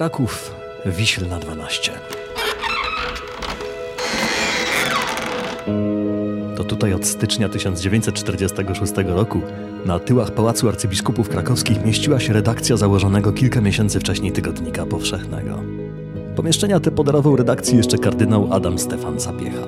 Kraków, 0.00 0.54
Wiślna 0.86 1.38
12. 1.38 1.92
To 6.56 6.64
tutaj 6.64 6.94
od 6.94 7.06
stycznia 7.06 7.48
1946 7.48 8.92
roku 9.06 9.40
na 9.86 9.98
tyłach 9.98 10.30
Pałacu 10.30 10.68
Arcybiskupów 10.68 11.28
Krakowskich 11.28 11.84
mieściła 11.84 12.20
się 12.20 12.32
redakcja 12.32 12.76
założonego 12.76 13.32
kilka 13.32 13.60
miesięcy 13.60 14.00
wcześniej 14.00 14.32
Tygodnika 14.32 14.86
Powszechnego. 14.86 15.62
Pomieszczenia 16.36 16.80
te 16.80 16.90
podarował 16.90 17.36
redakcji 17.36 17.76
jeszcze 17.76 17.98
kardynał 17.98 18.48
Adam 18.52 18.78
Stefan 18.78 19.20
Zapiecha. 19.20 19.66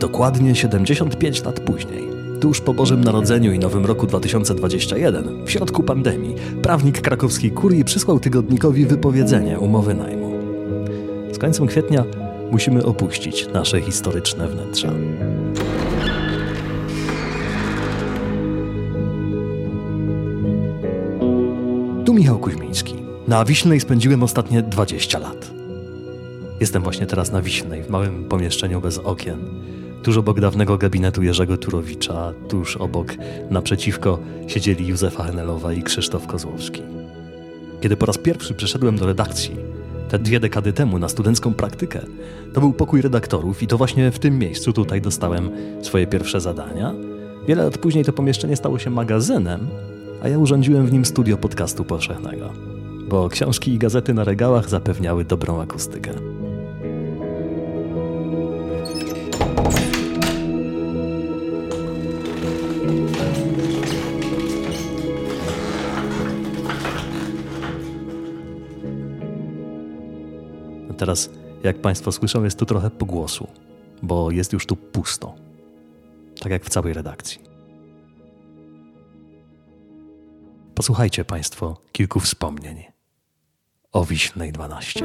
Dokładnie 0.00 0.54
75 0.54 1.44
lat 1.44 1.60
później, 1.60 2.13
tuż 2.44 2.60
po 2.60 2.74
Bożym 2.74 3.04
Narodzeniu 3.04 3.52
i 3.52 3.58
Nowym 3.58 3.86
Roku 3.86 4.06
2021, 4.06 5.44
w 5.44 5.50
środku 5.50 5.82
pandemii, 5.82 6.34
prawnik 6.62 7.00
krakowskiej 7.00 7.50
kurii 7.50 7.84
przysłał 7.84 8.20
tygodnikowi 8.20 8.86
wypowiedzenie 8.86 9.58
umowy 9.58 9.94
najmu. 9.94 10.32
Z 11.32 11.38
końcem 11.38 11.66
kwietnia 11.66 12.04
musimy 12.50 12.84
opuścić 12.84 13.48
nasze 13.52 13.80
historyczne 13.80 14.48
wnętrza. 14.48 14.88
Tu 22.04 22.14
Michał 22.14 22.38
Kuźmiński. 22.38 22.94
Na 23.28 23.44
Wiślnej 23.44 23.80
spędziłem 23.80 24.22
ostatnie 24.22 24.62
20 24.62 25.18
lat. 25.18 25.50
Jestem 26.60 26.82
właśnie 26.82 27.06
teraz 27.06 27.32
na 27.32 27.42
Wiślnej, 27.42 27.82
w 27.82 27.90
małym 27.90 28.24
pomieszczeniu 28.24 28.80
bez 28.80 28.98
okien. 28.98 29.38
Tuż 30.04 30.16
obok 30.16 30.40
dawnego 30.40 30.78
gabinetu 30.78 31.22
Jerzego 31.22 31.56
Turowicza, 31.56 32.32
tuż 32.48 32.76
obok, 32.76 33.14
naprzeciwko, 33.50 34.18
siedzieli 34.46 34.86
Józefa 34.86 35.24
Henelowa 35.24 35.72
i 35.72 35.82
Krzysztof 35.82 36.26
Kozłowski. 36.26 36.82
Kiedy 37.80 37.96
po 37.96 38.06
raz 38.06 38.18
pierwszy 38.18 38.54
przyszedłem 38.54 38.96
do 38.96 39.06
redakcji, 39.06 39.56
te 40.08 40.18
dwie 40.18 40.40
dekady 40.40 40.72
temu 40.72 40.98
na 40.98 41.08
studencką 41.08 41.54
praktykę, 41.54 42.00
to 42.54 42.60
był 42.60 42.72
pokój 42.72 43.02
redaktorów 43.02 43.62
i 43.62 43.66
to 43.66 43.78
właśnie 43.78 44.10
w 44.10 44.18
tym 44.18 44.38
miejscu 44.38 44.72
tutaj 44.72 45.00
dostałem 45.00 45.50
swoje 45.82 46.06
pierwsze 46.06 46.40
zadania. 46.40 46.94
Wiele 47.48 47.64
lat 47.64 47.78
później 47.78 48.04
to 48.04 48.12
pomieszczenie 48.12 48.56
stało 48.56 48.78
się 48.78 48.90
magazynem, 48.90 49.66
a 50.22 50.28
ja 50.28 50.38
urządziłem 50.38 50.86
w 50.86 50.92
nim 50.92 51.04
studio 51.04 51.36
podcastu 51.36 51.84
powszechnego, 51.84 52.52
bo 53.08 53.28
książki 53.28 53.72
i 53.72 53.78
gazety 53.78 54.14
na 54.14 54.24
regałach 54.24 54.68
zapewniały 54.68 55.24
dobrą 55.24 55.60
akustykę. 55.60 56.33
Teraz, 71.04 71.30
jak 71.62 71.80
Państwo 71.80 72.12
słyszą, 72.12 72.44
jest 72.44 72.58
tu 72.58 72.66
trochę 72.66 72.90
pogłosu, 72.90 73.48
bo 74.02 74.30
jest 74.30 74.52
już 74.52 74.66
tu 74.66 74.76
pusto. 74.76 75.34
Tak 76.40 76.52
jak 76.52 76.64
w 76.64 76.68
całej 76.68 76.94
redakcji. 76.94 77.40
Posłuchajcie 80.74 81.24
Państwo 81.24 81.76
kilku 81.92 82.20
wspomnień 82.20 82.84
o 83.92 84.04
Wiślnej 84.04 84.52
12. 84.52 85.04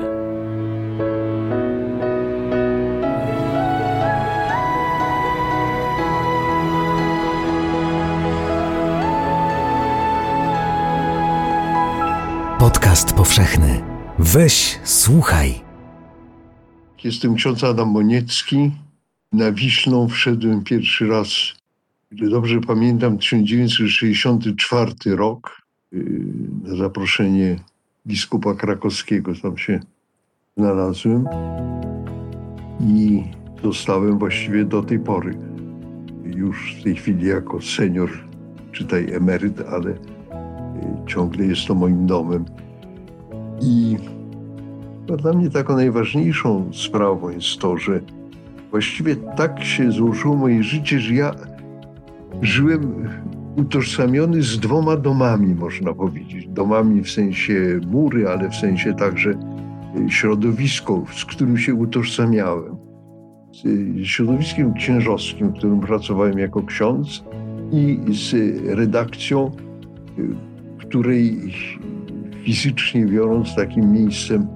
Podcast 12.60 13.14
powszechny. 13.14 13.82
Weź, 14.20 14.80
słuchaj. 14.84 15.69
Jestem 17.04 17.36
ksiądz 17.36 17.64
Adam 17.64 17.90
Moniecki. 17.90 18.72
Na 19.34 19.52
Wiślą 19.52 20.08
wszedłem 20.08 20.64
pierwszy 20.64 21.08
raz, 21.08 21.30
gdy 22.12 22.30
dobrze 22.30 22.62
pamiętam, 22.62 23.18
1964 23.18 24.94
rok 25.06 25.62
yy, 25.92 26.26
na 26.64 26.76
zaproszenie 26.76 27.60
biskupa 28.08 28.54
krakowskiego. 28.54 29.32
Tam 29.42 29.58
się 29.58 29.80
znalazłem 30.58 31.26
i 32.82 33.24
zostałem 33.64 34.20
właściwie 34.20 34.66
do 34.66 34.84
tej 34.84 35.00
pory. 35.00 35.38
Już 36.24 36.76
w 36.80 36.84
tej 36.84 36.96
chwili 36.96 37.28
jako 37.28 37.62
senior, 37.62 38.10
czytaj 38.72 39.12
emeryt, 39.12 39.62
ale 39.62 39.90
yy, 39.90 39.98
ciągle 41.08 41.46
jest 41.46 41.68
to 41.68 41.76
moim 41.76 42.08
domem. 42.08 42.46
I 43.62 43.98
dla 45.18 45.34
mnie 45.34 45.50
taką 45.50 45.76
najważniejszą 45.76 46.70
sprawą 46.74 47.30
jest 47.30 47.58
to, 47.60 47.78
że 47.78 48.00
właściwie 48.72 49.16
tak 49.16 49.64
się 49.64 49.92
złożyło 49.92 50.36
moje 50.36 50.64
życie, 50.64 51.00
że 51.00 51.14
ja 51.14 51.32
żyłem 52.42 53.10
utożsamiony 53.56 54.42
z 54.42 54.60
dwoma 54.60 54.98
domami, 54.98 55.56
można 55.56 55.94
powiedzieć. 55.94 56.48
Domami 56.48 57.02
w 57.02 57.12
sensie 57.12 57.80
mury, 57.92 58.28
ale 58.28 58.50
w 58.50 58.56
sensie 58.56 58.94
także 58.94 59.30
y, 59.30 60.10
środowisko, 60.10 61.04
z 61.16 61.26
którym 61.26 61.58
się 61.58 61.74
utożsamiałem. 61.74 62.78
Z 63.52 63.66
y, 63.66 64.06
środowiskiem 64.06 64.74
księżowskim, 64.74 65.50
w 65.50 65.54
którym 65.54 65.80
pracowałem 65.80 66.40
jako 66.40 66.62
ksiądz 66.62 67.24
i 67.72 68.00
z 68.14 68.36
redakcją, 68.68 69.52
y, 70.20 70.36
której 70.78 71.54
fizycznie 72.44 73.06
biorąc 73.06 73.56
takim 73.56 73.92
miejscem 73.92 74.48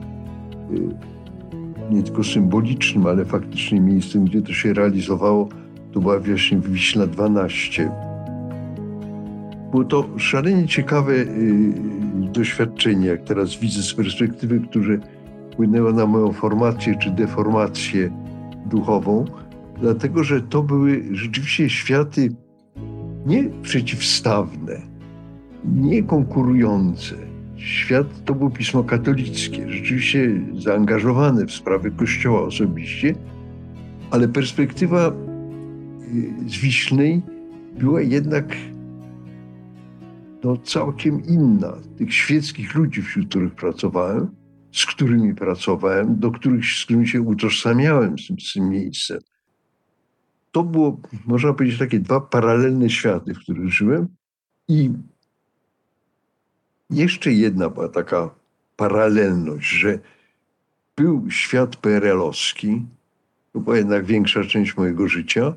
nie 1.92 2.04
tylko 2.04 2.24
symbolicznym, 2.24 3.08
ale 3.08 3.26
faktycznie 3.26 3.82
miejscem, 3.82 4.26
gdzie 4.26 4.42
to 4.42 4.54
się 4.54 4.74
realizowało, 4.74 5.50
to 5.92 6.00
była 6.00 6.20
właśnie 6.20 6.58
Wiśla 6.58 7.08
12. 7.08 7.92
Było 9.72 9.84
to 9.84 10.06
szalenie 10.18 10.68
ciekawe 10.68 11.14
doświadczenie, 12.34 13.08
jak 13.08 13.24
teraz 13.24 13.56
widzę 13.56 13.82
z 13.82 13.94
perspektywy, 13.94 14.60
które 14.60 14.98
wpłynęło 15.52 15.92
na 15.92 16.06
moją 16.06 16.32
formację 16.32 16.96
czy 16.96 17.12
deformację 17.12 18.10
duchową, 18.66 19.26
dlatego 19.82 20.24
że 20.24 20.42
to 20.42 20.64
były 20.64 21.04
rzeczywiście 21.12 21.70
światy 21.70 22.30
nie 23.26 23.44
przeciwstawne, 23.62 24.82
nie 25.66 26.04
konkurujące, 26.04 27.16
świat 27.64 28.26
to 28.26 28.36
było 28.36 28.50
pismo 28.50 28.84
katolickie, 28.84 29.70
rzeczywiście 29.70 30.42
zaangażowane 30.58 31.46
w 31.46 31.52
sprawy 31.52 31.92
Kościoła 31.92 32.42
osobiście, 32.42 33.16
ale 34.12 34.28
perspektywa 34.28 35.08
y, 35.08 36.50
z 36.50 36.94
była 37.80 38.02
jednak 38.02 38.56
no, 40.44 40.58
całkiem 40.58 41.26
inna. 41.26 41.74
Tych 41.98 42.14
świeckich 42.14 42.76
ludzi, 42.76 43.02
wśród 43.02 43.30
których 43.30 43.56
pracowałem, 43.56 44.28
z 44.72 44.86
którymi 44.86 45.36
pracowałem, 45.36 46.20
do 46.20 46.32
których, 46.32 46.66
z 46.66 46.84
którymi 46.84 47.08
się 47.08 47.22
utożsamiałem 47.22 48.20
z 48.20 48.28
tym, 48.28 48.40
z 48.40 48.54
tym 48.54 48.70
miejscem. 48.70 49.20
To 50.52 50.64
było, 50.64 51.02
można 51.26 51.54
powiedzieć, 51.54 51.80
takie 51.80 52.00
dwa 52.00 52.22
paralelne 52.22 52.90
światy, 52.90 53.34
w 53.34 53.40
których 53.40 53.70
żyłem 53.70 54.08
i 54.68 54.90
jeszcze 56.94 57.32
jedna 57.32 57.70
była 57.70 57.90
taka 57.90 58.30
paralelność, 58.76 59.70
że 59.70 60.00
był 60.96 61.32
świat 61.32 61.76
PRL-owski, 61.76 62.86
to 63.54 63.60
była 63.60 63.78
jednak 63.78 64.06
większa 64.06 64.44
część 64.44 64.78
mojego 64.78 65.08
życia, 65.08 65.54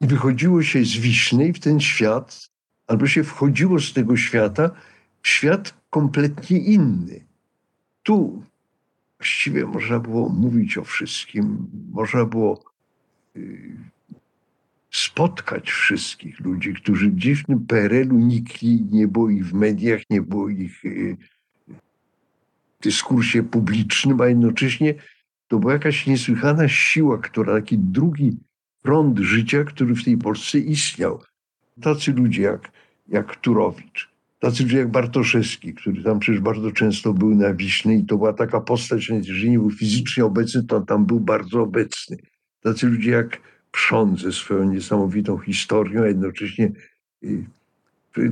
i 0.00 0.06
wychodziło 0.06 0.62
się 0.62 0.84
z 0.84 0.96
Wiśnej 0.96 1.52
w 1.52 1.60
ten 1.60 1.80
świat, 1.80 2.50
albo 2.86 3.06
się 3.06 3.24
wchodziło 3.24 3.80
z 3.80 3.92
tego 3.92 4.16
świata 4.16 4.70
w 5.22 5.28
świat 5.28 5.74
kompletnie 5.90 6.58
inny. 6.58 7.24
Tu 8.02 8.42
właściwie 9.18 9.66
można 9.66 9.98
było 9.98 10.28
mówić 10.28 10.78
o 10.78 10.84
wszystkim, 10.84 11.70
można 11.92 12.24
było 12.24 12.64
y, 13.36 13.76
spotkać 14.96 15.70
wszystkich 15.70 16.40
ludzi, 16.40 16.74
którzy 16.74 17.10
w 17.10 17.46
tym 17.46 17.66
PRL-u 17.66 18.18
nikli, 18.18 18.84
nie 18.90 19.08
było 19.08 19.30
ich 19.30 19.46
w 19.46 19.54
mediach, 19.54 20.00
nie 20.10 20.22
było 20.22 20.48
ich 20.48 20.84
y, 20.84 21.16
w 21.68 22.82
dyskursie 22.82 23.42
publicznym, 23.42 24.20
a 24.20 24.26
jednocześnie 24.26 24.94
to 25.48 25.58
była 25.58 25.72
jakaś 25.72 26.06
niesłychana 26.06 26.68
siła, 26.68 27.18
która 27.18 27.54
taki 27.54 27.78
drugi 27.78 28.36
front 28.82 29.18
życia, 29.18 29.64
który 29.64 29.94
w 29.94 30.04
tej 30.04 30.18
Polsce 30.18 30.58
istniał. 30.58 31.22
Tacy 31.82 32.12
ludzie 32.12 32.42
jak, 32.42 32.72
jak 33.08 33.36
Turowicz, 33.36 34.10
tacy 34.38 34.62
ludzie 34.62 34.78
jak 34.78 34.90
Bartoszewski, 34.90 35.74
który 35.74 36.02
tam 36.02 36.18
przecież 36.18 36.40
bardzo 36.40 36.72
często 36.72 37.12
był 37.12 37.34
na 37.34 37.54
Wiśnej 37.54 38.00
i 38.00 38.06
to 38.06 38.16
była 38.16 38.32
taka 38.32 38.60
postać, 38.60 39.04
że 39.04 39.14
jeżeli 39.14 39.50
nie 39.50 39.58
był 39.58 39.70
fizycznie 39.70 40.24
obecny, 40.24 40.64
to 40.64 40.80
tam 40.80 41.06
był 41.06 41.20
bardzo 41.20 41.62
obecny. 41.62 42.16
Tacy 42.60 42.86
ludzie 42.86 43.10
jak 43.10 43.40
prząd 43.76 44.34
swoją 44.34 44.64
niesamowitą 44.64 45.38
historią, 45.38 46.02
a 46.02 46.06
jednocześnie 46.06 46.72
y, 47.24 47.44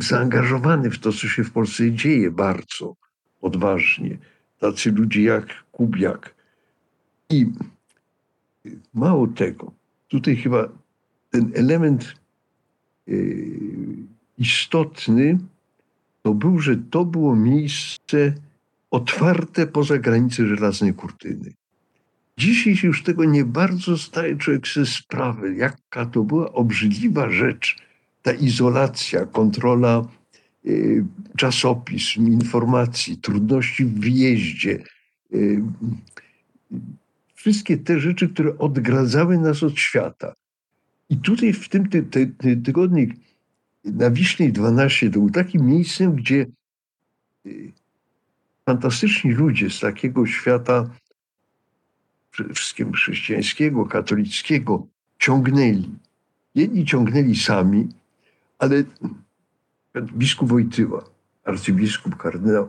zaangażowany 0.01 0.91
w 0.91 0.99
to, 0.99 1.13
co 1.13 1.29
się 1.29 1.45
w 1.45 1.51
Polsce 1.51 1.93
dzieje 1.93 2.31
bardzo 2.31 2.97
odważnie. 3.43 4.19
tacy 4.59 4.93
ludzie 4.93 5.23
jak 5.23 5.47
Kubiak. 5.73 6.35
I 7.31 7.47
mało 8.95 9.27
tego, 9.27 9.73
tutaj 10.09 10.37
chyba 10.37 10.69
ten 11.31 11.53
element 11.55 12.15
yy, 13.07 13.27
istotny 14.39 15.39
to 16.23 16.35
był, 16.35 16.59
że 16.59 16.77
to 16.77 17.05
było 17.05 17.37
miejsce 17.37 18.35
otwarte 18.91 19.67
poza 19.67 19.99
granice 19.99 20.47
żelaznej 20.47 20.95
kurtyny. 20.95 21.53
Dzisiaj 22.39 22.77
już 22.83 23.03
tego 23.03 23.25
nie 23.25 23.45
bardzo 23.45 23.97
zdaje 23.97 24.37
człowiek 24.37 24.69
sobie 24.69 24.87
sprawę, 24.87 25.55
jaka 25.55 26.07
to 26.07 26.23
była 26.23 26.53
obrzydliwa 26.53 27.31
rzecz, 27.31 27.77
ta 28.23 28.33
izolacja, 28.33 29.27
kontrola 29.27 30.09
y, 30.67 31.05
czasopism, 31.37 32.27
informacji, 32.27 33.17
trudności 33.17 33.85
w 33.85 34.01
wyjeździe. 34.01 34.83
Y, 35.35 35.63
wszystkie 37.35 37.77
te 37.77 38.01
rzeczy, 38.01 38.29
które 38.29 38.59
odgradzały 38.59 39.39
nas 39.39 39.63
od 39.63 39.79
świata. 39.79 40.35
I 41.11 41.17
tutaj 41.17 41.53
w 41.53 41.69
tym 41.69 41.89
ty, 41.89 42.03
ty, 42.03 42.27
ty, 42.27 42.57
tygodnik 42.57 43.15
na 43.85 44.11
Wiśnej 44.11 44.53
12 44.53 45.07
to 45.07 45.13
był 45.13 45.31
takim 45.31 45.67
miejscem, 45.67 46.15
gdzie 46.15 46.47
y, 47.47 47.73
fantastyczni 48.67 49.33
ludzie 49.33 49.71
z 49.71 49.81
takiego 49.81 50.27
świata 50.27 50.91
przede 52.35 52.55
wszystkim 52.55 52.93
chrześcijańskiego, 52.93 53.87
katolickiego, 53.87 54.87
ciągnęli. 55.19 55.91
Jedni 56.55 56.85
ciągnęli 56.85 57.37
sami, 57.37 57.89
ale 58.59 58.85
biskup 59.97 60.49
Wojtyła, 60.49 61.05
arcybiskup, 61.45 62.17
kardynał, 62.17 62.69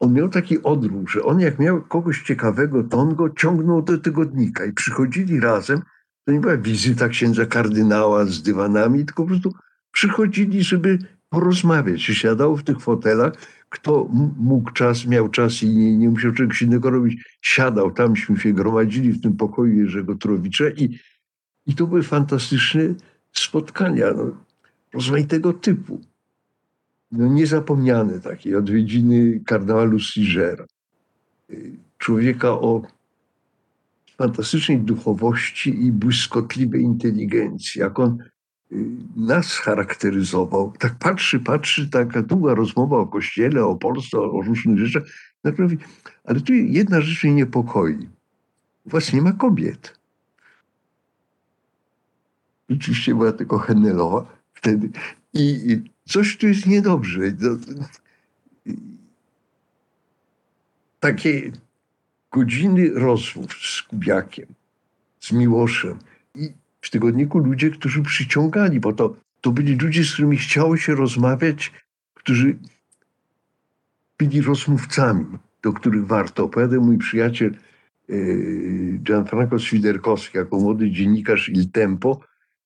on 0.00 0.12
miał 0.12 0.28
taki 0.28 0.62
odruch, 0.62 1.10
że 1.10 1.22
on 1.22 1.40
jak 1.40 1.58
miał 1.58 1.82
kogoś 1.82 2.22
ciekawego, 2.22 2.84
to 2.84 2.98
on 2.98 3.14
go 3.14 3.30
ciągnął 3.30 3.82
do 3.82 3.98
tygodnika 3.98 4.64
i 4.64 4.72
przychodzili 4.72 5.40
razem. 5.40 5.82
To 6.24 6.32
nie 6.32 6.40
była 6.40 6.56
wizyta 6.56 7.08
księdza 7.08 7.46
kardynała 7.46 8.24
z 8.24 8.42
dywanami, 8.42 9.04
tylko 9.04 9.22
po 9.22 9.28
prostu 9.28 9.54
przychodzili, 9.92 10.62
żeby 10.62 10.98
porozmawiać. 11.28 12.02
Siadało 12.02 12.56
w 12.56 12.62
tych 12.62 12.80
fotelach, 12.80 13.32
kto 13.70 14.08
mógł 14.36 14.70
czas, 14.70 15.06
miał 15.06 15.28
czas 15.28 15.62
i 15.62 15.68
nie, 15.68 15.96
nie 15.96 16.08
musiał 16.08 16.32
czegoś 16.32 16.62
innego 16.62 16.90
robić, 16.90 17.24
siadał. 17.42 17.90
Tamśmy 17.90 18.38
się 18.38 18.52
gromadzili 18.52 19.12
w 19.12 19.22
tym 19.22 19.36
pokoju 19.36 19.82
Jerzego 19.82 20.14
Turowicza 20.14 20.64
i, 20.68 20.98
i 21.66 21.74
to 21.74 21.86
były 21.86 22.02
fantastyczne 22.02 22.82
spotkania 23.32 24.06
no, 24.16 24.36
rozmaitego 24.94 25.52
typu. 25.52 26.00
No, 27.12 27.28
niezapomniane 27.28 28.20
takie 28.20 28.58
odwiedziny 28.58 29.40
karnawalu 29.46 29.98
Sigera. 29.98 30.64
Człowieka 31.98 32.50
o 32.50 32.82
fantastycznej 34.18 34.78
duchowości 34.78 35.84
i 35.84 35.92
błyskotliwej 35.92 36.82
inteligencji. 36.82 37.80
Jak 37.80 37.98
on 37.98 38.18
nas 39.16 39.52
charakteryzował. 39.52 40.72
Tak 40.78 40.94
patrzy, 40.98 41.40
patrzy, 41.40 41.90
taka 41.90 42.22
długa 42.22 42.54
rozmowa 42.54 42.96
o 42.96 43.06
Kościele, 43.06 43.64
o 43.64 43.76
Polsce, 43.76 44.18
o 44.18 44.42
różnych 44.42 44.78
rzeczach. 44.78 45.02
Ale 46.24 46.40
tu 46.40 46.52
jedna 46.52 47.00
rzecz 47.00 47.24
mnie 47.24 47.34
niepokoi. 47.34 48.08
U 48.86 48.90
was 48.90 49.12
nie 49.12 49.22
ma 49.22 49.32
kobiet. 49.32 50.00
Oczywiście 52.70 53.14
była 53.14 53.32
tylko 53.32 53.58
Hennelowa 53.58 54.26
wtedy. 54.54 54.90
I 55.34 55.80
coś 56.08 56.36
tu 56.36 56.48
jest 56.48 56.66
niedobrze. 56.66 57.20
Takie 61.00 61.52
godziny 62.32 62.90
rozmów 62.94 63.52
z 63.52 63.82
Kubiakiem, 63.82 64.46
z 65.20 65.32
Miłoszem 65.32 65.98
i 66.34 66.52
w 66.80 66.90
tygodniku 66.90 67.38
ludzie, 67.38 67.70
którzy 67.70 68.02
przyciągali, 68.02 68.80
bo 68.80 68.92
to, 68.92 69.16
to 69.40 69.50
byli 69.50 69.76
ludzie, 69.76 70.04
z 70.04 70.12
którymi 70.12 70.36
chciało 70.36 70.76
się 70.76 70.94
rozmawiać, 70.94 71.72
którzy 72.14 72.58
byli 74.18 74.40
rozmówcami, 74.40 75.26
do 75.62 75.72
których 75.72 76.06
warto. 76.06 76.44
Opowiadał 76.44 76.80
mój 76.84 76.98
przyjaciel 76.98 77.50
e, 77.50 78.14
Gianfranco 78.98 79.58
Swiderkowski, 79.58 80.38
jako 80.38 80.60
młody 80.60 80.90
dziennikarz 80.90 81.48
Il 81.48 81.70
Tempo, 81.70 82.20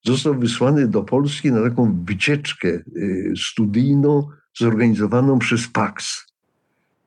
został 0.05 0.35
wysłany 0.35 0.89
do 0.89 1.03
Polski 1.03 1.53
na 1.53 1.63
taką 1.63 2.05
wycieczkę 2.05 2.69
e, 2.69 2.83
studyjną 3.37 4.29
zorganizowaną 4.59 5.39
przez 5.39 5.69
Pax. 5.69 6.27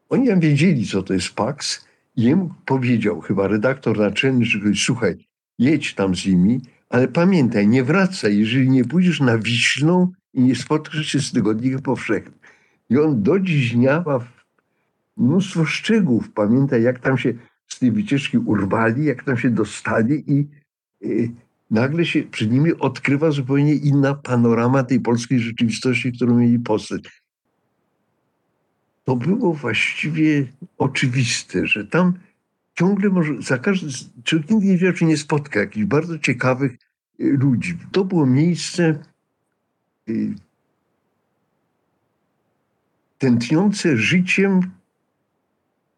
Oni 0.10 0.28
tam 0.28 0.40
wiedzieli, 0.40 0.86
co 0.86 1.04
to 1.04 1.14
jest 1.14 1.34
Pax 1.34 1.88
i 2.16 2.24
jemu 2.24 2.54
powiedział 2.66 3.22
chyba 3.22 3.48
redaktor 3.48 4.00
naczelny, 4.00 4.46
że 4.46 4.60
słuchaj, 4.76 5.28
jedź 5.60 5.94
tam 5.94 6.16
z 6.16 6.26
nimi, 6.26 6.62
ale 6.90 7.08
pamiętaj, 7.08 7.68
nie 7.68 7.84
wracaj, 7.84 8.38
jeżeli 8.38 8.70
nie 8.70 8.86
pójdziesz 8.86 9.20
na 9.20 9.38
Wiślą 9.38 10.12
i 10.34 10.42
nie 10.42 10.56
spotkasz 10.56 11.06
się 11.06 11.20
z 11.20 11.32
Tygodnikiem 11.32 11.82
Powszechnym. 11.82 12.40
I 12.90 12.98
on 12.98 13.24
do 13.24 13.40
dziś 13.40 13.76
dnia 13.76 14.04
ma 14.06 14.20
mnóstwo 15.18 15.66
szczegółów. 15.66 16.32
Pamiętaj, 16.32 16.84
jak 16.84 17.00
tam 17.00 17.18
się 17.18 17.34
z 17.68 17.80
tej 17.80 17.92
wycieczki 17.92 18.38
urwali, 18.38 19.06
jak 19.06 19.24
tam 19.24 19.38
się 19.38 19.50
dostali 19.50 20.24
i, 20.32 20.48
i 21.02 21.32
nagle 21.72 22.06
się 22.06 22.24
przed 22.24 22.52
nimi 22.52 22.74
odkrywa 22.74 23.32
zupełnie 23.32 23.74
inna 23.74 24.14
panorama 24.14 24.84
tej 24.84 25.00
polskiej 25.00 25.40
rzeczywistości, 25.40 26.12
którą 26.12 26.38
mieli 26.38 26.60
postać. 26.60 27.24
To 29.04 29.16
było 29.16 29.54
właściwie 29.54 30.48
oczywiste, 30.78 31.68
że 31.68 31.88
tam 31.88 32.14
ciągle 32.80 33.10
może, 33.10 33.42
za 33.42 33.58
każdym, 33.58 33.90
człowiek 34.24 34.50
nigdy 34.50 34.68
nie 34.68 34.78
wie, 34.78 34.94
czy 34.94 35.06
nie 35.06 35.18
spotka 35.18 35.60
jakichś 35.60 35.86
bardzo 35.86 36.20
ciekawych 36.20 36.72
y, 36.72 36.78
ludzi. 37.20 37.78
To 37.92 38.06
było 38.06 38.26
miejsce 38.26 39.04
y, 40.10 40.34
tętniące 43.18 43.98
życiem, 43.98 44.62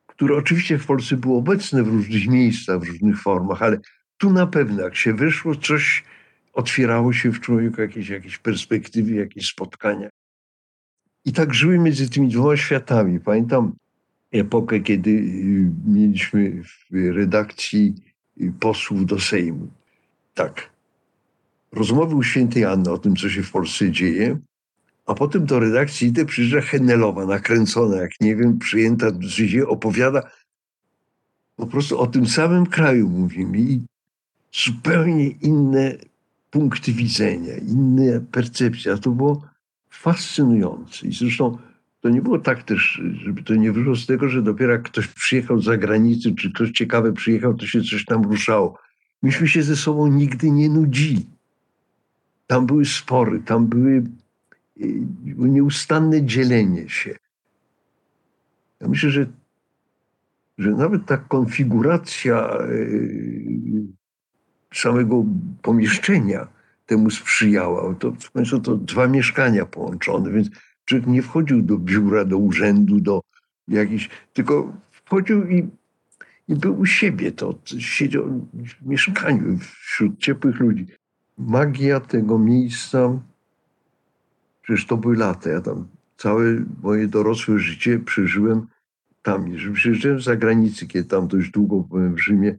które 0.07 0.35
oczywiście 0.35 0.77
w 0.77 0.85
Polsce 0.85 1.17
było 1.17 1.37
obecne 1.37 1.83
w 1.83 1.87
różnych 1.87 2.27
miejscach, 2.27 2.79
w 2.79 2.87
różnych 2.87 3.21
formach, 3.21 3.61
ale 3.61 3.79
tu 4.17 4.33
na 4.33 4.47
pewno, 4.47 4.81
jak 4.83 4.95
się 4.95 5.13
wyszło, 5.13 5.55
coś 5.55 6.03
otwierało 6.53 7.13
się 7.13 7.31
w 7.31 7.39
człowieku, 7.39 7.81
jakieś, 7.81 8.09
jakieś 8.09 8.37
perspektywy, 8.37 9.13
jakieś 9.13 9.47
spotkania. 9.47 10.09
I 11.25 11.33
tak 11.33 11.53
żyły 11.53 11.79
między 11.79 12.09
tymi 12.09 12.27
dwoma 12.27 12.57
światami. 12.57 13.19
Pamiętam, 13.19 13.73
epokę, 14.31 14.79
kiedy 14.79 15.11
y, 15.11 15.71
mieliśmy 15.85 16.63
w 16.63 17.15
redakcji 17.15 17.95
y, 18.41 18.53
posłów 18.59 19.05
do 19.05 19.19
Sejmu. 19.19 19.67
Tak. 20.33 20.69
Rozmowy 21.71 22.15
u 22.15 22.23
świętej 22.23 22.65
Anny 22.65 22.91
o 22.91 22.97
tym, 22.97 23.15
co 23.15 23.29
się 23.29 23.43
w 23.43 23.51
Polsce 23.51 23.91
dzieje, 23.91 24.37
a 25.05 25.13
potem 25.13 25.45
do 25.45 25.59
redakcji 25.59 26.07
idę, 26.07 26.25
przyjeżdża 26.25 26.61
Hennelowa, 26.61 27.25
nakręcona, 27.25 27.97
jak 27.97 28.11
nie 28.21 28.35
wiem, 28.35 28.59
przyjęta, 28.59 29.07
się 29.29 29.67
opowiada 29.67 30.21
po 31.55 31.67
prostu 31.67 31.99
o 31.99 32.07
tym 32.07 32.27
samym 32.27 32.65
kraju, 32.65 33.09
mówi 33.09 33.45
mi, 33.45 33.61
i 33.61 33.81
zupełnie 34.53 35.27
inne 35.27 35.95
punkty 36.49 36.93
widzenia, 36.93 37.57
inne 37.57 38.21
percepcje. 38.21 38.93
A 38.93 38.97
to 38.97 39.11
było 39.11 39.41
fascynujące. 39.89 41.07
I 41.07 41.13
zresztą 41.13 41.57
to 42.01 42.09
nie 42.09 42.21
było 42.21 42.39
tak 42.39 42.63
też, 42.63 43.01
żeby 43.23 43.43
to 43.43 43.55
nie 43.55 43.71
wyszło 43.71 43.95
z 43.95 44.05
tego, 44.05 44.29
że 44.29 44.41
dopiero 44.41 44.73
jak 44.73 44.83
ktoś 44.83 45.07
przyjechał 45.07 45.59
z 45.59 45.65
zagranicy, 45.65 46.35
czy 46.35 46.51
ktoś 46.51 46.71
ciekawy 46.71 47.13
przyjechał, 47.13 47.53
to 47.53 47.65
się 47.65 47.81
coś 47.81 48.05
tam 48.05 48.23
ruszało. 48.23 48.79
Myśmy 49.21 49.47
się 49.47 49.63
ze 49.63 49.75
sobą 49.75 50.07
nigdy 50.07 50.51
nie 50.51 50.69
nudzili. 50.69 51.25
Tam 52.47 52.65
były 52.65 52.85
spory, 52.85 53.39
tam 53.39 53.67
były 53.67 53.97
e, 53.97 54.03
nieustanne 55.37 56.25
dzielenie 56.25 56.89
się. 56.89 57.15
Ja 58.79 58.87
myślę, 58.87 59.09
że, 59.09 59.25
że 60.57 60.71
nawet 60.71 61.05
ta 61.05 61.17
konfiguracja 61.17 62.49
e, 62.49 62.67
samego 64.73 65.25
pomieszczenia 65.61 66.47
temu 66.85 67.09
sprzyjała. 67.09 67.95
To 67.95 68.11
w 68.11 68.31
końcu 68.31 68.59
to 68.59 68.75
dwa 68.75 69.07
mieszkania 69.07 69.65
połączone, 69.65 70.31
więc 70.31 70.49
Człowiek 70.89 71.07
nie 71.07 71.21
wchodził 71.21 71.61
do 71.61 71.77
biura, 71.77 72.25
do 72.25 72.37
urzędu, 72.37 72.99
do 72.99 73.21
jakichś, 73.67 74.09
tylko 74.33 74.73
wchodził 74.91 75.49
i, 75.49 75.69
i 76.47 76.55
był 76.55 76.79
u 76.79 76.85
siebie. 76.85 77.31
To 77.31 77.59
siedział 77.79 78.47
w 78.53 78.85
mieszkaniu 78.85 79.57
wśród 79.59 80.19
ciepłych 80.19 80.59
ludzi. 80.59 80.87
Magia 81.37 81.99
tego 81.99 82.39
miejsca, 82.39 83.21
przecież 84.61 84.85
to 84.85 84.97
były 84.97 85.15
lata. 85.15 85.49
Ja 85.49 85.61
tam 85.61 85.87
całe 86.17 86.65
moje 86.83 87.07
dorosłe 87.07 87.59
życie 87.59 87.99
przeżyłem 87.99 88.67
tam. 89.21 89.47
Jeżeli 89.47 89.73
przyjeżdżałem 89.73 90.21
z 90.21 90.23
zagranicy, 90.23 90.87
kiedy 90.87 91.09
tam 91.09 91.27
dość 91.27 91.49
długo 91.49 91.79
byłem 91.79 92.15
w 92.15 92.23
Rzymie, 92.23 92.55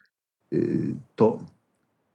y, 0.52 0.94
to 1.16 1.44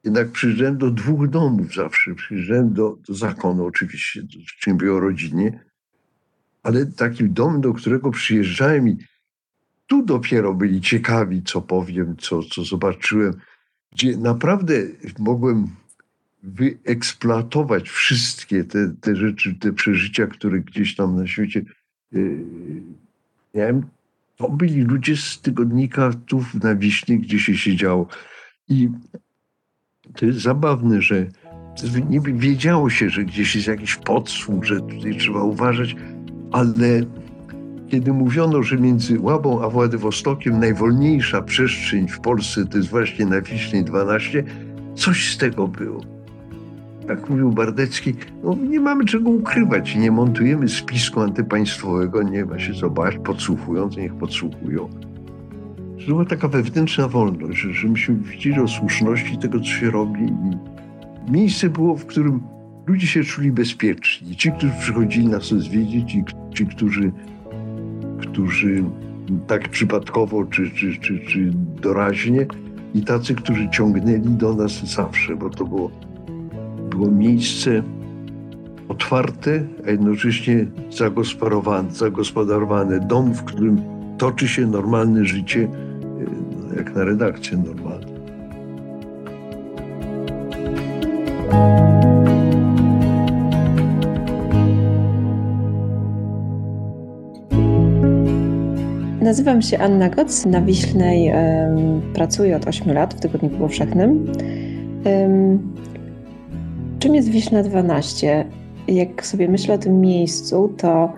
jednak 0.04 0.32
przyjeżdżałem 0.32 0.78
do 0.78 0.92
dwóch 0.92 1.28
domów 1.28 1.76
zawsze. 1.76 2.16
Przyjeżdżałem 2.16 2.74
do, 2.74 2.98
do 3.08 3.14
zakonu 3.14 3.66
oczywiście, 3.66 4.24
czym 4.60 4.78
było 4.78 5.00
rodzinie, 5.00 5.66
ale 6.66 6.86
taki 6.86 7.30
dom, 7.30 7.62
do 7.62 7.74
którego 7.74 8.12
przyjeżdżałem 8.12 8.90
i 8.90 8.98
tu 9.88 10.06
dopiero 10.06 10.54
byli 10.54 10.82
ciekawi, 10.82 11.44
co 11.44 11.62
powiem, 11.62 12.16
co, 12.18 12.44
co 12.44 12.64
zobaczyłem, 12.64 13.34
gdzie 13.92 14.18
naprawdę 14.18 14.74
mogłem 15.20 15.68
wyeksploatować 16.44 17.90
wszystkie 17.90 18.64
te, 18.64 18.94
te 19.02 19.16
rzeczy, 19.16 19.56
te 19.56 19.74
przeżycia, 19.74 20.28
które 20.28 20.60
gdzieś 20.60 20.96
tam 20.96 21.16
na 21.16 21.28
świecie 21.28 21.62
yy, 22.12 22.46
miałem. 23.54 23.86
To 24.38 24.50
byli 24.50 24.82
ludzie 24.82 25.18
z 25.18 25.42
tygodnika 25.42 26.12
tu 26.26 26.46
na 26.64 26.76
Wiśni, 26.76 27.20
gdzie 27.20 27.40
się 27.40 27.58
siedziało. 27.58 28.08
I 28.70 28.90
to 30.16 30.26
jest 30.26 30.40
zabawne, 30.42 31.02
że 31.02 31.28
nie 32.10 32.22
wiedziało 32.22 32.90
się, 32.90 33.10
że 33.10 33.24
gdzieś 33.24 33.56
jest 33.56 33.68
jakiś 33.68 33.96
podsłuch, 33.96 34.64
że 34.64 34.82
tutaj 34.82 35.18
trzeba 35.18 35.44
uważać, 35.44 35.96
ale 36.52 37.02
kiedy 37.88 38.14
mówiono, 38.14 38.64
że 38.64 38.78
między 38.78 39.20
Łabą 39.20 39.62
a 39.62 39.70
Władywostokiem 39.70 40.60
najwolniejsza 40.60 41.42
przestrzeń 41.42 42.08
w 42.08 42.20
Polsce 42.20 42.66
to 42.66 42.78
jest 42.78 42.90
właśnie 42.90 43.26
na 43.26 43.42
Wiśni 43.42 43.84
12, 43.84 44.44
coś 44.96 45.34
z 45.34 45.38
tego 45.38 45.68
było. 45.68 46.02
Jak 47.08 47.30
mówił 47.30 47.52
Bardecki, 47.52 48.14
no 48.44 48.56
nie 48.56 48.80
mamy 48.80 49.06
czego 49.06 49.30
ukrywać, 49.30 49.96
nie 49.96 50.12
montujemy 50.12 50.70
spisku 50.70 51.22
antypaństwowego, 51.22 52.24
nie 52.24 52.46
ma 52.46 52.60
się 52.60 52.74
co 52.74 52.90
bać, 52.90 53.18
podsłuchując, 53.24 53.98
niech 53.98 54.14
podsłuchują. 54.14 54.90
To 56.00 56.08
była 56.08 56.26
taka 56.26 56.48
wewnętrzna 56.48 57.08
wolność, 57.08 57.60
że, 57.60 57.74
że 57.74 57.88
myśmy 57.88 58.16
widzieli 58.16 58.60
o 58.60 58.68
słuszności 58.68 59.38
tego, 59.38 59.60
co 59.60 59.66
się 59.66 59.92
robi 59.92 60.24
i 60.24 61.32
miejsce 61.32 61.70
było, 61.70 61.96
w 61.96 62.06
którym 62.06 62.55
ludzie 62.88 63.08
się 63.08 63.24
czuli 63.24 63.52
bezpieczni. 63.52 64.36
Ci, 64.36 64.52
którzy 64.52 64.74
przychodzili 64.80 65.28
nas 65.28 65.48
zwiedzić 65.48 66.16
i 66.16 66.24
ci, 66.54 66.66
którzy, 66.66 67.12
którzy 68.20 68.84
tak 69.48 69.70
przypadkowo 69.70 70.46
czy, 70.46 70.72
czy, 70.72 70.98
czy, 70.98 71.20
czy 71.20 71.52
doraźnie 71.82 72.48
i 72.94 73.02
tacy, 73.02 73.36
którzy 73.36 73.70
ciągnęli 73.70 74.20
do 74.20 74.54
nas 74.54 74.94
zawsze, 74.94 75.36
bo 75.36 75.50
to 75.50 75.66
było, 75.66 75.92
było 76.90 77.12
miejsce 77.12 77.84
otwarte, 78.88 79.64
a 79.88 79.92
jednocześnie 79.92 80.66
zagospodarowane, 80.92 81.92
zagospodarowane. 81.92 83.00
Dom, 83.00 83.34
w 83.34 83.44
którym 83.44 83.82
toczy 84.18 84.48
się 84.48 84.68
normalne 84.68 85.26
życie, 85.26 85.70
e, 86.74 86.76
jak 86.76 86.96
na 86.96 87.04
redakcję 87.04 87.58
normalną. 87.58 88.16
Nazywam 99.26 99.62
się 99.62 99.78
Anna 99.78 100.10
Goc. 100.10 100.46
Na 100.46 100.62
Wiślnej 100.62 101.32
pracuję 102.14 102.56
od 102.56 102.68
8 102.68 102.94
lat 102.94 103.14
w 103.14 103.20
Tygodniku 103.20 103.58
Powszechnym. 103.58 104.32
Czym 107.00 107.16
jest 107.16 107.30
Wiśna 107.30 107.64
12? 107.64 108.46
Jak 108.88 109.26
sobie 109.26 109.48
myślę 109.48 109.76
o 109.76 109.78
tym 109.78 110.02
miejscu, 110.02 110.74
to 110.78 111.14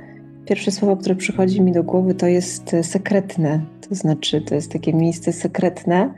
pierwsze 0.46 0.72
słowo, 0.72 0.98
które 0.98 1.16
przychodzi 1.16 1.62
mi 1.62 1.72
do 1.72 1.84
głowy, 1.84 2.14
to 2.14 2.28
jest 2.28 2.76
sekretne. 2.82 3.62
To 3.90 3.96
znaczy, 3.96 4.42
to 4.42 4.56
jest 4.56 4.72
takie 4.72 4.94
miejsce 4.94 5.34
sekretne, 5.34 6.14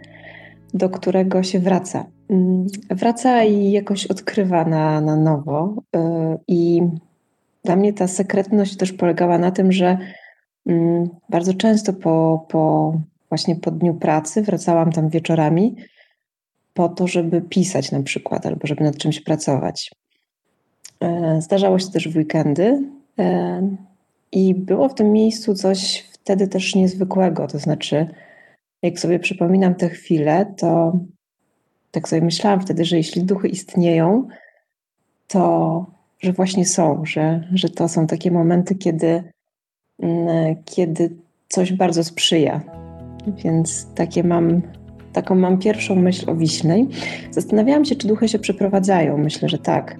do 0.73 0.89
którego 0.89 1.43
się 1.43 1.59
wraca. 1.59 2.05
Um, 2.27 2.67
wraca 2.89 3.43
i 3.43 3.71
jakoś 3.71 4.07
odkrywa 4.07 4.65
na, 4.65 5.01
na 5.01 5.15
nowo. 5.15 5.73
E, 5.95 6.37
I 6.47 6.81
dla 7.63 7.75
mnie 7.75 7.93
ta 7.93 8.07
sekretność 8.07 8.77
też 8.77 8.93
polegała 8.93 9.37
na 9.37 9.51
tym, 9.51 9.71
że 9.71 9.87
Mm, 9.91 10.18
bardzo 11.29 11.53
często 11.53 11.93
po, 11.93 12.45
po 12.49 12.93
właśnie 13.29 13.55
po 13.55 13.71
dniu 13.71 13.93
pracy 13.93 14.41
wracałam 14.41 14.91
tam 14.91 15.09
wieczorami 15.09 15.75
po 16.73 16.89
to, 16.89 17.07
żeby 17.07 17.41
pisać 17.41 17.91
na 17.91 18.03
przykład 18.03 18.45
albo 18.45 18.67
żeby 18.67 18.83
nad 18.83 18.97
czymś 18.97 19.21
pracować. 19.21 19.91
E, 20.99 21.41
zdarzało 21.41 21.79
się 21.79 21.91
też 21.91 22.07
w 22.09 22.15
weekendy 22.17 22.83
e, 23.19 23.61
i 24.31 24.55
było 24.55 24.89
w 24.89 24.93
tym 24.93 25.11
miejscu 25.11 25.55
coś 25.55 26.09
wtedy 26.11 26.47
też 26.47 26.75
niezwykłego. 26.75 27.47
To 27.47 27.59
znaczy, 27.59 28.07
jak 28.81 28.99
sobie 28.99 29.19
przypominam 29.19 29.75
te 29.75 29.89
chwile, 29.89 30.53
to 30.57 30.99
tak 31.91 32.09
sobie 32.09 32.21
myślałam 32.21 32.61
wtedy, 32.61 32.85
że 32.85 32.97
jeśli 32.97 33.23
duchy 33.23 33.47
istnieją, 33.47 34.27
to 35.27 35.85
że 36.19 36.33
właśnie 36.33 36.65
są, 36.65 37.05
że, 37.05 37.47
że 37.53 37.69
to 37.69 37.89
są 37.89 38.07
takie 38.07 38.31
momenty, 38.31 38.75
kiedy 38.75 39.23
Mm, 39.23 39.38
kiedy 40.65 41.09
coś 41.47 41.73
bardzo 41.73 42.03
sprzyja. 42.03 42.61
Więc 43.43 43.87
takie 43.95 44.23
mam, 44.23 44.61
taką 45.13 45.35
mam 45.35 45.57
pierwszą 45.57 45.95
myśl 45.95 46.29
o 46.29 46.35
Wiśnej. 46.35 46.87
Zastanawiałam 47.31 47.85
się, 47.85 47.95
czy 47.95 48.07
duchy 48.07 48.27
się 48.27 48.39
przeprowadzają. 48.39 49.17
Myślę, 49.17 49.49
że 49.49 49.57
tak, 49.57 49.95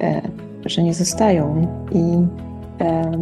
e, 0.00 0.22
że 0.66 0.82
nie 0.82 0.94
zostają. 0.94 1.66
I, 1.92 2.02
e, 2.84 3.12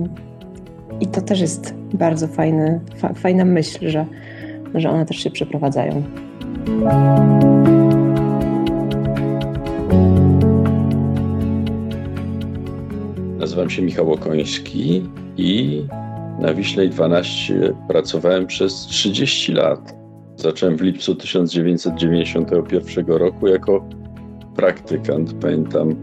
i 1.01 1.07
to 1.07 1.21
też 1.21 1.41
jest 1.41 1.75
bardzo 1.95 2.29
fajny, 2.29 2.81
fa, 2.97 3.13
fajna 3.15 3.45
myśl, 3.45 3.89
że, 3.89 4.07
że 4.75 4.91
one 4.91 5.07
też 5.07 5.17
się 5.17 5.31
przeprowadzają. 5.31 6.03
Nazywam 13.47 13.71
się 13.71 13.83
Michał 13.83 14.13
Okoński 14.13 15.03
i 15.37 15.83
na 16.41 16.55
Wiślej 16.55 16.91
12 16.91 17.75
pracowałem 17.89 18.47
przez 18.47 18.75
30 18.75 19.53
lat. 19.53 19.95
Zacząłem 20.37 20.77
w 20.77 20.81
lipcu 20.81 21.15
1991 21.15 23.07
roku 23.07 23.47
jako 23.47 23.89
praktykant. 24.57 25.35
Pamiętam, 25.35 25.95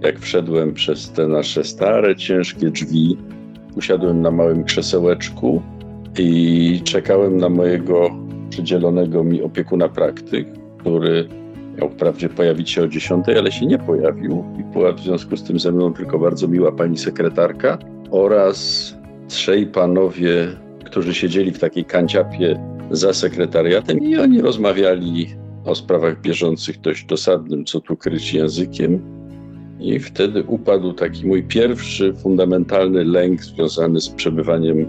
jak 0.00 0.18
wszedłem 0.18 0.74
przez 0.74 1.10
te 1.10 1.28
nasze 1.28 1.64
stare, 1.64 2.16
ciężkie 2.16 2.70
drzwi, 2.70 3.18
usiadłem 3.76 4.22
na 4.22 4.30
małym 4.30 4.64
krzesełeczku 4.64 5.62
i 6.18 6.80
czekałem 6.84 7.36
na 7.36 7.48
mojego 7.48 8.10
przydzielonego 8.50 9.24
mi 9.24 9.42
opiekuna 9.42 9.88
praktyk, 9.88 10.48
który 10.78 11.28
miał 11.80 11.90
wprawdzie 11.90 12.28
pojawić 12.28 12.70
się 12.70 12.82
o 12.82 12.88
10, 12.88 13.24
ale 13.28 13.52
się 13.52 13.66
nie 13.66 13.78
pojawił. 13.78 14.44
I 14.60 14.72
była 14.72 14.92
w 14.92 15.00
związku 15.00 15.36
z 15.36 15.42
tym 15.42 15.60
ze 15.60 15.72
mną 15.72 15.92
tylko 15.92 16.18
bardzo 16.18 16.48
miła 16.48 16.72
pani 16.72 16.98
sekretarka 16.98 17.78
oraz 18.10 18.94
trzej 19.28 19.66
panowie, 19.66 20.48
którzy 20.84 21.14
siedzieli 21.14 21.50
w 21.52 21.58
takiej 21.58 21.84
kanciapie 21.84 22.60
za 22.90 23.12
sekretariatem 23.12 23.98
i 23.98 24.16
oni 24.16 24.40
rozmawiali 24.40 25.26
o 25.64 25.74
sprawach 25.74 26.20
bieżących 26.20 26.80
dość 26.80 27.04
dosadnym, 27.04 27.64
co 27.64 27.80
tu 27.80 27.96
kryć 27.96 28.34
językiem. 28.34 29.00
I 29.80 29.98
wtedy 29.98 30.42
upadł 30.42 30.92
taki 30.92 31.26
mój 31.26 31.42
pierwszy 31.42 32.14
fundamentalny 32.14 33.04
lęk 33.04 33.44
związany 33.44 34.00
z 34.00 34.08
przebywaniem 34.08 34.86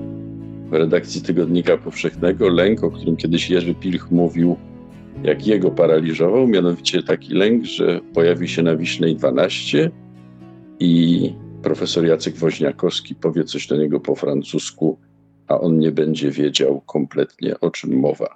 w 0.69 0.73
redakcji 0.73 1.21
Tygodnika 1.21 1.77
Powszechnego. 1.77 2.49
Lęk, 2.49 2.83
o 2.83 2.91
którym 2.91 3.15
kiedyś 3.15 3.49
Jerzy 3.49 3.73
Pilch 3.73 4.11
mówił, 4.11 4.57
jak 5.23 5.47
jego 5.47 5.71
paraliżował, 5.71 6.47
mianowicie 6.47 7.03
taki 7.03 7.33
lęk, 7.33 7.65
że 7.65 7.99
pojawi 8.13 8.47
się 8.47 8.63
na 8.63 8.75
Wiśnej 8.75 9.15
12 9.15 9.91
i 10.79 11.33
profesor 11.63 12.05
Jacek 12.05 12.35
Woźniakowski 12.35 13.15
powie 13.15 13.43
coś 13.43 13.67
do 13.67 13.77
niego 13.77 13.99
po 13.99 14.15
francusku, 14.15 14.97
a 15.47 15.59
on 15.59 15.79
nie 15.79 15.91
będzie 15.91 16.31
wiedział 16.31 16.81
kompletnie 16.81 17.59
o 17.59 17.71
czym 17.71 17.99
mowa. 17.99 18.35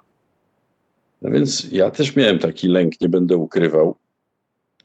No 1.22 1.30
więc 1.30 1.72
ja 1.72 1.90
też 1.90 2.16
miałem 2.16 2.38
taki 2.38 2.68
lęk, 2.68 3.00
nie 3.00 3.08
będę 3.08 3.36
ukrywał. 3.36 3.96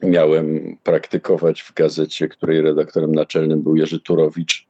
Miałem 0.02 0.76
praktykować 0.82 1.62
w 1.62 1.74
gazecie, 1.74 2.28
której 2.28 2.60
redaktorem 2.60 3.14
naczelnym 3.14 3.62
był 3.62 3.76
Jerzy 3.76 4.00
Turowicz, 4.00 4.66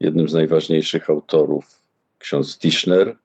jednym 0.00 0.28
z 0.28 0.32
najważniejszych 0.32 1.10
autorów, 1.10 1.82
ksiądz 2.18 2.58
Tischner. 2.58 3.16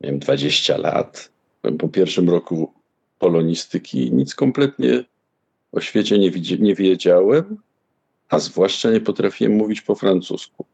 Miałem 0.00 0.18
20 0.18 0.76
lat. 0.76 1.29
Po 1.78 1.88
pierwszym 1.88 2.30
roku 2.30 2.72
polonistyki, 3.18 4.12
nic 4.12 4.34
kompletnie 4.34 5.04
o 5.72 5.80
świecie 5.80 6.18
nie, 6.18 6.30
nie 6.58 6.74
wiedziałem 6.74 7.56
a 8.30 8.38
zwłaszcza 8.38 8.90
nie 8.90 9.00
potrafiłem 9.00 9.52
mówić 9.52 9.80
po 9.80 9.94
francusku. 9.94 10.66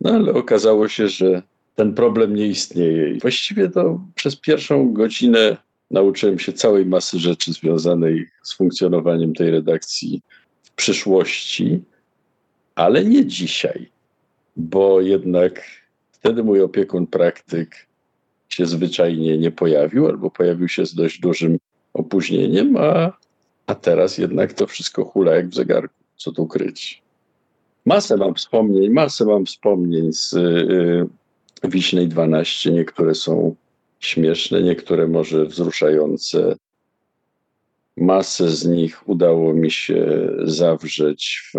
No 0.00 0.10
ale 0.10 0.34
okazało 0.34 0.88
się, 0.88 1.08
że 1.08 1.42
ten 1.74 1.94
problem 1.94 2.34
nie 2.34 2.46
istnieje. 2.46 3.10
I 3.10 3.20
właściwie 3.20 3.68
to 3.68 4.00
przez 4.14 4.36
pierwszą 4.36 4.92
godzinę 4.92 5.56
nauczyłem 5.90 6.38
się 6.38 6.52
całej 6.52 6.86
masy 6.86 7.18
rzeczy 7.18 7.52
związanej 7.52 8.26
z 8.42 8.54
funkcjonowaniem 8.54 9.34
tej 9.34 9.50
redakcji 9.50 10.22
w 10.62 10.70
przyszłości, 10.70 11.82
ale 12.74 13.04
nie 13.04 13.26
dzisiaj, 13.26 13.88
bo 14.56 15.00
jednak 15.00 15.62
wtedy 16.12 16.44
mój 16.44 16.60
opiekun 16.60 17.06
praktyk 17.06 17.86
się 18.48 18.66
zwyczajnie 18.66 19.38
nie 19.38 19.50
pojawił, 19.50 20.06
albo 20.06 20.30
pojawił 20.30 20.68
się 20.68 20.86
z 20.86 20.94
dość 20.94 21.20
dużym 21.20 21.58
opóźnieniem, 21.94 22.76
a, 22.76 23.12
a 23.66 23.74
teraz 23.74 24.18
jednak 24.18 24.52
to 24.52 24.66
wszystko 24.66 25.04
hula 25.04 25.34
jak 25.34 25.48
w 25.48 25.54
zegarku 25.54 25.94
co 26.16 26.32
tu 26.32 26.46
kryć. 26.46 27.02
Masę 27.84 28.16
mam 28.16 28.34
wspomnień, 28.34 28.90
masę 28.90 29.24
mam 29.24 29.46
wspomnień 29.46 30.12
z, 30.12 30.32
y, 30.32 31.06
Wiśnej 31.68 32.08
12. 32.08 32.72
Niektóre 32.72 33.14
są 33.14 33.54
śmieszne, 34.00 34.62
niektóre 34.62 35.08
może 35.08 35.46
wzruszające. 35.46 36.56
Masę 37.96 38.50
z 38.50 38.66
nich 38.66 39.08
udało 39.08 39.54
mi 39.54 39.70
się 39.70 40.28
zawrzeć 40.44 41.42
w 41.54 41.58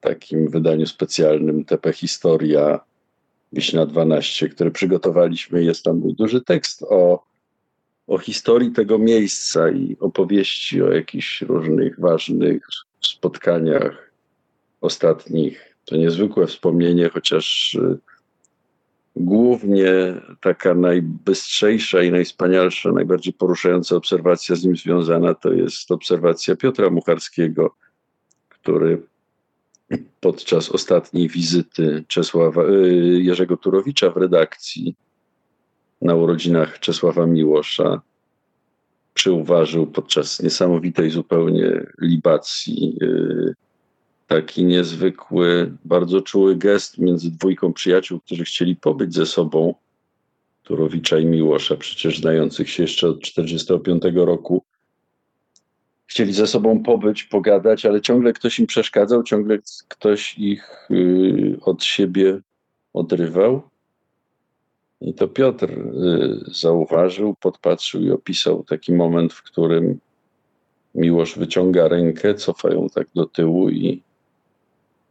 takim 0.00 0.48
wydaniu 0.48 0.86
specjalnym 0.86 1.64
TP 1.64 1.92
Historia 1.92 2.80
Wiśnia 3.52 3.86
12, 3.86 4.48
które 4.48 4.70
przygotowaliśmy. 4.70 5.64
Jest 5.64 5.84
tam 5.84 6.00
duży 6.00 6.40
tekst 6.40 6.82
o, 6.82 7.24
o 8.06 8.18
historii 8.18 8.72
tego 8.72 8.98
miejsca 8.98 9.70
i 9.70 9.96
opowieści 10.00 10.82
o 10.82 10.92
jakichś 10.92 11.42
różnych 11.42 12.00
ważnych 12.00 12.66
spotkaniach 13.00 14.12
ostatnich. 14.80 15.74
To 15.84 15.96
niezwykłe 15.96 16.46
wspomnienie, 16.46 17.08
chociaż 17.08 17.74
y, 17.74 17.98
głównie 19.16 20.14
taka 20.40 20.74
najbystrzejsza 20.74 22.02
i 22.02 22.10
najwspanialsza, 22.10 22.92
najbardziej 22.92 23.32
poruszająca 23.32 23.96
obserwacja 23.96 24.56
z 24.56 24.64
nim 24.64 24.76
związana 24.76 25.34
to 25.34 25.52
jest 25.52 25.90
obserwacja 25.90 26.56
Piotra 26.56 26.90
Mucharskiego, 26.90 27.74
który 28.48 29.02
podczas 30.20 30.68
ostatniej 30.68 31.28
wizyty 31.28 32.04
Czesława, 32.08 32.64
y, 32.64 33.20
Jerzego 33.22 33.56
Turowicza 33.56 34.10
w 34.10 34.16
redakcji 34.16 34.94
na 36.02 36.14
urodzinach 36.14 36.78
Czesława 36.78 37.26
Miłosza 37.26 38.00
przyuważył 39.14 39.86
podczas 39.86 40.42
niesamowitej 40.42 41.10
zupełnie 41.10 41.86
libacji 42.00 42.96
y, 43.02 43.54
taki 44.26 44.64
niezwykły, 44.64 45.72
bardzo 45.84 46.20
czuły 46.22 46.56
gest 46.56 46.98
między 46.98 47.30
dwójką 47.30 47.72
przyjaciół, 47.72 48.20
którzy 48.20 48.44
chcieli 48.44 48.76
pobyć 48.76 49.14
ze 49.14 49.26
sobą, 49.26 49.74
Turowicza 50.62 51.18
i 51.18 51.26
Miłosza, 51.26 51.76
przecież 51.76 52.18
znających 52.18 52.70
się 52.70 52.82
jeszcze 52.82 53.08
od 53.08 53.20
1945 53.20 54.02
roku. 54.26 54.62
Chcieli 56.08 56.32
ze 56.32 56.46
sobą 56.46 56.82
pobyć, 56.82 57.24
pogadać, 57.24 57.86
ale 57.86 58.00
ciągle 58.00 58.32
ktoś 58.32 58.58
im 58.58 58.66
przeszkadzał, 58.66 59.22
ciągle 59.22 59.58
ktoś 59.88 60.38
ich 60.38 60.88
y, 60.90 61.56
od 61.62 61.84
siebie 61.84 62.40
odrywał. 62.92 63.62
I 65.00 65.14
to 65.14 65.28
Piotr 65.28 65.70
y, 65.70 65.80
zauważył, 66.46 67.34
podpatrzył 67.40 68.00
i 68.00 68.10
opisał 68.10 68.64
taki 68.64 68.92
moment, 68.92 69.32
w 69.32 69.42
którym 69.42 69.98
Miłosz 70.94 71.38
wyciąga 71.38 71.88
rękę, 71.88 72.34
cofają 72.34 72.88
tak 72.94 73.06
do 73.14 73.26
tyłu 73.26 73.70
i 73.70 74.02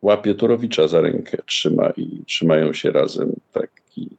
łapie 0.01 0.36
Turowicza 0.36 0.88
za 0.88 1.01
rękę, 1.01 1.38
trzyma 1.46 1.89
i 1.89 2.24
trzymają 2.25 2.74
się 2.74 2.92
razem. 2.92 3.34
Taki 3.51 4.10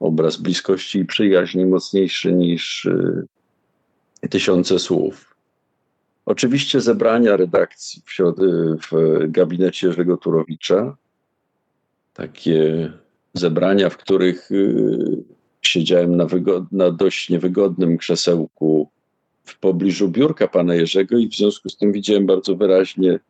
obraz 0.00 0.36
bliskości 0.36 0.98
i 0.98 1.06
przyjaźni 1.06 1.66
mocniejszy 1.66 2.32
niż 2.32 2.84
y, 2.84 3.26
tysiące 4.30 4.78
słów. 4.78 5.27
Oczywiście 6.28 6.80
zebrania 6.80 7.36
redakcji 7.36 8.02
w, 8.06 8.36
w 8.90 9.30
gabinecie 9.30 9.86
Jerzego 9.86 10.16
Turowicza, 10.16 10.96
takie 12.14 12.92
zebrania, 13.34 13.90
w 13.90 13.96
których 13.96 14.50
y, 14.50 15.24
siedziałem 15.62 16.16
na, 16.16 16.26
na 16.72 16.90
dość 16.90 17.30
niewygodnym 17.30 17.98
krzesełku 17.98 18.90
w 19.44 19.58
pobliżu 19.58 20.08
biurka 20.08 20.48
pana 20.48 20.74
Jerzego 20.74 21.18
i 21.18 21.28
w 21.28 21.34
związku 21.34 21.68
z 21.68 21.76
tym 21.76 21.92
widziałem 21.92 22.26
bardzo 22.26 22.56
wyraźnie 22.56 23.20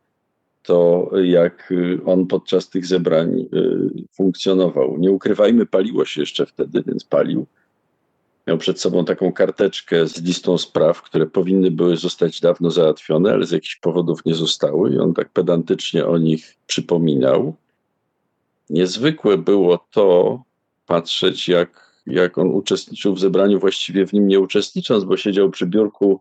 to, 0.63 1.09
jak 1.23 1.71
y, 1.71 1.99
on 2.05 2.27
podczas 2.27 2.69
tych 2.69 2.85
zebrań 2.85 3.39
y, 3.41 3.47
funkcjonował. 4.13 4.97
Nie 4.97 5.11
ukrywajmy, 5.11 5.65
paliło 5.65 6.05
się 6.05 6.21
jeszcze 6.21 6.45
wtedy, 6.45 6.83
więc 6.87 7.03
palił. 7.03 7.45
Miał 8.49 8.57
przed 8.57 8.81
sobą 8.81 9.05
taką 9.05 9.31
karteczkę 9.31 10.07
z 10.07 10.21
listą 10.21 10.57
spraw, 10.57 11.01
które 11.01 11.25
powinny 11.25 11.71
były 11.71 11.97
zostać 11.97 12.39
dawno 12.39 12.71
załatwione, 12.71 13.31
ale 13.31 13.45
z 13.45 13.51
jakichś 13.51 13.75
powodów 13.75 14.25
nie 14.25 14.35
zostały, 14.35 14.93
i 14.93 14.97
on 14.97 15.13
tak 15.13 15.29
pedantycznie 15.29 16.05
o 16.05 16.17
nich 16.17 16.57
przypominał. 16.67 17.55
Niezwykłe 18.69 19.37
było 19.37 19.87
to 19.91 20.41
patrzeć, 20.85 21.47
jak, 21.47 22.01
jak 22.07 22.37
on 22.37 22.47
uczestniczył 22.47 23.15
w 23.15 23.19
zebraniu, 23.19 23.59
właściwie 23.59 24.07
w 24.07 24.13
nim 24.13 24.27
nie 24.27 24.39
uczestnicząc, 24.39 25.03
bo 25.03 25.17
siedział 25.17 25.49
przy 25.49 25.65
biurku 25.65 26.19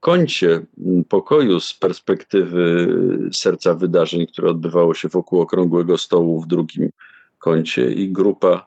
kącie 0.00 0.66
pokoju 1.08 1.60
z 1.60 1.74
perspektywy 1.74 2.94
serca 3.32 3.74
wydarzeń, 3.74 4.26
które 4.26 4.50
odbywało 4.50 4.94
się 4.94 5.08
wokół 5.08 5.40
okrągłego 5.40 5.98
stołu 5.98 6.40
w 6.40 6.46
drugim 6.46 6.90
kącie 7.38 7.92
i 7.92 8.12
grupa 8.12 8.66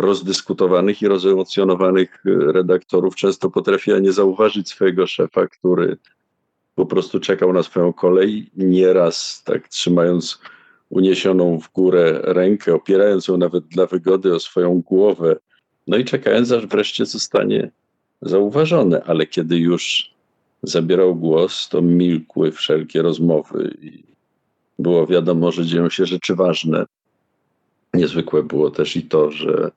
rozdyskutowanych 0.00 1.02
i 1.02 1.08
rozemocjonowanych 1.08 2.22
redaktorów 2.24 3.16
często 3.16 3.50
potrafiła 3.50 3.98
nie 3.98 4.12
zauważyć 4.12 4.68
swojego 4.68 5.06
szefa, 5.06 5.46
który 5.46 5.96
po 6.74 6.86
prostu 6.86 7.20
czekał 7.20 7.52
na 7.52 7.62
swoją 7.62 7.92
kolej, 7.92 8.50
nieraz 8.56 9.42
tak 9.44 9.68
trzymając 9.68 10.40
uniesioną 10.90 11.60
w 11.60 11.72
górę 11.72 12.20
rękę, 12.22 12.74
opierając 12.74 13.28
ją 13.28 13.36
nawet 13.36 13.64
dla 13.64 13.86
wygody 13.86 14.34
o 14.34 14.40
swoją 14.40 14.80
głowę, 14.80 15.36
no 15.86 15.96
i 15.96 16.04
czekając, 16.04 16.52
aż 16.52 16.66
wreszcie 16.66 17.06
zostanie 17.06 17.70
zauważone, 18.22 19.04
ale 19.04 19.26
kiedy 19.26 19.58
już 19.58 20.14
zabierał 20.62 21.16
głos, 21.16 21.68
to 21.68 21.82
milkły 21.82 22.52
wszelkie 22.52 23.02
rozmowy 23.02 23.76
i 23.82 24.04
było 24.78 25.06
wiadomo, 25.06 25.52
że 25.52 25.66
dzieją 25.66 25.90
się 25.90 26.06
rzeczy 26.06 26.34
ważne. 26.34 26.86
Niezwykłe 27.94 28.42
było 28.42 28.70
też 28.70 28.96
i 28.96 29.02
to, 29.02 29.30
że 29.30 29.70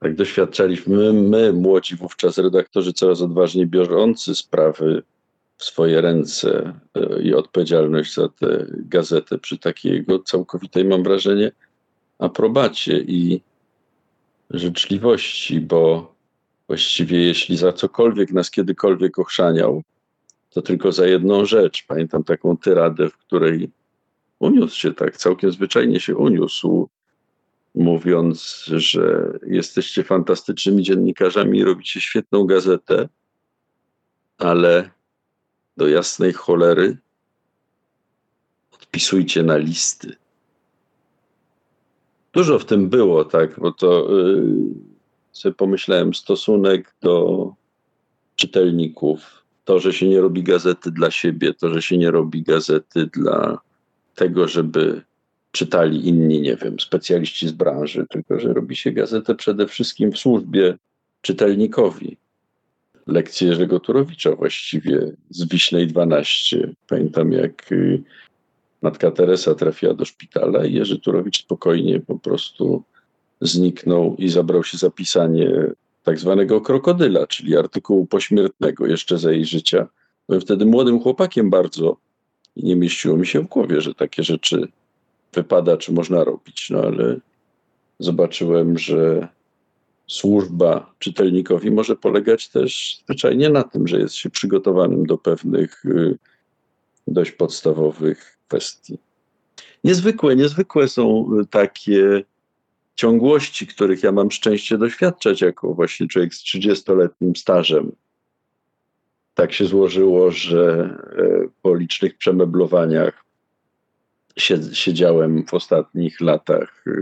tak 0.00 0.14
doświadczaliśmy 0.14 1.12
my, 1.12 1.52
młodzi 1.52 1.96
wówczas 1.96 2.38
redaktorzy, 2.38 2.92
coraz 2.92 3.22
odważniej 3.22 3.66
biorący 3.66 4.34
sprawy 4.34 5.02
w 5.56 5.64
swoje 5.64 6.00
ręce 6.00 6.80
e, 6.94 7.22
i 7.22 7.34
odpowiedzialność 7.34 8.14
za 8.14 8.28
tę 8.28 8.66
gazetę 8.70 9.38
przy 9.38 9.58
takiej 9.58 9.92
jego 9.92 10.18
całkowitej, 10.18 10.84
mam 10.84 11.02
wrażenie, 11.02 11.52
aprobacie 12.18 12.98
i 12.98 13.40
życzliwości, 14.50 15.60
bo 15.60 16.14
właściwie 16.66 17.20
jeśli 17.20 17.56
za 17.56 17.72
cokolwiek 17.72 18.32
nas 18.32 18.50
kiedykolwiek 18.50 19.18
ochrzaniał, 19.18 19.82
to 20.50 20.62
tylko 20.62 20.92
za 20.92 21.06
jedną 21.06 21.44
rzecz. 21.44 21.84
Pamiętam 21.88 22.24
taką 22.24 22.56
tyradę, 22.56 23.08
w 23.08 23.16
której 23.16 23.70
uniósł 24.38 24.76
się 24.76 24.94
tak, 24.94 25.16
całkiem 25.16 25.52
zwyczajnie 25.52 26.00
się 26.00 26.16
uniósł, 26.16 26.88
mówiąc, 27.78 28.64
że 28.76 29.32
jesteście 29.46 30.04
fantastycznymi 30.04 30.82
dziennikarzami 30.82 31.58
i 31.58 31.64
robicie 31.64 32.00
świetną 32.00 32.44
gazetę, 32.44 33.08
ale 34.38 34.90
do 35.76 35.88
jasnej 35.88 36.32
cholery 36.32 36.98
odpisujcie 38.72 39.42
na 39.42 39.56
listy. 39.56 40.16
Dużo 42.32 42.58
w 42.58 42.64
tym 42.64 42.88
było, 42.88 43.24
tak, 43.24 43.60
bo 43.60 43.72
to 43.72 44.08
yy, 44.12 44.44
sobie 45.32 45.54
pomyślałem, 45.54 46.14
stosunek 46.14 46.94
do 47.02 47.48
czytelników, 48.36 49.44
to, 49.64 49.78
że 49.78 49.92
się 49.92 50.08
nie 50.08 50.20
robi 50.20 50.42
gazety 50.42 50.90
dla 50.90 51.10
siebie, 51.10 51.54
to, 51.54 51.74
że 51.74 51.82
się 51.82 51.98
nie 51.98 52.10
robi 52.10 52.42
gazety 52.42 53.06
dla 53.06 53.58
tego, 54.14 54.48
żeby 54.48 55.02
czytali 55.50 56.08
inni, 56.08 56.40
nie 56.40 56.56
wiem, 56.56 56.80
specjaliści 56.80 57.48
z 57.48 57.52
branży, 57.52 58.06
tylko 58.10 58.40
że 58.40 58.52
robi 58.52 58.76
się 58.76 58.92
gazetę 58.92 59.34
przede 59.34 59.66
wszystkim 59.66 60.12
w 60.12 60.18
służbie 60.18 60.74
czytelnikowi. 61.20 62.16
Lekcje 63.06 63.48
Jerzego 63.48 63.80
Turowicza 63.80 64.36
właściwie 64.36 65.12
z 65.30 65.48
Wiśnej 65.48 65.86
12. 65.86 66.70
Pamiętam, 66.88 67.32
jak 67.32 67.72
y, 67.72 68.02
matka 68.82 69.10
Teresa 69.10 69.54
trafiła 69.54 69.94
do 69.94 70.04
szpitala 70.04 70.64
i 70.64 70.74
Jerzy 70.74 70.98
Turowicz 70.98 71.42
spokojnie 71.42 72.00
po 72.00 72.18
prostu 72.18 72.82
zniknął 73.40 74.16
i 74.18 74.28
zabrał 74.28 74.64
się 74.64 74.78
za 74.78 74.90
pisanie 74.90 75.50
tak 76.02 76.18
zwanego 76.18 76.60
krokodyla, 76.60 77.26
czyli 77.26 77.56
artykułu 77.56 78.06
pośmiertnego 78.06 78.86
jeszcze 78.86 79.18
za 79.18 79.32
jej 79.32 79.44
życia. 79.44 79.86
Byłem 80.28 80.40
wtedy 80.40 80.66
młodym 80.66 81.00
chłopakiem 81.00 81.50
bardzo 81.50 81.96
i 82.56 82.64
nie 82.64 82.76
mieściło 82.76 83.16
mi 83.16 83.26
się 83.26 83.40
w 83.40 83.48
głowie, 83.48 83.80
że 83.80 83.94
takie 83.94 84.22
rzeczy 84.22 84.68
wypada, 85.32 85.76
czy 85.76 85.92
można 85.92 86.24
robić. 86.24 86.70
No 86.70 86.80
ale 86.80 87.16
zobaczyłem, 87.98 88.78
że 88.78 89.28
służba 90.06 90.94
czytelnikowi 90.98 91.70
może 91.70 91.96
polegać 91.96 92.48
też 92.48 93.00
zwyczajnie 93.04 93.50
na 93.50 93.62
tym, 93.62 93.88
że 93.88 93.98
jest 93.98 94.14
się 94.14 94.30
przygotowanym 94.30 95.06
do 95.06 95.18
pewnych 95.18 95.84
y, 95.84 96.18
dość 97.06 97.30
podstawowych 97.30 98.38
kwestii. 98.48 98.98
Niezwykłe, 99.84 100.36
niezwykłe 100.36 100.88
są 100.88 101.30
takie 101.50 102.24
ciągłości, 102.94 103.66
których 103.66 104.02
ja 104.02 104.12
mam 104.12 104.30
szczęście 104.30 104.78
doświadczać 104.78 105.40
jako 105.40 105.74
właśnie 105.74 106.08
człowiek 106.08 106.34
z 106.34 106.44
30-letnim 106.44 107.36
stażem. 107.36 107.92
Tak 109.34 109.52
się 109.52 109.66
złożyło, 109.66 110.30
że 110.30 110.96
e, 111.18 111.48
po 111.62 111.74
licznych 111.74 112.16
przemeblowaniach 112.16 113.24
siedziałem 114.72 115.46
w 115.46 115.54
ostatnich 115.54 116.20
latach 116.20 116.84
e, 116.86 116.92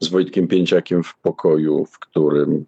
z 0.00 0.08
Wojtkiem 0.08 0.48
Pięciakiem 0.48 1.02
w 1.02 1.18
pokoju, 1.18 1.86
w 1.86 1.98
którym 1.98 2.66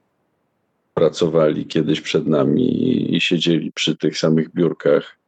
pracowali 0.95 1.67
kiedyś 1.67 2.01
przed 2.01 2.27
nami 2.27 3.17
i 3.17 3.21
siedzieli 3.21 3.73
przy 3.73 3.97
tych 3.97 4.19
samych 4.19 4.55
biurkach 4.55 5.19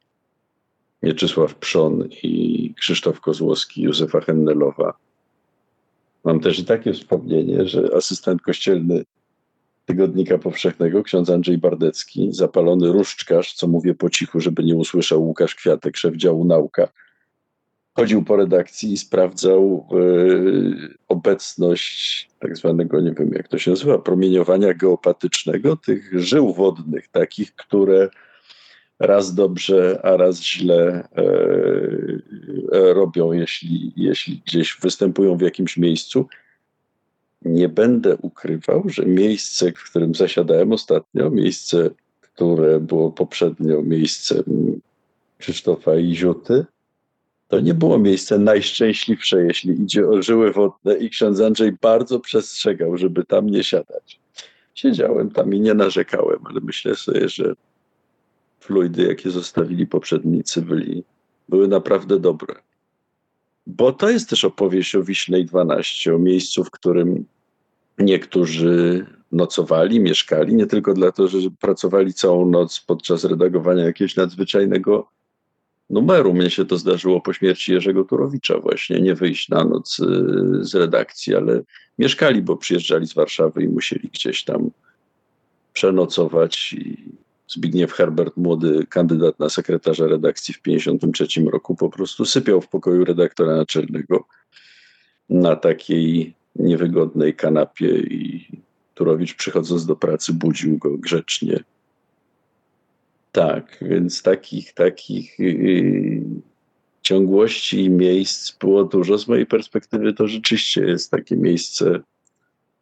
Mieczysław 1.03 1.55
Przon 1.55 2.07
i 2.23 2.73
Krzysztof 2.79 3.21
Kozłowski, 3.21 3.81
Józefa 3.81 4.21
Hennelowa. 4.21 4.93
Mam 6.23 6.39
też 6.39 6.59
i 6.59 6.65
takie 6.65 6.93
wspomnienie, 6.93 7.67
że 7.67 7.89
asystent 7.95 8.41
kościelny 8.41 9.03
Tygodnika 9.85 10.37
Powszechnego, 10.37 11.03
ksiądz 11.03 11.29
Andrzej 11.29 11.57
Bardecki, 11.57 12.33
zapalony 12.33 12.91
różdżkarz, 12.91 13.53
co 13.53 13.67
mówię 13.67 13.95
po 13.95 14.09
cichu, 14.09 14.39
żeby 14.39 14.63
nie 14.63 14.75
usłyszał 14.75 15.23
Łukasz 15.23 15.55
Kwiatek, 15.55 15.97
szef 15.97 16.15
działu 16.15 16.45
nauka, 16.45 16.87
chodził 17.93 18.23
po 18.23 18.35
redakcji 18.35 18.93
i 18.93 18.97
sprawdzał 18.97 19.87
y, 19.93 20.95
obecność 21.07 22.29
tak 22.39 22.57
zwanego, 22.57 23.01
nie 23.01 23.13
wiem 23.13 23.31
jak 23.33 23.47
to 23.47 23.57
się 23.57 23.71
nazywa, 23.71 23.97
promieniowania 23.97 24.73
geopatycznego, 24.73 25.77
tych 25.77 26.21
żył 26.21 26.53
wodnych, 26.53 27.07
takich, 27.07 27.55
które 27.55 28.09
raz 29.01 29.35
dobrze, 29.35 29.99
a 30.03 30.17
raz 30.17 30.43
źle 30.43 31.07
e, 31.17 31.23
e, 32.71 32.93
robią, 32.93 33.31
jeśli, 33.31 33.93
jeśli 33.95 34.41
gdzieś 34.45 34.77
występują 34.81 35.37
w 35.37 35.41
jakimś 35.41 35.77
miejscu. 35.77 36.27
Nie 37.41 37.69
będę 37.69 38.17
ukrywał, 38.17 38.83
że 38.89 39.05
miejsce, 39.05 39.71
w 39.71 39.89
którym 39.89 40.15
zasiadałem 40.15 40.71
ostatnio, 40.71 41.29
miejsce, 41.29 41.89
które 42.21 42.79
było 42.79 43.11
poprzednio 43.11 43.81
miejscem 43.81 44.43
Krzysztofa 45.37 45.95
Iziuty, 45.95 46.65
to 47.51 47.59
nie 47.59 47.73
było 47.73 47.99
miejsce 47.99 48.39
najszczęśliwsze, 48.39 49.43
jeśli 49.43 49.81
idzie 49.81 50.07
o 50.07 50.21
żyły 50.21 50.51
wodne 50.51 50.97
i 50.97 51.09
ksiądz 51.09 51.39
Andrzej 51.39 51.71
bardzo 51.81 52.19
przestrzegał, 52.19 52.97
żeby 52.97 53.25
tam 53.25 53.49
nie 53.49 53.63
siadać. 53.63 54.19
Siedziałem 54.73 55.31
tam 55.31 55.53
i 55.53 55.59
nie 55.59 55.73
narzekałem, 55.73 56.39
ale 56.45 56.61
myślę 56.61 56.95
sobie, 56.95 57.29
że 57.29 57.53
fluidy, 58.59 59.03
jakie 59.03 59.29
zostawili 59.29 59.87
poprzednicy, 59.87 60.61
byli, 60.61 61.03
były 61.49 61.67
naprawdę 61.67 62.19
dobre. 62.19 62.55
Bo 63.67 63.91
to 63.91 64.09
jest 64.09 64.29
też 64.29 64.45
opowieść 64.45 64.95
o 64.95 65.03
Wiślej 65.03 65.45
12, 65.45 66.15
o 66.15 66.17
miejscu, 66.17 66.63
w 66.63 66.71
którym 66.71 67.25
niektórzy 67.97 69.05
nocowali, 69.31 69.99
mieszkali, 69.99 70.55
nie 70.55 70.65
tylko 70.65 70.93
dlatego, 70.93 71.29
że 71.29 71.49
pracowali 71.59 72.13
całą 72.13 72.49
noc 72.49 72.79
podczas 72.79 73.23
redagowania 73.23 73.83
jakiegoś 73.85 74.15
nadzwyczajnego 74.15 75.07
numeru. 75.91 76.33
Mnie 76.33 76.49
się 76.49 76.65
to 76.65 76.77
zdarzyło 76.77 77.21
po 77.21 77.33
śmierci 77.33 77.71
Jerzego 77.71 78.03
Turowicza 78.03 78.59
właśnie, 78.59 79.01
nie 79.01 79.15
wyjść 79.15 79.49
na 79.49 79.63
noc 79.63 79.99
y, 79.99 80.05
z 80.61 80.75
redakcji, 80.75 81.35
ale 81.35 81.61
mieszkali, 81.99 82.41
bo 82.41 82.57
przyjeżdżali 82.57 83.07
z 83.07 83.13
Warszawy 83.13 83.63
i 83.63 83.67
musieli 83.67 84.09
gdzieś 84.09 84.43
tam 84.43 84.71
przenocować 85.73 86.73
i 86.73 86.97
Zbigniew 87.47 87.93
Herbert, 87.93 88.37
młody 88.37 88.85
kandydat 88.89 89.39
na 89.39 89.49
sekretarza 89.49 90.07
redakcji 90.07 90.53
w 90.53 90.61
1953 90.61 91.41
roku, 91.41 91.75
po 91.75 91.89
prostu 91.89 92.25
sypiał 92.25 92.61
w 92.61 92.67
pokoju 92.67 93.05
redaktora 93.05 93.55
naczelnego 93.55 94.25
na 95.29 95.55
takiej 95.55 96.35
niewygodnej 96.55 97.35
kanapie 97.35 97.97
i 97.97 98.47
Turowicz 98.93 99.35
przychodząc 99.35 99.85
do 99.85 99.95
pracy 99.95 100.33
budził 100.33 100.77
go 100.77 100.97
grzecznie. 100.97 101.63
Tak, 103.31 103.77
więc 103.81 104.21
takich, 104.21 104.73
takich 104.73 105.39
yy, 105.39 106.21
ciągłości 107.01 107.83
i 107.83 107.89
miejsc 107.89 108.57
było 108.57 108.83
dużo. 108.83 109.17
Z 109.17 109.27
mojej 109.27 109.45
perspektywy 109.45 110.13
to 110.13 110.27
rzeczywiście 110.27 110.81
jest 110.81 111.11
takie 111.11 111.37
miejsce, 111.37 111.99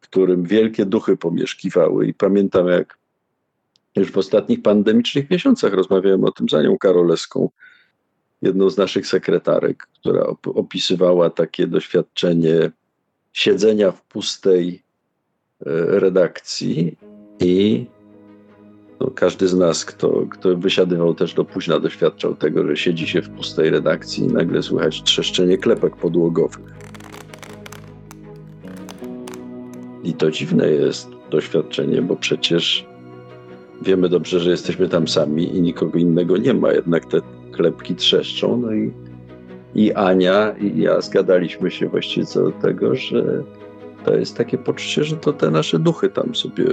którym 0.00 0.44
wielkie 0.44 0.86
duchy 0.86 1.16
pomieszkiwały 1.16 2.06
i 2.06 2.14
pamiętam 2.14 2.68
jak 2.68 2.98
już 3.96 4.12
w 4.12 4.18
ostatnich 4.18 4.62
pandemicznych 4.62 5.30
miesiącach 5.30 5.72
rozmawiałem 5.72 6.24
o 6.24 6.32
tym 6.32 6.48
z 6.48 6.54
Anią 6.54 6.78
Karoleską, 6.78 7.50
jedną 8.42 8.70
z 8.70 8.76
naszych 8.76 9.06
sekretarek, 9.06 9.86
która 10.00 10.24
opisywała 10.44 11.30
takie 11.30 11.66
doświadczenie 11.66 12.70
siedzenia 13.32 13.92
w 13.92 14.02
pustej 14.02 14.82
e, 15.66 15.70
redakcji 16.00 16.96
i 17.40 17.86
no, 19.00 19.10
każdy 19.14 19.48
z 19.48 19.54
nas, 19.54 19.84
kto, 19.84 20.26
kto 20.30 20.56
wysiadywał 20.56 21.14
też 21.14 21.34
do 21.34 21.44
późna, 21.44 21.80
doświadczał 21.80 22.34
tego, 22.34 22.66
że 22.66 22.76
siedzi 22.76 23.06
się 23.06 23.22
w 23.22 23.30
pustej 23.30 23.70
redakcji 23.70 24.24
i 24.24 24.32
nagle 24.32 24.62
słychać 24.62 25.02
trzeszczenie 25.02 25.58
klepek 25.58 25.96
podłogowych. 25.96 26.80
I 30.04 30.14
to 30.14 30.30
dziwne 30.30 30.70
jest 30.70 31.08
doświadczenie, 31.30 32.02
bo 32.02 32.16
przecież 32.16 32.86
wiemy 33.82 34.08
dobrze, 34.08 34.40
że 34.40 34.50
jesteśmy 34.50 34.88
tam 34.88 35.08
sami 35.08 35.56
i 35.56 35.62
nikogo 35.62 35.98
innego 35.98 36.36
nie 36.36 36.54
ma, 36.54 36.72
jednak 36.72 37.06
te 37.06 37.20
klepki 37.52 37.94
trzeszczą. 37.94 38.56
No 38.56 38.72
i, 38.72 38.92
i 39.74 39.92
Ania 39.92 40.54
i 40.60 40.80
ja 40.80 41.00
zgadaliśmy 41.00 41.70
się 41.70 41.88
właściwie 41.88 42.26
co 42.26 42.42
do 42.42 42.52
tego, 42.52 42.94
że 42.94 43.42
to 44.04 44.14
jest 44.14 44.36
takie 44.36 44.58
poczucie, 44.58 45.04
że 45.04 45.16
to 45.16 45.32
te 45.32 45.50
nasze 45.50 45.78
duchy 45.78 46.08
tam 46.08 46.34
sobie 46.34 46.64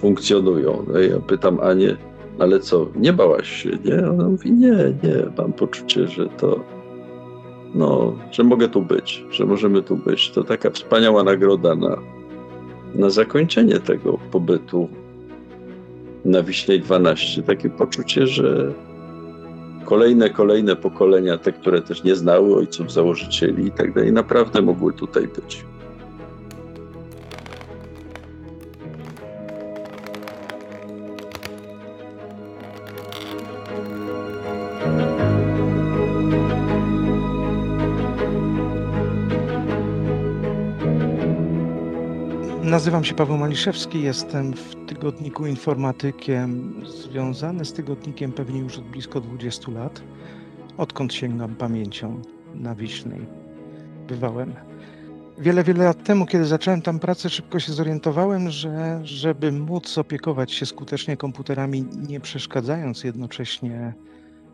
funkcjonują. 0.00 0.84
No 0.88 0.98
ja 0.98 1.20
pytam 1.26 1.60
Anię, 1.60 1.96
ale 2.38 2.60
co, 2.60 2.86
nie 2.96 3.12
bałaś 3.12 3.50
się, 3.62 3.70
nie? 3.84 4.10
Ona 4.10 4.28
mówi, 4.28 4.52
nie, 4.52 4.76
nie, 5.02 5.16
mam 5.38 5.52
poczucie, 5.52 6.08
że 6.08 6.26
to, 6.26 6.60
no, 7.74 8.18
że 8.30 8.44
mogę 8.44 8.68
tu 8.68 8.82
być, 8.82 9.24
że 9.30 9.46
możemy 9.46 9.82
tu 9.82 9.96
być. 9.96 10.30
To 10.30 10.44
taka 10.44 10.70
wspaniała 10.70 11.24
nagroda 11.24 11.74
na, 11.74 11.96
na 12.94 13.10
zakończenie 13.10 13.80
tego 13.80 14.18
pobytu 14.30 14.88
na 16.24 16.42
Wiślej 16.42 16.80
12 16.80 17.42
takie 17.42 17.70
poczucie, 17.70 18.26
że 18.26 18.72
kolejne, 19.84 20.30
kolejne 20.30 20.76
pokolenia, 20.76 21.38
te, 21.38 21.52
które 21.52 21.82
też 21.82 22.04
nie 22.04 22.16
znały 22.16 22.56
ojców 22.56 22.92
założycieli 22.92 23.66
i 23.66 23.70
tak 23.70 23.94
dalej, 23.94 24.12
naprawdę 24.12 24.62
mogły 24.62 24.92
tutaj 24.92 25.28
być. 25.28 25.64
Nazywam 42.80 43.04
się 43.04 43.14
Paweł 43.14 43.36
Maliszewski, 43.36 44.02
jestem 44.02 44.52
w 44.52 44.86
tygodniku 44.86 45.46
informatykiem, 45.46 46.74
związany 46.86 47.64
z 47.64 47.72
tygodnikiem 47.72 48.32
pewnie 48.32 48.60
już 48.60 48.78
od 48.78 48.84
blisko 48.84 49.20
20 49.20 49.72
lat, 49.72 50.02
odkąd 50.76 51.14
sięgam 51.14 51.54
pamięcią 51.54 52.22
na 52.54 52.74
Wiśnej. 52.74 53.26
Bywałem. 54.08 54.54
Wiele, 55.38 55.64
wiele 55.64 55.84
lat 55.84 56.04
temu, 56.04 56.26
kiedy 56.26 56.44
zacząłem 56.44 56.82
tam 56.82 56.98
pracę, 56.98 57.30
szybko 57.30 57.60
się 57.60 57.72
zorientowałem, 57.72 58.50
że 58.50 59.00
żeby 59.04 59.52
móc 59.52 59.98
opiekować 59.98 60.52
się 60.52 60.66
skutecznie 60.66 61.16
komputerami, 61.16 61.84
nie 62.08 62.20
przeszkadzając 62.20 63.04
jednocześnie 63.04 63.94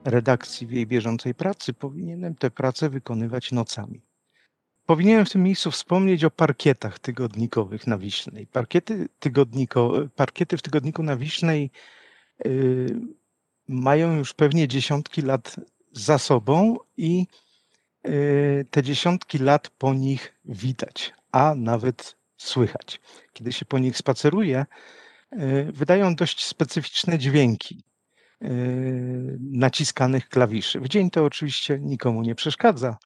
redakcji 0.04 0.66
w 0.66 0.72
jej 0.72 0.86
bieżącej 0.86 1.34
pracy, 1.34 1.72
powinienem 1.72 2.34
tę 2.34 2.50
pracę 2.50 2.88
wykonywać 2.88 3.52
nocami. 3.52 4.05
Powinienem 4.86 5.26
w 5.26 5.30
tym 5.30 5.42
miejscu 5.42 5.70
wspomnieć 5.70 6.24
o 6.24 6.30
parkietach 6.30 6.98
tygodnikowych 6.98 7.86
na 7.86 7.98
Wiśnej. 7.98 8.46
Parkiety, 8.46 9.08
tygodniko, 9.18 9.92
parkiety 10.16 10.56
w 10.56 10.62
tygodniku 10.62 11.02
na 11.02 11.16
Wiśnej 11.16 11.70
y, 12.46 12.96
mają 13.68 14.16
już 14.16 14.34
pewnie 14.34 14.68
dziesiątki 14.68 15.22
lat 15.22 15.56
za 15.92 16.18
sobą 16.18 16.76
i 16.96 17.26
y, 18.08 18.66
te 18.70 18.82
dziesiątki 18.82 19.38
lat 19.38 19.70
po 19.70 19.94
nich 19.94 20.34
widać, 20.44 21.14
a 21.32 21.54
nawet 21.56 22.16
słychać. 22.36 23.00
Kiedy 23.32 23.52
się 23.52 23.64
po 23.64 23.78
nich 23.78 23.96
spaceruje, 23.96 24.66
y, 25.32 25.72
wydają 25.72 26.14
dość 26.14 26.44
specyficzne 26.44 27.18
dźwięki 27.18 27.82
naciskanych 29.40 30.28
klawiszy. 30.28 30.80
W 30.80 30.88
dzień 30.88 31.10
to 31.10 31.24
oczywiście 31.24 31.78
nikomu 31.80 32.22
nie 32.22 32.34
przeszkadza 32.34 32.96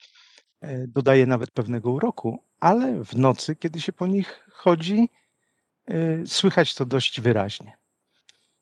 dodaje 0.89 1.27
nawet 1.27 1.51
pewnego 1.51 1.91
uroku, 1.91 2.45
ale 2.61 3.05
w 3.05 3.17
nocy, 3.17 3.57
kiedy 3.57 3.81
się 3.81 3.93
po 3.93 4.07
nich 4.07 4.47
chodzi, 4.53 5.09
e, 5.87 6.27
słychać 6.27 6.75
to 6.75 6.87
dość 6.87 7.21
wyraźnie. 7.21 7.77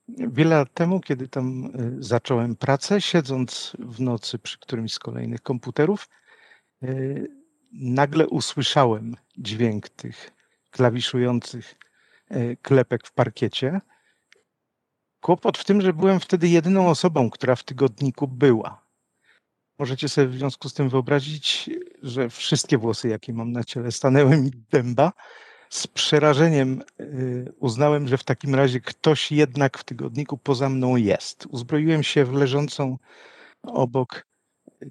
Wiele 0.09 0.57
lat 0.57 0.75
temu, 0.75 1.01
kiedy 1.01 1.29
tam 1.29 1.65
e, 1.65 1.71
zacząłem 1.99 2.57
pracę, 2.57 3.01
siedząc 3.01 3.77
w 3.79 4.01
nocy 4.01 4.39
przy 4.39 4.59
którymś 4.59 4.93
z 4.93 4.99
kolejnych 4.99 5.43
komputerów, 5.43 6.09
nagle 7.73 8.27
usłyszałem 8.27 9.15
dźwięk 9.39 9.89
tych 9.89 10.31
klawiszujących 10.71 11.75
klepek 12.63 13.07
w 13.07 13.13
parkiecie. 13.13 13.81
Kłopot 15.21 15.59
w 15.59 15.65
tym, 15.65 15.81
że 15.81 15.93
byłem 15.93 16.21
wtedy 16.21 16.49
jedyną 16.49 16.89
osobą, 16.89 17.31
która 17.31 17.57
w 17.57 17.65
tygodniku 17.65 18.29
była. 18.29 18.88
Możecie 19.79 20.09
sobie 20.09 20.27
w 20.27 20.35
związku 20.35 20.69
z 20.69 20.75
tym 20.75 20.89
wyobrazić, 20.89 21.71
że 22.03 22.31
wszystkie 22.31 22.79
włosy, 22.79 23.09
jakie 23.09 23.33
mam 23.33 23.53
na 23.53 23.65
ciele, 23.65 23.93
stanęły 23.93 24.37
mi 24.37 24.51
dęba. 24.71 25.13
Z 25.71 25.87
przerażeniem 25.87 26.83
y, 27.01 27.53
uznałem, 27.61 28.09
że 28.09 28.19
w 28.19 28.25
takim 28.25 28.55
razie 28.55 28.81
ktoś 28.81 29.33
jednak 29.33 29.79
w 29.79 29.85
tygodniku 29.85 30.39
poza 30.39 30.69
mną 30.69 30.97
jest. 30.97 31.47
Uzbroiłem 31.47 32.03
się 32.03 32.25
w 32.25 32.33
leżącą 32.33 32.99
obok 33.63 34.27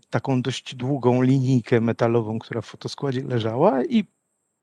taką 0.09 0.41
dość 0.41 0.75
długą 0.75 1.21
linijkę 1.21 1.81
metalową, 1.81 2.39
która 2.39 2.61
w 2.61 2.65
fotoskładzie 2.65 3.23
leżała 3.23 3.83
i 3.83 4.03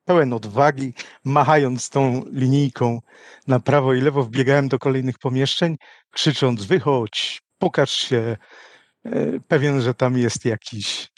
pełen 0.05 0.33
odwagi, 0.33 0.95
machając 1.25 1.91
tą 1.91 2.23
linijką 2.33 3.01
na 3.47 3.61
prawo 3.61 3.95
i 3.95 4.01
lewo, 4.01 4.23
wbiegałem 4.23 4.69
do 4.69 4.79
kolejnych 4.79 5.19
pomieszczeń, 5.19 5.77
krzycząc: 6.11 6.65
Wychodź, 6.65 7.43
pokaż 7.59 7.91
się. 7.91 8.37
E, 9.05 9.41
pewien, 9.49 9.81
że 9.81 9.95
tam 9.95 10.19
jest 10.19 10.45
jakiś 10.45 11.13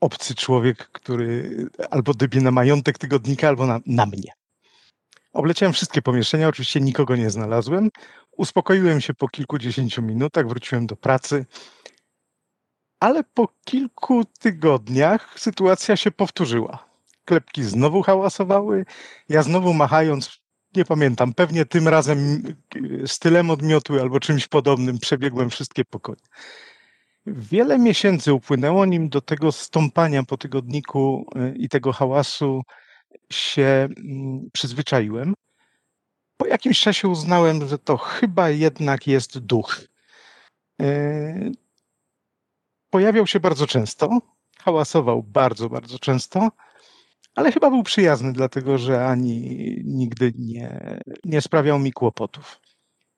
obcy 0.00 0.34
człowiek, 0.34 0.88
który 0.92 1.66
albo 1.90 2.14
dybie 2.14 2.40
na 2.40 2.50
majątek 2.50 2.98
tygodnika, 2.98 3.48
albo 3.48 3.66
na, 3.66 3.80
na 3.86 4.06
mnie. 4.06 4.32
Obleciałem 5.32 5.72
wszystkie 5.72 6.02
pomieszczenia, 6.02 6.48
oczywiście 6.48 6.80
nikogo 6.80 7.16
nie 7.16 7.30
znalazłem. 7.30 7.90
Uspokoiłem 8.36 9.00
się 9.00 9.14
po 9.14 9.28
kilkudziesięciu 9.28 10.02
minutach, 10.02 10.48
wróciłem 10.48 10.86
do 10.86 10.96
pracy, 10.96 11.46
ale 13.00 13.24
po 13.24 13.48
kilku 13.64 14.24
tygodniach 14.24 15.40
sytuacja 15.40 15.96
się 15.96 16.10
powtórzyła 16.10 16.88
klepki 17.28 17.64
znowu 17.64 18.02
hałasowały. 18.02 18.84
Ja 19.28 19.42
znowu 19.42 19.74
machając, 19.74 20.40
nie 20.76 20.84
pamiętam, 20.84 21.34
pewnie 21.34 21.64
tym 21.64 21.88
razem 21.88 22.42
stylem 23.06 23.50
odmiotu 23.50 24.00
albo 24.00 24.20
czymś 24.20 24.46
podobnym 24.46 24.98
przebiegłem 24.98 25.50
wszystkie 25.50 25.84
pokoje. 25.84 26.20
Wiele 27.32 27.78
miesięcy 27.78 28.34
upłynęło, 28.34 28.86
nim 28.86 29.08
do 29.08 29.20
tego 29.20 29.52
stąpania 29.52 30.22
po 30.22 30.36
tygodniku 30.36 31.26
y, 31.36 31.54
i 31.56 31.68
tego 31.68 31.92
hałasu 31.92 32.62
się 33.32 33.88
mm, 33.96 34.48
przyzwyczaiłem. 34.52 35.34
Po 36.36 36.46
jakimś 36.46 36.80
czasie 36.80 37.08
uznałem, 37.08 37.68
że 37.68 37.78
to 37.78 37.96
chyba 37.96 38.50
jednak 38.50 39.06
jest 39.06 39.38
duch. 39.38 39.80
Y, 40.82 41.52
pojawiał 42.90 43.26
się 43.26 43.40
bardzo 43.40 43.66
często, 43.66 44.18
hałasował 44.58 45.22
bardzo, 45.22 45.68
bardzo 45.68 45.98
często 45.98 46.50
ale 47.38 47.52
chyba 47.52 47.70
był 47.70 47.82
przyjazny, 47.82 48.32
dlatego 48.32 48.78
że 48.78 49.06
ani 49.06 49.40
nigdy 49.84 50.32
nie, 50.38 51.00
nie 51.24 51.40
sprawiał 51.40 51.78
mi 51.78 51.92
kłopotów. 51.92 52.60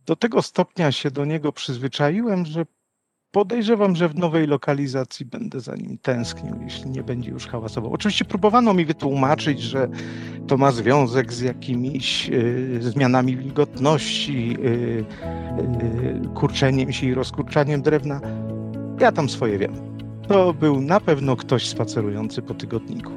Do 0.06 0.16
tego 0.16 0.42
stopnia 0.42 0.92
się 0.92 1.10
do 1.10 1.24
niego 1.24 1.52
przyzwyczaiłem, 1.52 2.46
że 2.46 2.66
podejrzewam, 3.32 3.96
że 3.96 4.08
w 4.08 4.14
nowej 4.14 4.46
lokalizacji 4.46 5.26
będę 5.26 5.60
za 5.60 5.76
nim 5.76 5.98
tęsknił, 5.98 6.56
jeśli 6.62 6.90
nie 6.90 7.02
będzie 7.02 7.30
już 7.30 7.46
hałasował. 7.46 7.92
Oczywiście 7.92 8.24
próbowano 8.24 8.74
mi 8.74 8.84
wytłumaczyć, 8.84 9.60
że 9.60 9.88
to 10.46 10.56
ma 10.56 10.72
związek 10.72 11.32
z 11.32 11.40
jakimiś 11.40 12.30
y, 12.30 12.78
zmianami 12.82 13.36
wilgotności, 13.36 14.56
y, 14.64 15.04
y, 16.24 16.28
kurczeniem 16.34 16.92
się 16.92 17.06
i 17.06 17.14
rozkurczaniem 17.14 17.82
drewna. 17.82 18.20
Ja 19.00 19.12
tam 19.12 19.28
swoje 19.28 19.58
wiem. 19.58 19.74
To 20.28 20.54
był 20.54 20.80
na 20.80 21.00
pewno 21.00 21.36
ktoś 21.36 21.68
spacerujący 21.68 22.42
po 22.42 22.54
tygodniku. 22.54 23.12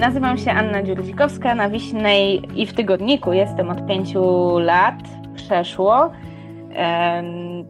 Nazywam 0.00 0.38
się 0.38 0.50
Anna 0.50 0.82
Dziurdzikowska, 0.82 1.54
na 1.54 1.70
Wiśnej 1.70 2.42
i 2.56 2.66
w 2.66 2.72
Tygodniku 2.72 3.32
jestem 3.32 3.70
od 3.70 3.86
pięciu 3.86 4.58
lat, 4.58 4.94
przeszło. 5.34 6.10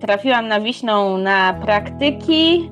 Trafiłam 0.00 0.48
na 0.48 0.60
Wiśną 0.60 1.18
na 1.18 1.54
praktyki 1.54 2.70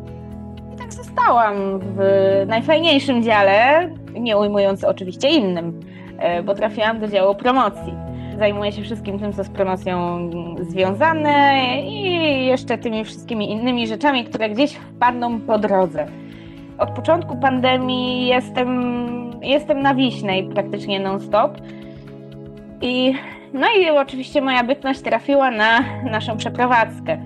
i 0.75 0.77
tak 0.79 0.92
zostałam 0.92 1.57
w 1.79 1.99
najfajniejszym 2.47 3.23
dziale, 3.23 3.88
nie 4.21 4.38
ujmując 4.38 4.85
oczywiście 4.85 5.29
innym, 5.29 5.81
e, 6.18 6.42
bo 6.42 6.55
trafiłam 6.55 7.01
do 7.01 7.09
działu 7.09 7.35
promocji 7.35 7.94
zajmuję 8.38 8.73
się 8.73 8.83
wszystkim 8.83 9.18
tym, 9.18 9.33
co 9.33 9.44
z 9.44 9.49
promocją 9.49 10.18
związane 10.61 11.62
i 11.83 12.47
jeszcze 12.47 12.79
tymi 12.79 13.05
wszystkimi 13.05 13.51
innymi 13.51 13.87
rzeczami, 13.87 14.25
które 14.25 14.51
gdzieś 14.51 14.73
wpadną 14.73 15.40
po 15.40 15.59
drodze. 15.59 16.07
Od 16.79 16.90
początku 16.90 17.37
pandemii 17.37 18.27
jestem, 18.27 19.28
jestem 19.42 19.83
na 19.83 19.94
Wiśnej 19.94 20.44
praktycznie 20.44 21.01
non-stop. 21.01 21.59
I, 22.81 23.14
no 23.53 23.66
i 23.81 23.90
oczywiście 23.90 24.40
moja 24.40 24.64
bytność 24.64 25.01
trafiła 25.01 25.51
na 25.51 25.81
naszą 26.11 26.37
przeprowadzkę, 26.37 27.18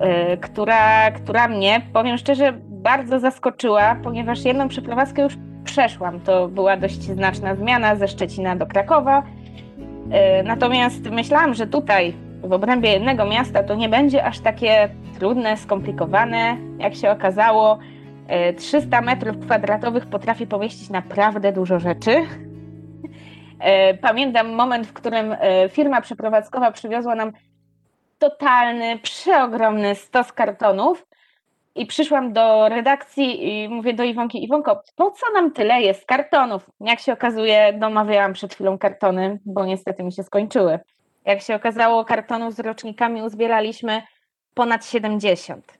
yy, 0.00 0.36
która, 0.36 1.10
która 1.10 1.48
mnie, 1.48 1.80
powiem 1.92 2.18
szczerze, 2.18 2.52
bardzo 2.68 3.20
zaskoczyła, 3.20 3.96
ponieważ 4.04 4.44
jedną 4.44 4.68
przeprowadzkę 4.68 5.22
już 5.22 5.36
przeszłam. 5.64 6.20
To 6.20 6.48
była 6.48 6.76
dość 6.76 7.02
znaczna 7.02 7.54
zmiana 7.54 7.96
ze 7.96 8.08
Szczecina 8.08 8.56
do 8.56 8.66
Krakowa 8.66 9.22
E, 10.10 10.42
natomiast 10.42 11.10
myślałam, 11.10 11.54
że 11.54 11.66
tutaj 11.66 12.14
w 12.42 12.52
obrębie 12.52 12.90
jednego 12.90 13.24
miasta 13.24 13.62
to 13.62 13.74
nie 13.74 13.88
będzie 13.88 14.24
aż 14.24 14.40
takie 14.40 14.88
trudne, 15.18 15.56
skomplikowane. 15.56 16.56
Jak 16.78 16.94
się 16.94 17.10
okazało, 17.10 17.78
300 18.56 18.98
e, 18.98 19.02
metrów 19.02 19.38
kwadratowych 19.38 20.06
potrafi 20.06 20.46
pomieścić 20.46 20.90
naprawdę 20.90 21.52
dużo 21.52 21.78
rzeczy. 21.78 22.26
E, 23.58 23.94
pamiętam 23.94 24.54
moment, 24.54 24.86
w 24.86 24.92
którym 24.92 25.36
firma 25.70 26.00
przeprowadzkowa 26.00 26.72
przywiozła 26.72 27.14
nam 27.14 27.32
totalny, 28.18 28.98
przeogromny 28.98 29.94
stos 29.94 30.32
kartonów 30.32 31.06
i 31.74 31.86
przyszłam 31.86 32.32
do 32.32 32.68
redakcji 32.68 33.48
i 33.48 33.68
mówię 33.68 33.94
do 33.94 34.04
Iwonki, 34.04 34.44
Iwonko, 34.44 34.82
po 34.96 35.10
co 35.10 35.26
nam 35.34 35.52
tyle 35.52 35.82
jest 35.82 36.06
kartonów? 36.06 36.70
Jak 36.80 37.00
się 37.00 37.12
okazuje, 37.12 37.72
domawiałam 37.72 38.32
przed 38.32 38.54
chwilą 38.54 38.78
kartony, 38.78 39.38
bo 39.44 39.66
niestety 39.66 40.04
mi 40.04 40.12
się 40.12 40.22
skończyły. 40.22 40.78
Jak 41.24 41.40
się 41.40 41.54
okazało, 41.54 42.04
kartonów 42.04 42.54
z 42.54 42.60
rocznikami 42.60 43.22
uzbieraliśmy 43.22 44.02
ponad 44.54 44.86
70. 44.86 45.78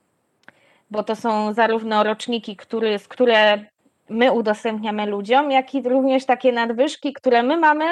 Bo 0.90 1.02
to 1.02 1.16
są 1.16 1.52
zarówno 1.52 2.02
roczniki, 2.02 2.56
który, 2.56 2.98
z 2.98 3.08
które 3.08 3.64
my 4.08 4.32
udostępniamy 4.32 5.06
ludziom, 5.06 5.50
jak 5.50 5.74
i 5.74 5.82
również 5.82 6.26
takie 6.26 6.52
nadwyżki, 6.52 7.12
które 7.12 7.42
my 7.42 7.56
mamy, 7.56 7.84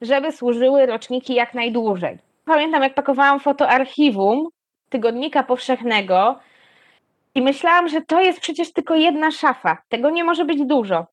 żeby 0.00 0.32
służyły 0.32 0.86
roczniki 0.86 1.34
jak 1.34 1.54
najdłużej. 1.54 2.18
Pamiętam, 2.44 2.82
jak 2.82 2.94
pakowałam 2.94 3.40
fotoarchiwum 3.40 4.48
tygodnika 4.88 5.42
powszechnego, 5.42 6.38
i 7.34 7.42
myślałam, 7.42 7.88
że 7.88 8.00
to 8.00 8.20
jest 8.20 8.40
przecież 8.40 8.72
tylko 8.72 8.94
jedna 8.94 9.30
szafa. 9.30 9.78
Tego 9.88 10.10
nie 10.10 10.24
może 10.24 10.44
być 10.44 10.64
dużo. 10.64 11.06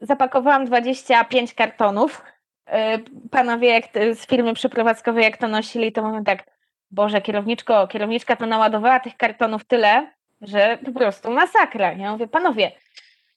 Zapakowałam 0.00 0.64
25 0.64 1.54
kartonów. 1.54 2.22
E, 2.66 2.98
panowie 3.30 3.68
jak 3.68 3.84
z 4.14 4.26
firmy 4.26 4.54
przeprowadzkowej, 4.54 5.24
jak 5.24 5.36
to 5.36 5.48
nosili, 5.48 5.92
to 5.92 6.02
mówią 6.02 6.24
tak, 6.24 6.44
Boże, 6.90 7.20
kierowniczko, 7.20 7.86
kierowniczka 7.86 8.36
to 8.36 8.46
naładowała 8.46 9.00
tych 9.00 9.16
kartonów 9.16 9.64
tyle, 9.64 10.12
że 10.42 10.78
po 10.84 10.92
prostu 10.92 11.30
masakra. 11.30 11.92
Ja 11.92 12.12
mówię, 12.12 12.28
panowie, 12.28 12.72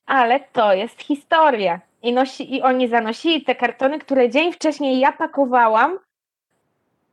ale 0.05 0.39
to 0.39 0.73
jest 0.73 1.01
historia. 1.01 1.79
I, 2.01 2.13
nosi, 2.13 2.55
I 2.55 2.62
oni 2.62 2.88
zanosili 2.88 3.43
te 3.43 3.55
kartony, 3.55 3.99
które 3.99 4.29
dzień 4.29 4.53
wcześniej 4.53 4.99
ja 4.99 5.12
pakowałam 5.12 5.99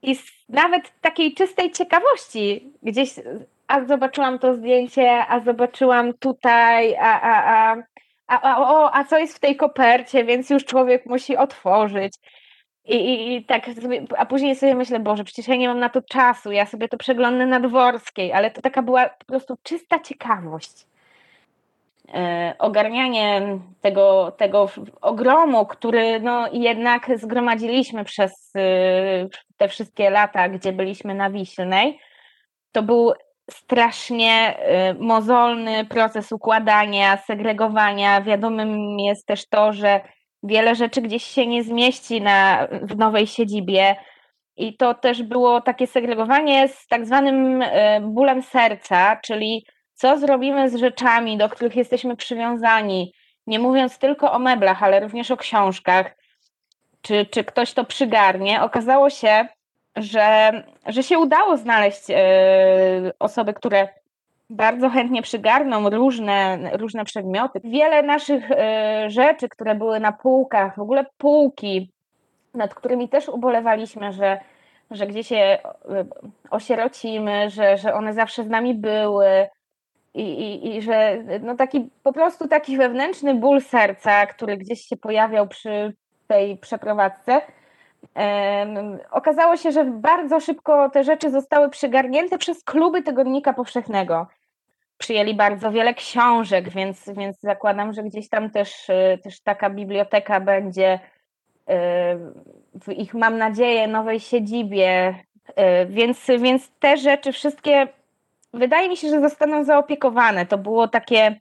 i 0.03 0.16
z 0.16 0.22
nawet 0.49 1.01
takiej 1.01 1.35
czystej 1.35 1.72
ciekawości 1.72 2.72
gdzieś 2.83 3.14
a 3.66 3.85
zobaczyłam 3.85 4.38
to 4.38 4.55
zdjęcie, 4.55 5.27
a 5.29 5.40
zobaczyłam 5.40 6.14
tutaj, 6.14 6.96
a, 6.96 7.20
a, 7.20 7.44
a, 7.44 7.77
a, 8.27 8.40
a, 8.40 8.59
o, 8.59 8.94
a 8.94 9.05
co 9.05 9.18
jest 9.18 9.37
w 9.37 9.40
tej 9.40 9.57
kopercie, 9.57 10.25
więc 10.25 10.51
już 10.51 10.64
człowiek 10.64 11.07
musi 11.07 11.37
otworzyć. 11.37 12.14
I, 12.88 12.96
i, 12.96 13.37
I, 13.37 13.44
tak 13.44 13.66
sobie, 13.83 14.05
a 14.16 14.27
później 14.27 14.57
sobie 14.57 14.75
myślę, 14.75 15.01
Boże, 15.01 15.25
przecież 15.25 15.49
ja 15.49 15.57
nie 15.57 15.68
mam 15.68 15.79
na 15.79 15.88
to 15.88 16.03
czasu, 16.03 16.53
ja 16.53 16.66
sobie 16.66 16.88
to 16.88 16.96
przeglądnę 16.96 17.46
na 17.46 17.61
dworskiej, 17.61 18.33
ale 18.33 18.51
to 18.51 18.62
taka 18.62 18.83
była 18.83 19.09
po 19.09 19.25
prostu 19.25 19.57
czysta 19.62 20.01
ciekawość. 20.01 20.87
E, 22.14 22.55
ogarnianie 22.59 23.59
tego, 23.81 24.33
tego 24.38 24.70
ogromu, 25.01 25.66
który 25.66 26.20
no, 26.20 26.49
jednak 26.53 27.18
zgromadziliśmy 27.18 28.05
przez 28.05 28.33
y, 28.57 29.29
te 29.57 29.68
wszystkie 29.68 30.11
lata, 30.11 30.49
gdzie 30.49 30.72
byliśmy 30.72 31.14
na 31.14 31.31
Wiślnej, 31.31 31.99
to 32.72 32.83
był 32.83 33.12
strasznie 33.51 34.57
y, 34.90 34.94
mozolny 34.94 35.85
proces 35.85 36.33
układania, 36.33 37.16
segregowania. 37.16 38.20
Wiadomym 38.20 38.99
jest 38.99 39.27
też 39.27 39.49
to, 39.49 39.72
że 39.72 40.01
wiele 40.46 40.74
rzeczy 40.74 41.02
gdzieś 41.02 41.24
się 41.24 41.46
nie 41.46 41.64
zmieści 41.64 42.20
na, 42.20 42.68
w 42.82 42.96
nowej 42.96 43.26
siedzibie. 43.26 43.96
I 44.56 44.76
to 44.76 44.94
też 44.94 45.22
było 45.22 45.61
takie 45.61 45.87
segregowanie 45.87 46.68
z 46.68 46.87
tak 46.87 47.06
zwanym 47.06 47.62
y, 47.62 47.68
bólem 48.02 48.42
serca, 48.42 49.16
czyli 49.16 49.66
co 49.94 50.18
zrobimy 50.18 50.70
z 50.70 50.76
rzeczami, 50.76 51.38
do 51.38 51.48
których 51.48 51.76
jesteśmy 51.76 52.16
przywiązani, 52.16 53.12
nie 53.46 53.59
mówiąc 53.59 53.98
tylko 53.98 54.32
o 54.32 54.38
meblach, 54.38 54.82
ale 54.82 55.00
również 55.00 55.30
o 55.30 55.37
książkach, 55.37 56.16
czy, 57.02 57.26
czy 57.26 57.44
ktoś 57.44 57.72
to 57.72 57.85
przygarnie. 57.85 58.62
Okazało 58.62 59.11
się, 59.11 59.46
że, 59.96 60.52
że 60.87 61.02
się 61.02 61.18
udało 61.18 61.56
znaleźć 61.56 62.02
osoby, 63.18 63.54
które 63.54 63.88
bardzo 64.50 64.88
chętnie 64.88 65.22
przygarną 65.22 65.90
różne, 65.90 66.59
różne 66.72 67.04
przedmioty. 67.04 67.61
Wiele 67.64 68.02
naszych 68.02 68.48
rzeczy, 69.06 69.48
które 69.48 69.74
były 69.74 70.00
na 70.00 70.12
półkach, 70.12 70.76
w 70.76 70.80
ogóle 70.80 71.06
półki, 71.18 71.90
nad 72.54 72.74
którymi 72.74 73.09
też 73.09 73.28
ubolewaliśmy, 73.28 74.12
że, 74.12 74.40
że 74.90 75.06
gdzieś 75.06 75.28
się 75.28 75.59
osierocimy, 76.50 77.50
że, 77.50 77.76
że 77.76 77.94
one 77.94 78.12
zawsze 78.12 78.44
z 78.44 78.48
nami 78.48 78.74
były, 78.74 79.48
i, 80.14 80.22
i, 80.22 80.76
i 80.76 80.82
że 80.82 81.24
no 81.42 81.54
taki 81.54 81.90
po 82.02 82.12
prostu 82.12 82.48
taki 82.48 82.76
wewnętrzny 82.76 83.35
ból 83.35 83.61
serca, 83.61 84.26
który 84.26 84.56
gdzieś 84.56 84.80
się 84.80 84.96
pojawiał 84.96 85.48
przy 85.48 85.94
tej 86.26 86.56
przeprowadzce. 86.56 87.40
Okazało 89.11 89.56
się, 89.56 89.72
że 89.72 89.85
bardzo 89.85 90.40
szybko 90.40 90.90
te 90.90 91.04
rzeczy 91.04 91.30
zostały 91.30 91.70
przygarnięte 91.70 92.38
przez 92.38 92.64
kluby 92.64 93.02
Tygodnika 93.02 93.52
Powszechnego. 93.52 94.26
Przyjęli 94.98 95.35
bardzo 95.35 95.72
wiele 95.72 95.94
książek, 95.94 96.68
więc, 96.68 97.11
więc 97.16 97.40
zakładam, 97.40 97.92
że 97.92 98.02
gdzieś 98.02 98.28
tam 98.28 98.50
też, 98.50 98.87
też 99.22 99.40
taka 99.40 99.70
biblioteka 99.70 100.40
będzie 100.40 101.00
w 102.85 102.92
ich, 102.92 103.14
mam 103.14 103.38
nadzieję, 103.38 103.88
nowej 103.88 104.20
siedzibie. 104.20 105.14
Więc, 105.87 106.26
więc 106.38 106.70
te 106.78 106.96
rzeczy 106.96 107.32
wszystkie 107.32 107.88
wydaje 108.54 108.88
mi 108.88 108.96
się, 108.96 109.09
że 109.09 109.20
zostaną 109.20 109.64
zaopiekowane. 109.64 110.46
To 110.46 110.59
było 110.59 110.88
takie 110.88 111.40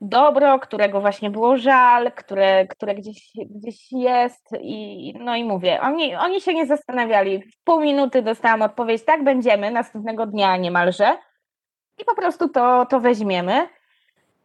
dobro, 0.00 0.58
którego 0.58 1.00
właśnie 1.00 1.30
było 1.30 1.56
żal, 1.56 2.12
które, 2.12 2.66
które 2.66 2.94
gdzieś, 2.94 3.32
gdzieś 3.50 3.92
jest 3.92 4.48
i 4.60 5.14
no 5.20 5.36
i 5.36 5.44
mówię, 5.44 5.80
oni, 5.80 6.16
oni 6.16 6.40
się 6.40 6.54
nie 6.54 6.66
zastanawiali. 6.66 7.42
W 7.42 7.64
pół 7.64 7.80
minuty 7.80 8.22
dostałam 8.22 8.62
odpowiedź, 8.62 9.04
tak 9.04 9.24
będziemy, 9.24 9.70
następnego 9.70 10.26
dnia 10.26 10.56
niemalże 10.56 11.16
i 12.00 12.04
po 12.04 12.14
prostu 12.14 12.48
to, 12.48 12.86
to 12.86 13.00
weźmiemy. 13.00 13.68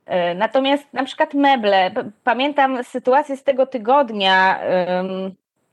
E, 0.06 0.36
natomiast 0.36 0.94
na 0.94 1.04
przykład 1.04 1.34
meble, 1.34 1.92
pamiętam 2.24 2.84
sytuację 2.84 3.38
z 3.38 3.44
tego 3.44 3.66
tygodnia, 3.66 4.60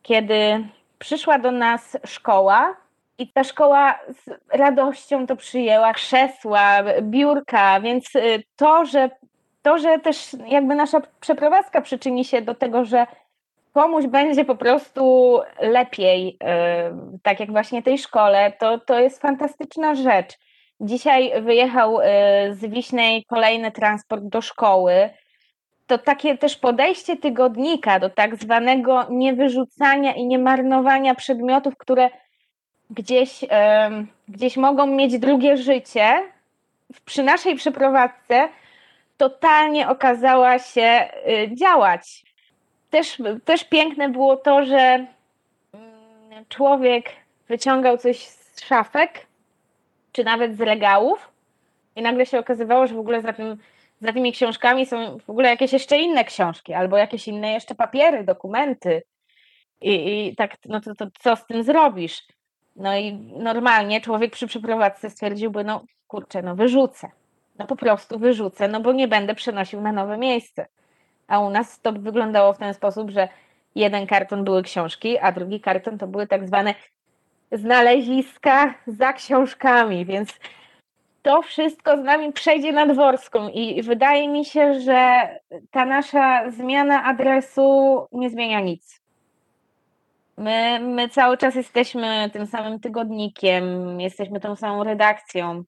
kiedy 0.02 0.64
przyszła 0.98 1.38
do 1.38 1.50
nas 1.50 1.98
szkoła 2.04 2.76
i 3.18 3.28
ta 3.28 3.44
szkoła 3.44 3.98
z 4.08 4.30
radością 4.52 5.26
to 5.26 5.36
przyjęła, 5.36 5.92
krzesła, 5.92 6.78
biurka, 7.02 7.80
więc 7.80 8.14
y, 8.16 8.42
to, 8.56 8.84
że 8.86 9.10
to, 9.62 9.78
że 9.78 9.98
też 9.98 10.36
jakby 10.46 10.74
nasza 10.74 11.00
przeprowadzka 11.20 11.80
przyczyni 11.80 12.24
się 12.24 12.42
do 12.42 12.54
tego, 12.54 12.84
że 12.84 13.06
komuś 13.74 14.06
będzie 14.06 14.44
po 14.44 14.56
prostu 14.56 15.40
lepiej, 15.60 16.28
y, 16.28 17.18
tak 17.22 17.40
jak 17.40 17.50
właśnie 17.50 17.82
tej 17.82 17.98
szkole, 17.98 18.52
to, 18.58 18.78
to 18.78 18.98
jest 18.98 19.20
fantastyczna 19.20 19.94
rzecz. 19.94 20.38
Dzisiaj 20.82 21.42
wyjechał 21.42 22.00
y, 22.00 22.04
z 22.50 22.60
Wiśnej 22.66 23.24
kolejny 23.24 23.70
transport 23.72 24.24
do 24.24 24.40
szkoły. 24.40 25.10
To 25.86 25.98
takie 25.98 26.38
też 26.38 26.56
podejście 26.56 27.16
tygodnika 27.16 27.98
do 27.98 28.10
tak 28.10 28.36
zwanego 28.36 29.06
niewyrzucania 29.10 30.14
i 30.14 30.26
niemarnowania 30.26 31.14
przedmiotów, 31.14 31.76
które 31.76 32.10
gdzieś, 32.90 33.44
gdzieś 34.28 34.56
mogą 34.56 34.86
mieć 34.86 35.18
drugie 35.18 35.56
życie, 35.56 36.22
przy 37.04 37.22
naszej 37.22 37.54
przeprowadzce 37.56 38.48
totalnie 39.16 39.88
okazała 39.88 40.58
się 40.58 41.08
y, 41.28 41.56
działać. 41.56 42.24
Też, 42.90 43.22
też 43.44 43.64
piękne 43.64 44.08
było 44.08 44.36
to, 44.36 44.64
że 44.64 44.76
mm, 44.76 46.44
człowiek 46.48 47.10
wyciągał 47.48 47.98
coś 47.98 48.18
z 48.18 48.64
szafek, 48.64 49.26
czy 50.12 50.24
nawet 50.24 50.56
z 50.56 50.60
regałów, 50.60 51.32
i 51.96 52.02
nagle 52.02 52.26
się 52.26 52.38
okazywało, 52.38 52.86
że 52.86 52.94
w 52.94 52.98
ogóle 52.98 53.22
za, 53.22 53.32
tym, 53.32 53.58
za 54.00 54.12
tymi 54.12 54.32
książkami 54.32 54.86
są 54.86 55.18
w 55.18 55.30
ogóle 55.30 55.48
jakieś 55.48 55.72
jeszcze 55.72 55.98
inne 55.98 56.24
książki, 56.24 56.74
albo 56.74 56.96
jakieś 56.96 57.28
inne 57.28 57.52
jeszcze 57.52 57.74
papiery, 57.74 58.24
dokumenty. 58.24 59.02
I, 59.80 60.28
i 60.28 60.36
tak, 60.36 60.56
no 60.66 60.80
to, 60.80 60.94
to 60.94 61.06
co 61.20 61.36
z 61.36 61.46
tym 61.46 61.62
zrobisz? 61.62 62.22
No 62.76 62.96
i 62.96 63.12
normalnie 63.38 64.00
człowiek 64.00 64.32
przy 64.32 64.46
przeprowadzce 64.46 65.10
stwierdziłby, 65.10 65.64
no 65.64 65.84
kurczę, 66.06 66.42
no 66.42 66.56
wyrzucę. 66.56 67.10
No 67.58 67.66
po 67.66 67.76
prostu 67.76 68.18
wyrzucę, 68.18 68.68
no 68.68 68.80
bo 68.80 68.92
nie 68.92 69.08
będę 69.08 69.34
przenosił 69.34 69.80
na 69.80 69.92
nowe 69.92 70.18
miejsce. 70.18 70.66
A 71.28 71.40
u 71.40 71.50
nas 71.50 71.80
to 71.80 71.92
wyglądało 71.92 72.52
w 72.52 72.58
ten 72.58 72.74
sposób, 72.74 73.10
że 73.10 73.28
jeden 73.74 74.06
karton 74.06 74.44
były 74.44 74.62
książki, 74.62 75.18
a 75.18 75.32
drugi 75.32 75.60
karton 75.60 75.98
to 75.98 76.06
były 76.06 76.26
tak 76.26 76.46
zwane 76.46 76.74
znaleziska 77.52 78.74
za 78.86 79.12
książkami, 79.12 80.04
więc 80.04 80.38
to 81.22 81.42
wszystko 81.42 81.96
z 81.96 82.04
nami 82.04 82.32
przejdzie 82.32 82.72
na 82.72 82.86
dworską 82.86 83.48
i 83.48 83.82
wydaje 83.82 84.28
mi 84.28 84.44
się, 84.44 84.80
że 84.80 85.28
ta 85.70 85.84
nasza 85.84 86.50
zmiana 86.50 87.04
adresu 87.04 87.98
nie 88.12 88.30
zmienia 88.30 88.60
nic. 88.60 89.02
My, 90.36 90.80
my 90.80 91.08
cały 91.08 91.36
czas 91.38 91.54
jesteśmy 91.54 92.30
tym 92.32 92.46
samym 92.46 92.80
tygodnikiem, 92.80 94.00
jesteśmy 94.00 94.40
tą 94.40 94.56
samą 94.56 94.84
redakcją. 94.84 95.64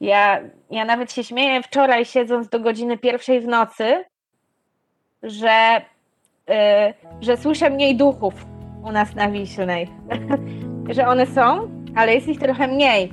Ja, 0.00 0.40
ja 0.70 0.84
nawet 0.84 1.12
się 1.12 1.24
śmieję 1.24 1.62
wczoraj, 1.62 2.04
siedząc 2.04 2.48
do 2.48 2.60
godziny 2.60 2.98
pierwszej 2.98 3.40
w 3.40 3.46
nocy, 3.46 4.04
że, 5.22 5.82
yy, 6.48 6.54
że 7.20 7.36
słyszę 7.36 7.70
mniej 7.70 7.96
duchów 7.96 8.34
u 8.84 8.92
nas 8.92 9.14
na 9.14 9.30
Wiślnej. 9.30 9.88
że 10.88 11.06
one 11.06 11.26
są, 11.26 11.68
ale 11.94 12.14
jest 12.14 12.28
ich 12.28 12.38
trochę 12.38 12.68
mniej. 12.68 13.12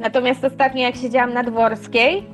Natomiast 0.00 0.44
ostatnio, 0.44 0.82
jak 0.82 0.96
siedziałam 0.96 1.32
na 1.32 1.42
Dworskiej, 1.42 2.26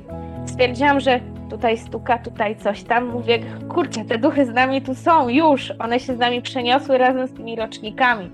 stwierdziłam, 0.45 0.99
że 0.99 1.19
tutaj 1.49 1.77
stuka, 1.77 2.17
tutaj 2.17 2.55
coś 2.55 2.83
tam. 2.83 3.05
Mówię, 3.05 3.39
kurczę, 3.69 4.05
te 4.05 4.17
duchy 4.17 4.45
z 4.45 4.53
nami 4.53 4.81
tu 4.81 4.95
są, 4.95 5.29
już. 5.29 5.73
One 5.79 5.99
się 5.99 6.15
z 6.15 6.19
nami 6.19 6.41
przeniosły 6.41 6.97
razem 6.97 7.27
z 7.27 7.33
tymi 7.33 7.55
rocznikami. 7.55 8.29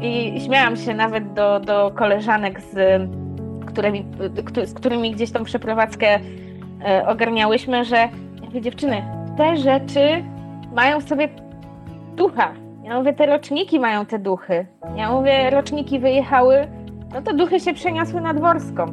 I 0.00 0.40
śmiałam 0.40 0.76
się 0.76 0.94
nawet 0.94 1.32
do, 1.32 1.60
do 1.60 1.92
koleżanek, 1.94 2.60
z 2.60 2.76
którymi, 3.66 4.04
z 4.64 4.74
którymi 4.74 5.12
gdzieś 5.12 5.30
tą 5.30 5.44
przeprowadzkę 5.44 6.18
e, 6.86 7.06
ogarniałyśmy, 7.06 7.84
że 7.84 8.08
mówię, 8.44 8.60
dziewczyny, 8.60 9.02
te 9.36 9.56
rzeczy 9.56 10.24
mają 10.74 11.00
w 11.00 11.08
sobie 11.08 11.28
ducha. 12.16 12.63
Ja 12.84 12.98
mówię, 12.98 13.12
te 13.12 13.26
roczniki 13.26 13.80
mają 13.80 14.06
te 14.06 14.18
duchy. 14.18 14.66
Ja 14.96 15.12
mówię, 15.12 15.50
roczniki 15.50 15.98
wyjechały, 15.98 16.68
no 17.14 17.22
to 17.22 17.34
duchy 17.34 17.60
się 17.60 17.74
przeniosły 17.74 18.20
na 18.20 18.34
Dworską. 18.34 18.86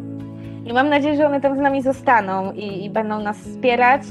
I 0.65 0.73
mam 0.73 0.89
nadzieję, 0.89 1.17
że 1.17 1.27
one 1.27 1.41
tam 1.41 1.55
z 1.55 1.59
nami 1.59 1.81
zostaną 1.81 2.51
i, 2.51 2.85
i 2.85 2.89
będą 2.89 3.19
nas 3.19 3.37
wspierać 3.37 4.01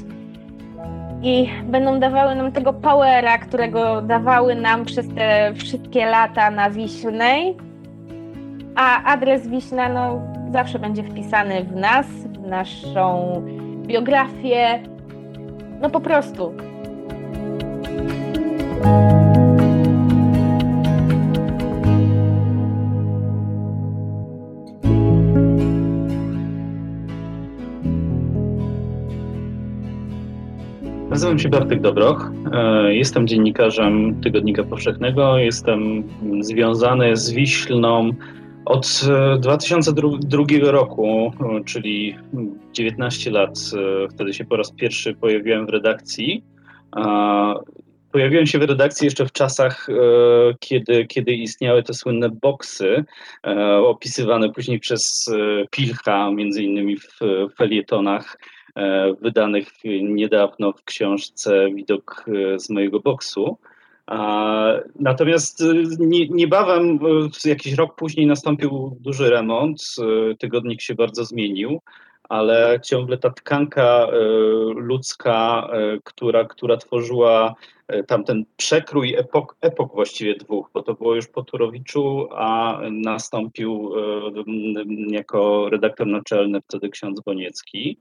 i 1.21 1.49
będą 1.63 1.99
dawały 1.99 2.35
nam 2.35 2.51
tego 2.51 2.73
powera, 2.73 3.37
którego 3.37 4.01
dawały 4.01 4.55
nam 4.55 4.85
przez 4.85 5.15
te 5.15 5.53
wszystkie 5.55 6.05
lata 6.05 6.51
na 6.51 6.69
Wiślnej. 6.69 7.57
A 8.75 9.03
adres 9.03 9.47
Wiśna 9.47 9.89
no, 9.89 10.21
zawsze 10.51 10.79
będzie 10.79 11.03
wpisany 11.03 11.63
w 11.63 11.75
nas, 11.75 12.07
w 12.07 12.47
naszą 12.47 13.33
biografię. 13.85 14.79
No 15.81 15.89
po 15.89 15.99
prostu. 15.99 16.53
Nazywam 31.21 31.39
się 31.39 31.49
Bartek 31.49 31.81
Dobroch. 31.81 32.31
E, 32.53 32.95
jestem 32.95 33.27
dziennikarzem 33.27 34.21
Tygodnika 34.21 34.63
Powszechnego. 34.63 35.37
Jestem 35.37 36.03
związany 36.39 37.17
z 37.17 37.31
Wiślną 37.31 38.11
od 38.65 39.01
2002 39.39 40.43
e, 40.51 40.71
roku, 40.71 41.33
e, 41.59 41.63
czyli 41.63 42.15
19 42.73 43.31
lat. 43.31 43.59
Wtedy 44.09 44.33
się 44.33 44.45
po 44.45 44.57
raz 44.57 44.71
pierwszy 44.71 45.13
pojawiłem 45.13 45.65
w 45.65 45.69
redakcji. 45.69 46.43
Pojawiłem 48.11 48.45
się 48.45 48.59
w 48.59 48.63
redakcji 48.63 49.05
jeszcze 49.05 49.25
w 49.25 49.31
czasach, 49.31 49.87
kiedy, 50.59 51.05
kiedy 51.05 51.31
istniały 51.31 51.83
te 51.83 51.93
słynne 51.93 52.29
boksy, 52.29 53.03
opisywane 53.83 54.49
później 54.49 54.79
przez 54.79 55.31
Pilcha, 55.71 56.31
między 56.31 56.63
innymi 56.63 56.97
w 56.97 57.19
felietonach 57.57 58.37
wydanych 59.21 59.67
niedawno 60.01 60.71
w 60.71 60.83
książce 60.83 61.71
Widok 61.71 62.25
e, 62.27 62.59
z 62.59 62.69
mojego 62.69 62.99
boksu. 62.99 63.57
Natomiast 64.99 65.61
e, 65.61 65.65
niebawem, 66.29 66.99
jakiś 67.45 67.73
rok 67.73 67.95
później, 67.95 68.27
nastąpił 68.27 68.97
duży 68.99 69.29
remont. 69.29 69.81
Tygodnik 70.39 70.81
się 70.81 70.95
bardzo 70.95 71.25
zmienił. 71.25 71.81
ale 72.29 72.79
ciągle 72.83 73.17
ta 73.17 73.29
tkanka 73.29 74.07
ludzka, 74.75 75.67
która, 76.03 76.45
która 76.45 76.77
tworzyła 76.77 77.55
tamten 78.07 78.45
przekrój 78.57 79.15
epok, 79.15 79.55
epok 79.61 79.93
właściwie 79.93 80.35
dwóch, 80.35 80.69
bo 80.73 80.83
to 80.83 80.93
było 80.93 81.15
już 81.15 81.27
po 81.27 81.43
Turowiczu, 81.43 82.27
a 82.31 82.79
nastąpił 82.91 83.91
jako 85.07 85.69
redaktor 85.69 86.07
naczelny 86.07 86.61
wtedy 86.61 86.89
ksiądz 86.89 87.21
Boniecki. 87.21 87.97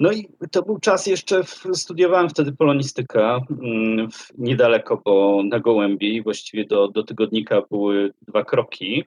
No 0.00 0.12
i 0.12 0.28
to 0.50 0.62
był 0.62 0.78
czas 0.78 1.06
jeszcze, 1.06 1.44
w, 1.44 1.66
studiowałem 1.74 2.28
wtedy 2.28 2.52
polonistykę 2.52 3.40
mm, 3.62 4.08
niedaleko, 4.38 5.02
bo 5.04 5.42
na 5.44 5.60
Gołębi, 5.60 6.22
właściwie 6.22 6.64
do, 6.64 6.88
do 6.88 7.02
tygodnika 7.02 7.62
były 7.70 8.12
dwa 8.28 8.44
kroki. 8.44 9.04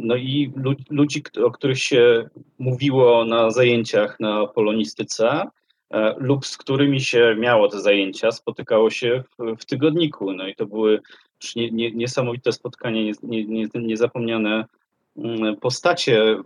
No 0.00 0.16
i 0.16 0.52
ludzi, 0.90 1.22
o 1.44 1.50
których 1.50 1.78
się 1.78 2.28
mówiło 2.58 3.24
na 3.24 3.50
zajęciach 3.50 4.20
na 4.20 4.46
polonistyce, 4.46 5.42
e, 5.90 6.14
lub 6.18 6.46
z 6.46 6.56
którymi 6.56 7.00
się 7.00 7.36
miało 7.38 7.68
te 7.68 7.80
zajęcia, 7.80 8.32
spotykało 8.32 8.90
się 8.90 9.22
w, 9.38 9.56
w 9.60 9.64
tygodniku. 9.64 10.32
No 10.32 10.48
i 10.48 10.54
to 10.54 10.66
były 10.66 11.00
nie, 11.56 11.70
nie, 11.70 11.90
niesamowite 11.90 12.52
spotkania, 12.52 13.12
nie, 13.22 13.44
nie, 13.44 13.68
niezapomniane 13.74 14.64
postacie 15.60 16.20
e, 16.22 16.38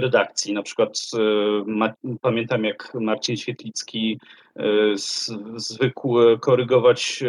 redakcji. 0.00 0.52
Na 0.52 0.62
przykład 0.62 1.00
e, 1.84 2.16
pamiętam, 2.20 2.64
jak 2.64 2.94
Marcin 2.94 3.36
Świetlicki 3.36 4.20
e, 4.56 4.62
zwykł 5.56 6.16
korygować 6.40 7.24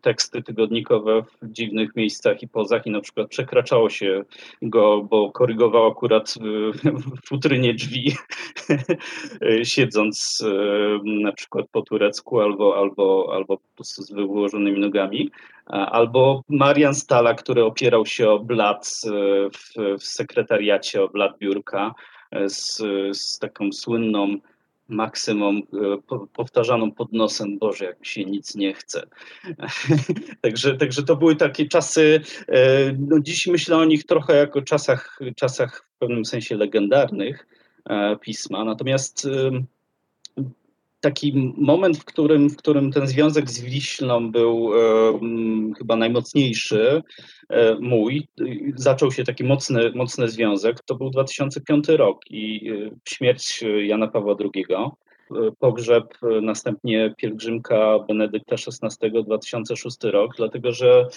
teksty 0.00 0.42
tygodnikowe 0.42 1.22
w 1.22 1.52
dziwnych 1.52 1.96
miejscach 1.96 2.42
i 2.42 2.48
pozach 2.48 2.86
i 2.86 2.90
na 2.90 3.00
przykład 3.00 3.28
przekraczało 3.28 3.90
się 3.90 4.24
go, 4.62 5.02
bo 5.02 5.32
korygował 5.32 5.86
akurat 5.86 6.34
w 6.84 7.28
futrynie 7.28 7.74
drzwi, 7.74 8.12
siedząc 9.62 10.44
na 11.04 11.32
przykład 11.32 11.66
po 11.72 11.82
turecku 11.82 12.40
albo, 12.40 12.76
albo, 12.76 13.30
albo 13.34 13.56
po 13.56 13.74
prostu 13.74 14.02
z 14.02 14.12
wyłożonymi 14.12 14.80
nogami. 14.80 15.30
Albo 15.72 16.42
Marian 16.48 16.94
Stala, 16.94 17.34
który 17.34 17.64
opierał 17.64 18.06
się 18.06 18.30
o 18.30 18.38
blat 18.38 19.00
w, 19.54 19.98
w 19.98 20.02
sekretariacie, 20.02 21.02
o 21.02 21.08
blat 21.08 21.38
biurka 21.38 21.94
z, 22.46 22.76
z 23.16 23.38
taką 23.38 23.72
słynną 23.72 24.38
maksymum 24.88 25.56
e, 25.58 26.26
powtarzaną 26.32 26.92
pod 26.92 27.12
nosem, 27.12 27.58
Boże, 27.58 27.84
jak 27.84 28.00
mi 28.00 28.06
się 28.06 28.24
nic 28.24 28.54
nie 28.54 28.74
chce. 28.74 29.06
także, 30.42 30.76
także 30.76 31.02
to 31.02 31.16
były 31.16 31.36
takie 31.36 31.68
czasy, 31.68 32.20
e, 32.48 32.92
no 32.92 33.20
dziś 33.20 33.46
myślę 33.46 33.76
o 33.76 33.84
nich 33.84 34.06
trochę 34.06 34.36
jako 34.36 34.62
czasach, 34.62 35.18
czasach 35.36 35.86
w 35.94 35.98
pewnym 35.98 36.24
sensie 36.24 36.56
legendarnych 36.56 37.46
e, 37.84 38.16
pisma, 38.16 38.64
natomiast 38.64 39.28
taki 41.02 41.52
moment, 41.56 41.98
w 41.98 42.04
którym, 42.04 42.50
w 42.50 42.56
którym 42.56 42.92
ten 42.92 43.06
związek 43.06 43.50
z 43.50 43.60
Wiślą 43.60 44.32
był 44.32 44.72
e, 44.74 45.20
chyba 45.78 45.96
najmocniejszy 45.96 47.02
e, 47.48 47.74
mój, 47.80 48.28
zaczął 48.76 49.12
się 49.12 49.24
taki 49.24 49.44
mocny, 49.44 49.92
mocny 49.94 50.28
związek, 50.28 50.82
to 50.86 50.94
był 50.94 51.10
2005 51.10 51.88
rok 51.88 52.20
i 52.30 52.70
e, 52.70 52.90
śmierć 53.08 53.64
Jana 53.82 54.08
Pawła 54.08 54.36
II, 54.40 54.64
pogrzeb, 55.58 56.18
następnie 56.42 57.14
pielgrzymka 57.16 57.98
Benedykta 58.08 58.56
XVI 58.82 59.24
2006 59.24 59.96
rok, 60.04 60.32
dlatego 60.36 60.72
że 60.72 61.08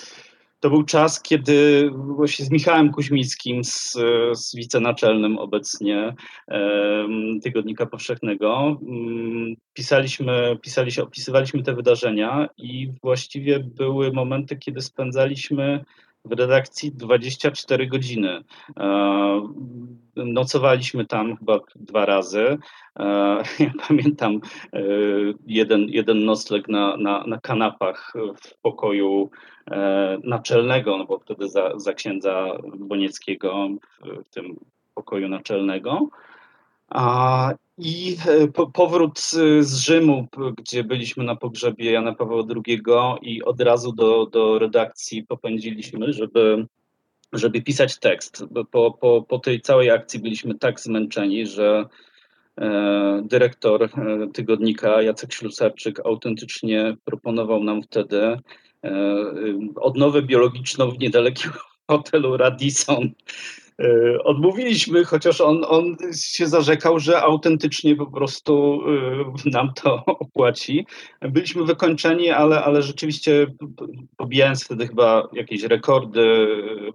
to 0.65 0.69
był 0.69 0.83
czas, 0.83 1.21
kiedy 1.21 1.89
właśnie 1.93 2.45
z 2.45 2.51
Michałem 2.51 2.91
Kuźmickim, 2.91 3.63
z, 3.63 3.93
z 4.33 4.55
wicenaczelnym 4.55 5.37
obecnie 5.37 6.13
Tygodnika 7.43 7.85
Powszechnego, 7.85 8.79
mm, 8.81 9.55
pisaliśmy, 9.73 10.57
pisaliśmy, 10.61 11.03
opisywaliśmy 11.03 11.63
te 11.63 11.75
wydarzenia 11.75 12.49
i 12.57 12.91
właściwie 13.03 13.59
były 13.59 14.11
momenty, 14.11 14.55
kiedy 14.55 14.81
spędzaliśmy 14.81 15.85
w 16.25 16.31
redakcji 16.31 16.91
24 16.91 17.87
godziny. 17.87 18.43
E, 18.79 19.47
nocowaliśmy 20.15 21.05
tam 21.05 21.37
chyba 21.37 21.59
dwa 21.75 22.05
razy. 22.05 22.57
E, 22.99 23.05
ja 23.59 23.71
pamiętam 23.87 24.41
e, 24.73 24.81
jeden, 25.47 25.81
jeden 25.89 26.25
nocleg 26.25 26.67
na, 26.67 26.97
na, 26.97 27.23
na 27.27 27.39
kanapach 27.39 28.13
w 28.43 28.61
pokoju 28.61 29.29
naczelnego, 30.23 30.97
no 30.97 31.05
bo 31.05 31.19
wtedy 31.19 31.49
za, 31.49 31.79
za 31.79 31.93
księdza 31.93 32.57
Bonieckiego 32.77 33.67
w 34.25 34.29
tym 34.29 34.59
pokoju 34.95 35.29
naczelnego. 35.29 36.09
I 37.77 38.17
e, 38.27 38.47
po, 38.47 38.67
powrót 38.67 39.19
z 39.59 39.77
Rzymu, 39.77 40.27
gdzie 40.57 40.83
byliśmy 40.83 41.23
na 41.23 41.35
pogrzebie 41.35 41.91
Jana 41.91 42.15
Pawła 42.15 42.43
II 42.55 42.81
i 43.21 43.43
od 43.43 43.61
razu 43.61 43.91
do, 43.91 44.25
do 44.25 44.59
redakcji 44.59 45.23
popędziliśmy, 45.23 46.13
żeby, 46.13 46.67
żeby 47.33 47.61
pisać 47.61 47.99
tekst. 47.99 48.43
Po, 48.71 48.91
po, 48.91 49.25
po 49.29 49.39
tej 49.39 49.61
całej 49.61 49.91
akcji 49.91 50.19
byliśmy 50.19 50.55
tak 50.55 50.79
zmęczeni, 50.79 51.47
że 51.47 51.85
e, 52.57 53.21
dyrektor 53.25 53.83
e, 53.83 53.89
tygodnika 54.33 55.01
Jacek 55.01 55.33
Ślusarczyk 55.33 55.99
autentycznie 56.05 56.97
proponował 57.05 57.63
nam 57.63 57.83
wtedy 57.83 58.39
odnowę 59.75 60.21
biologiczną 60.21 60.91
w 60.91 60.99
niedalekim 60.99 61.51
hotelu 61.87 62.37
Radisson 62.37 63.09
odmówiliśmy, 64.23 65.05
chociaż 65.05 65.41
on, 65.41 65.65
on 65.67 65.95
się 66.15 66.47
zarzekał, 66.47 66.99
że 66.99 67.21
autentycznie 67.21 67.95
po 67.95 68.05
prostu 68.05 68.81
e, 69.45 69.49
nam 69.49 69.73
to 69.73 70.05
opłaci. 70.25 70.85
Byliśmy 71.21 71.65
wykończeni, 71.65 72.29
ale, 72.29 72.63
ale 72.63 72.81
rzeczywiście 72.81 73.47
pobijając 74.17 74.65
wtedy 74.65 74.87
chyba 74.87 75.29
jakieś 75.33 75.63
rekordy 75.63 76.47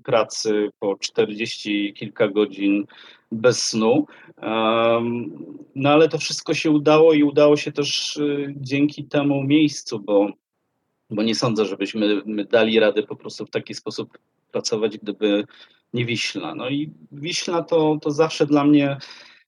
pracy 0.05 0.71
po 0.79 0.97
40 0.97 1.95
kilka 1.95 2.29
godzin 2.29 2.87
bez 3.33 3.63
snu. 3.63 4.07
No 5.75 5.91
ale 5.91 6.09
to 6.09 6.19
wszystko 6.19 6.55
się 6.55 6.71
udało 6.71 7.13
i 7.13 7.23
udało 7.23 7.57
się 7.57 7.73
też 7.73 8.17
e, 8.17 8.55
dzięki 8.57 9.05
temu 9.05 9.43
miejscu, 9.43 9.99
bo, 9.99 10.29
bo 11.11 11.23
nie 11.23 11.35
sądzę, 11.35 11.65
żebyśmy 11.65 12.23
dali 12.51 12.81
radę 12.81 13.03
po 13.03 13.17
prostu 13.17 13.47
w 13.47 13.51
taki 13.51 13.75
sposób 13.75 14.19
pracować, 14.53 14.99
gdyby 14.99 15.45
nie 15.93 16.05
Wiśla. 16.05 16.55
No 16.55 16.69
i 16.69 16.93
Wiśla 17.13 17.63
to, 17.63 17.99
to 18.03 18.11
zawsze 18.11 18.47
dla 18.47 18.65
mnie 18.65 18.97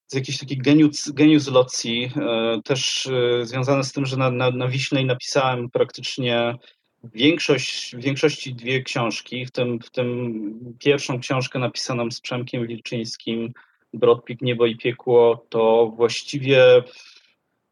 jest 0.02 0.14
jakiś 0.14 0.38
taki 0.38 0.58
genius, 0.58 1.10
genius 1.10 1.48
locji, 1.48 2.10
e, 2.16 2.60
też 2.64 3.06
e, 3.06 3.46
związane 3.46 3.84
z 3.84 3.92
tym, 3.92 4.06
że 4.06 4.16
na, 4.16 4.30
na, 4.30 4.50
na 4.50 4.68
Wiślej 4.68 5.04
napisałem 5.04 5.70
praktycznie 5.70 6.58
większość, 7.04 7.96
większości 7.96 8.54
dwie 8.54 8.82
książki, 8.82 9.46
w 9.46 9.50
tym, 9.50 9.78
w 9.80 9.90
tym 9.90 10.76
pierwszą 10.78 11.20
książkę 11.20 11.58
napisaną 11.58 12.10
z 12.10 12.20
Przemkiem 12.20 12.66
Wilczyńskim, 12.66 13.52
Brodpik, 13.94 14.42
Niebo 14.42 14.66
i 14.66 14.76
Piekło, 14.76 15.46
to 15.48 15.92
właściwie 15.96 16.82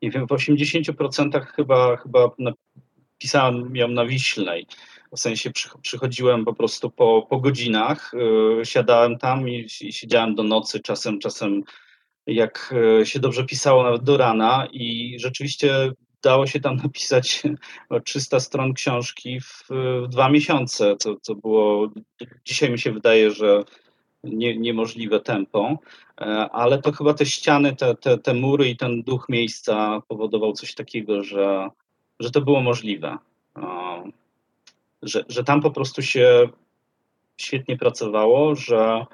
nie 0.02 0.10
wiem, 0.10 0.26
w 0.26 0.30
80% 0.30 1.46
chyba, 1.46 1.96
chyba 1.96 2.30
napisałem 2.38 3.76
ją 3.76 3.88
na 3.88 4.06
Wiślej. 4.06 4.66
W 5.12 5.20
sensie 5.20 5.50
przychodziłem 5.82 6.44
po 6.44 6.54
prostu 6.54 6.90
po, 6.90 7.26
po 7.30 7.40
godzinach, 7.40 8.12
yy, 8.58 8.66
siadałem 8.66 9.18
tam 9.18 9.48
i, 9.48 9.66
i 9.80 9.92
siedziałem 9.92 10.34
do 10.34 10.42
nocy, 10.42 10.80
czasem, 10.80 11.18
czasem 11.18 11.62
jak 12.26 12.74
yy, 12.98 13.06
się 13.06 13.20
dobrze 13.20 13.44
pisało, 13.44 13.82
nawet 13.82 14.02
do 14.02 14.16
rana 14.16 14.68
i 14.72 15.16
rzeczywiście 15.18 15.92
dało 16.22 16.46
się 16.46 16.60
tam 16.60 16.76
napisać 16.84 17.42
300 18.04 18.40
stron 18.40 18.74
książki 18.74 19.40
w, 19.40 19.66
w 20.02 20.08
dwa 20.08 20.28
miesiące, 20.28 20.96
co, 20.96 21.16
co 21.22 21.34
było, 21.34 21.90
dzisiaj 22.44 22.70
mi 22.70 22.78
się 22.78 22.92
wydaje, 22.92 23.30
że 23.30 23.64
nie, 24.24 24.56
niemożliwe 24.56 25.20
tempo, 25.20 25.78
e, 26.20 26.24
ale 26.52 26.82
to 26.82 26.92
chyba 26.92 27.14
te 27.14 27.26
ściany, 27.26 27.76
te, 27.76 27.94
te, 27.94 28.18
te 28.18 28.34
mury 28.34 28.68
i 28.68 28.76
ten 28.76 29.02
duch 29.02 29.28
miejsca 29.28 30.02
powodował 30.08 30.52
coś 30.52 30.74
takiego, 30.74 31.24
że, 31.24 31.68
że 32.20 32.30
to 32.30 32.40
było 32.40 32.60
możliwe 32.60 33.18
że, 35.02 35.24
że 35.28 35.44
tam 35.44 35.60
po 35.60 35.70
prostu 35.70 36.02
się 36.02 36.48
świetnie 37.36 37.76
pracowało, 37.76 38.54
że, 38.54 39.06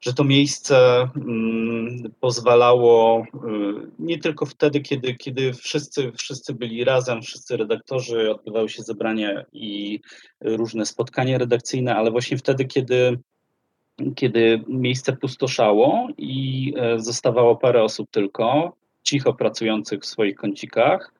że 0.00 0.14
to 0.14 0.24
miejsce 0.24 1.08
mm, 1.16 2.12
pozwalało 2.20 3.24
y, 3.24 3.90
nie 3.98 4.18
tylko 4.18 4.46
wtedy, 4.46 4.80
kiedy, 4.80 5.14
kiedy 5.14 5.52
wszyscy, 5.52 6.12
wszyscy 6.12 6.54
byli 6.54 6.84
razem, 6.84 7.22
wszyscy 7.22 7.56
redaktorzy, 7.56 8.30
odbywały 8.30 8.68
się 8.68 8.82
zebrania 8.82 9.44
i 9.52 10.00
różne 10.40 10.86
spotkania 10.86 11.38
redakcyjne, 11.38 11.96
ale 11.96 12.10
właśnie 12.10 12.36
wtedy, 12.36 12.64
kiedy, 12.64 13.18
kiedy 14.14 14.64
miejsce 14.68 15.12
pustoszało 15.12 16.08
i 16.18 16.72
e, 16.76 17.00
zostawało 17.00 17.56
parę 17.56 17.82
osób 17.82 18.10
tylko, 18.10 18.76
cicho 19.02 19.34
pracujących 19.34 20.00
w 20.00 20.06
swoich 20.06 20.36
kącikach 20.36 21.14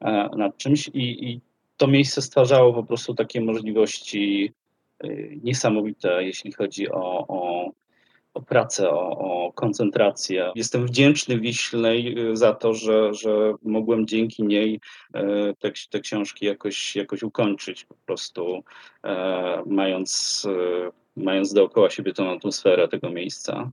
e, 0.00 0.28
nad 0.36 0.56
czymś 0.56 0.88
i, 0.88 1.30
i 1.30 1.40
to 1.80 1.86
miejsce 1.86 2.22
stwarzało 2.22 2.72
po 2.72 2.84
prostu 2.84 3.14
takie 3.14 3.40
możliwości 3.40 4.52
y, 5.04 5.38
niesamowite, 5.42 6.24
jeśli 6.24 6.52
chodzi 6.52 6.90
o, 6.90 7.26
o 7.28 7.70
o 8.34 8.42
pracę, 8.42 8.90
o, 8.90 9.18
o, 9.18 9.52
koncentrację. 9.52 10.52
Jestem 10.54 10.86
wdzięczny 10.86 11.40
Wiślej 11.40 12.16
za 12.32 12.54
to, 12.54 12.74
że, 12.74 13.14
że 13.14 13.54
mogłem 13.62 14.06
dzięki 14.06 14.42
niej 14.42 14.80
te, 15.58 15.72
te 15.90 16.00
książki 16.00 16.46
jakoś, 16.46 16.96
jakoś 16.96 17.22
ukończyć, 17.22 17.84
po 17.84 17.94
prostu 18.06 18.62
mając, 19.66 20.46
mając 21.16 21.52
dookoła 21.52 21.90
siebie 21.90 22.12
tą 22.12 22.30
atmosferę 22.30 22.88
tego 22.88 23.10
miejsca 23.10 23.70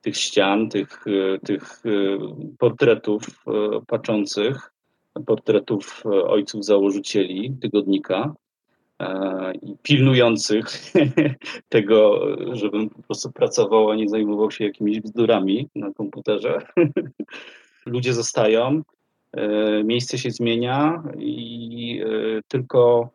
tych 0.00 0.16
ścian, 0.16 0.68
tych, 0.68 1.04
tych 1.44 1.82
portretów 2.58 3.22
patrzących, 3.86 4.71
portretów 5.26 6.02
ojców 6.06 6.64
założycieli 6.64 7.56
tygodnika 7.60 8.34
e, 8.98 9.52
i 9.54 9.76
pilnujących 9.82 10.66
tego, 11.68 12.20
żebym 12.52 12.90
po 12.90 13.02
prostu 13.02 13.32
pracował, 13.32 13.90
a 13.90 13.96
nie 13.96 14.08
zajmował 14.08 14.50
się 14.50 14.64
jakimiś 14.64 15.00
bzdurami 15.00 15.68
na 15.74 15.92
komputerze. 15.92 16.58
Ludzie 17.86 18.14
zostają, 18.14 18.82
e, 19.32 19.84
miejsce 19.84 20.18
się 20.18 20.30
zmienia 20.30 21.02
i 21.18 22.00
e, 22.04 22.40
tylko 22.48 23.10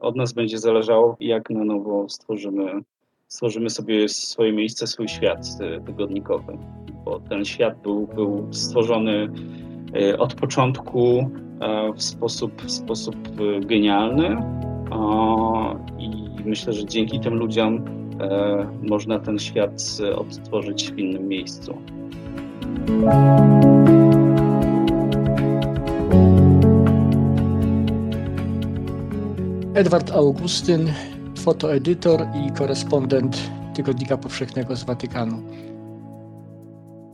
od 0.00 0.16
nas 0.16 0.32
będzie 0.32 0.58
zależało, 0.58 1.16
jak 1.20 1.50
na 1.50 1.64
nowo 1.64 2.08
stworzymy 2.08 2.82
stworzymy 3.28 3.70
sobie 3.70 4.08
swoje 4.08 4.52
miejsce, 4.52 4.86
swój 4.86 5.08
świat 5.08 5.46
tygodnikowy. 5.86 6.58
Bo 7.04 7.20
ten 7.20 7.44
świat 7.44 7.82
był, 7.82 8.06
był 8.06 8.48
stworzony 8.52 9.12
e, 9.12 9.28
od 10.18 10.34
początku 10.34 11.30
e, 11.60 11.92
w 11.92 12.02
sposób, 12.02 12.62
w 12.62 12.70
sposób 12.70 13.16
e, 13.16 13.60
genialny 13.60 14.36
i 15.98 16.10
myślę, 16.44 16.72
że 16.72 16.84
dzięki 16.86 17.20
tym 17.20 17.34
ludziom 17.34 17.84
można 18.82 19.18
ten 19.18 19.38
świat 19.38 19.82
odtworzyć 20.16 20.92
w 20.92 20.98
innym 20.98 21.28
miejscu. 21.28 21.78
Edward 29.74 30.10
Augustyn 30.10 30.92
fotoedytor 31.38 32.20
i 32.46 32.52
korespondent 32.52 33.50
Tygodnika 33.74 34.16
Powszechnego 34.16 34.76
z 34.76 34.84
Watykanu. 34.84 35.42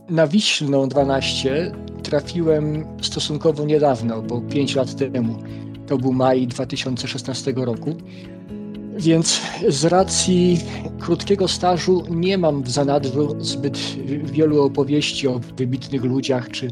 Na 0.09 0.27
Wiślną 0.27 0.87
12 0.87 1.71
trafiłem 2.05 2.85
stosunkowo 3.01 3.65
niedawno, 3.65 4.21
bo 4.21 4.41
5 4.41 4.75
lat 4.75 4.95
temu. 4.95 5.35
To 5.87 5.97
był 5.97 6.13
maj 6.13 6.47
2016 6.47 7.53
roku. 7.55 7.95
Więc 8.97 9.41
z 9.69 9.85
racji 9.85 10.59
krótkiego 10.99 11.47
stażu 11.47 12.03
nie 12.09 12.37
mam 12.37 12.63
w 12.63 12.69
zanadrzu 12.69 13.35
zbyt 13.39 13.77
wielu 14.23 14.63
opowieści 14.63 15.27
o 15.27 15.39
wybitnych 15.57 16.03
ludziach 16.03 16.49
czy, 16.49 16.71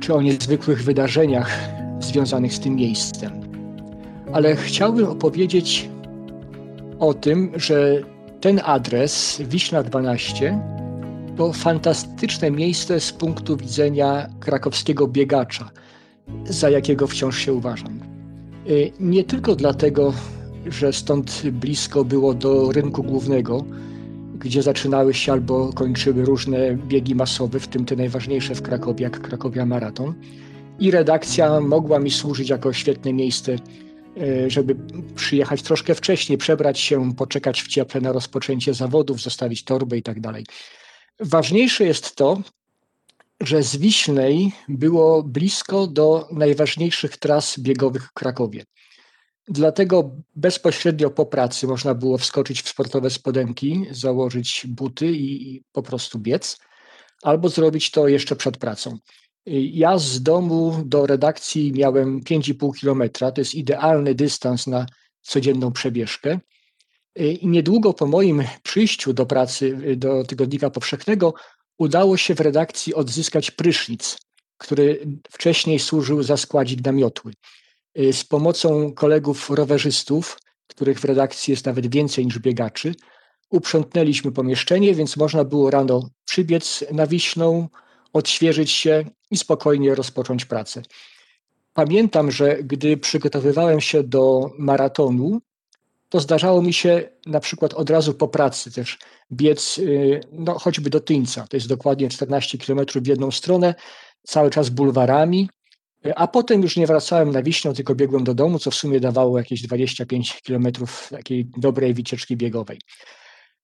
czy 0.00 0.14
o 0.14 0.22
niezwykłych 0.22 0.82
wydarzeniach 0.82 1.58
związanych 2.00 2.54
z 2.54 2.60
tym 2.60 2.76
miejscem. 2.76 3.32
Ale 4.32 4.56
chciałbym 4.56 5.06
opowiedzieć 5.06 5.88
o 6.98 7.14
tym, 7.14 7.52
że 7.56 8.02
ten 8.40 8.60
adres, 8.64 9.42
Wiśla 9.46 9.82
12, 9.82 10.73
to 11.36 11.52
fantastyczne 11.52 12.50
miejsce 12.50 13.00
z 13.00 13.12
punktu 13.12 13.56
widzenia 13.56 14.28
krakowskiego 14.40 15.06
biegacza, 15.06 15.70
za 16.44 16.70
jakiego 16.70 17.06
wciąż 17.06 17.38
się 17.38 17.52
uważam. 17.52 18.00
Y, 18.68 18.92
nie 19.00 19.24
tylko 19.24 19.54
dlatego, 19.56 20.14
że 20.66 20.92
stąd 20.92 21.42
blisko 21.50 22.04
było 22.04 22.34
do 22.34 22.72
rynku 22.72 23.02
głównego, 23.02 23.64
gdzie 24.38 24.62
zaczynały 24.62 25.14
się 25.14 25.32
albo 25.32 25.72
kończyły 25.72 26.24
różne 26.24 26.76
biegi 26.76 27.14
masowe, 27.14 27.60
w 27.60 27.68
tym 27.68 27.84
te 27.84 27.96
najważniejsze 27.96 28.54
w 28.54 28.62
Krakowie, 28.62 29.02
jak 29.02 29.20
Krakowia 29.20 29.66
Maraton. 29.66 30.14
I 30.78 30.90
redakcja 30.90 31.60
mogła 31.60 31.98
mi 31.98 32.10
służyć 32.10 32.48
jako 32.48 32.72
świetne 32.72 33.12
miejsce 33.12 33.56
E, 34.16 34.50
żeby 34.50 34.76
przyjechać 35.14 35.62
troszkę 35.62 35.94
wcześniej, 35.94 36.38
przebrać 36.38 36.80
się, 36.80 37.14
poczekać 37.14 37.62
w 37.62 37.68
cieple 37.68 38.00
na 38.00 38.12
rozpoczęcie 38.12 38.74
zawodów, 38.74 39.20
zostawić 39.22 39.64
torbę 39.64 39.96
i 39.96 40.02
tak 40.02 40.20
dalej. 40.20 40.46
Ważniejsze 41.20 41.84
jest 41.84 42.16
to, 42.16 42.42
że 43.40 43.62
z 43.62 43.76
Wiśnej 43.76 44.52
było 44.68 45.22
blisko 45.22 45.86
do 45.86 46.28
najważniejszych 46.32 47.16
tras 47.16 47.58
biegowych 47.58 48.06
w 48.06 48.12
Krakowie. 48.12 48.64
Dlatego 49.48 50.10
bezpośrednio 50.36 51.10
po 51.10 51.26
pracy 51.26 51.66
można 51.66 51.94
było 51.94 52.18
wskoczyć 52.18 52.62
w 52.62 52.68
sportowe 52.68 53.10
spodenki, 53.10 53.86
założyć 53.90 54.66
buty 54.68 55.12
i, 55.12 55.62
po 55.72 55.82
prostu 55.82 56.18
biec, 56.18 56.58
albo 57.22 57.48
zrobić 57.48 57.90
to 57.90 58.08
jeszcze 58.08 58.36
przed 58.36 58.56
pracą. 58.56 58.98
Ja 59.46 59.98
z 59.98 60.22
domu 60.22 60.82
do 60.84 61.06
redakcji 61.06 61.72
miałem 61.72 62.20
5,5 62.20 62.80
kilometra. 62.80 63.32
To 63.32 63.40
jest 63.40 63.54
idealny 63.54 64.14
dystans 64.14 64.66
na 64.66 64.86
codzienną 65.22 65.72
przebieżkę. 65.72 66.40
I 67.16 67.48
niedługo 67.48 67.92
po 67.92 68.06
moim 68.06 68.42
przyjściu 68.62 69.12
do 69.12 69.26
pracy, 69.26 69.78
do 69.96 70.24
Tygodnika 70.24 70.70
Powszechnego, 70.70 71.34
udało 71.78 72.16
się 72.16 72.34
w 72.34 72.40
redakcji 72.40 72.94
odzyskać 72.94 73.50
prysznic, 73.50 74.18
który 74.58 75.06
wcześniej 75.30 75.78
służył 75.78 76.22
za 76.22 76.36
składzik 76.36 76.84
na 76.84 76.92
miotły. 76.92 77.32
Z 78.12 78.24
pomocą 78.24 78.92
kolegów 78.92 79.50
rowerzystów, 79.50 80.38
których 80.66 81.00
w 81.00 81.04
redakcji 81.04 81.50
jest 81.50 81.66
nawet 81.66 81.94
więcej 81.94 82.26
niż 82.26 82.38
biegaczy, 82.38 82.94
uprzątnęliśmy 83.50 84.32
pomieszczenie, 84.32 84.94
więc 84.94 85.16
można 85.16 85.44
było 85.44 85.70
rano 85.70 86.08
przybiec 86.24 86.84
na 86.92 87.06
Wiśną, 87.06 87.68
odświeżyć 88.12 88.70
się 88.70 89.04
i 89.30 89.36
spokojnie 89.36 89.94
rozpocząć 89.94 90.44
pracę. 90.44 90.82
Pamiętam, 91.72 92.30
że 92.30 92.62
gdy 92.62 92.96
przygotowywałem 92.96 93.80
się 93.80 94.02
do 94.02 94.50
maratonu, 94.58 95.40
to 96.14 96.20
zdarzało 96.20 96.62
mi 96.62 96.72
się 96.72 97.08
na 97.26 97.40
przykład 97.40 97.74
od 97.74 97.90
razu 97.90 98.14
po 98.14 98.28
pracy 98.28 98.72
też 98.72 98.98
biec 99.32 99.78
y, 99.78 100.20
no, 100.32 100.58
choćby 100.58 100.90
do 100.90 101.00
Tyńca. 101.00 101.46
To 101.46 101.56
jest 101.56 101.68
dokładnie 101.68 102.08
14 102.08 102.58
km 102.58 102.80
w 102.94 103.06
jedną 103.06 103.30
stronę, 103.30 103.74
cały 104.22 104.50
czas 104.50 104.68
bulwarami, 104.68 105.48
a 106.16 106.28
potem 106.28 106.62
już 106.62 106.76
nie 106.76 106.86
wracałem 106.86 107.30
na 107.30 107.42
Wiśnią, 107.42 107.74
tylko 107.74 107.94
biegłem 107.94 108.24
do 108.24 108.34
domu, 108.34 108.58
co 108.58 108.70
w 108.70 108.74
sumie 108.74 109.00
dawało 109.00 109.38
jakieś 109.38 109.62
25 109.62 110.42
km 110.46 110.66
takiej 111.10 111.46
dobrej 111.56 111.94
wycieczki 111.94 112.36
biegowej. 112.36 112.78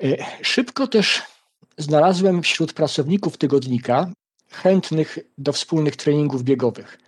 Y, 0.03 0.17
szybko 0.43 0.87
też 0.87 1.23
znalazłem 1.79 2.43
wśród 2.43 2.73
pracowników 2.73 3.37
tygodnika 3.37 4.13
chętnych 4.51 5.19
do 5.39 5.53
wspólnych 5.53 5.97
treningów 5.97 6.43
biegowych. 6.43 6.99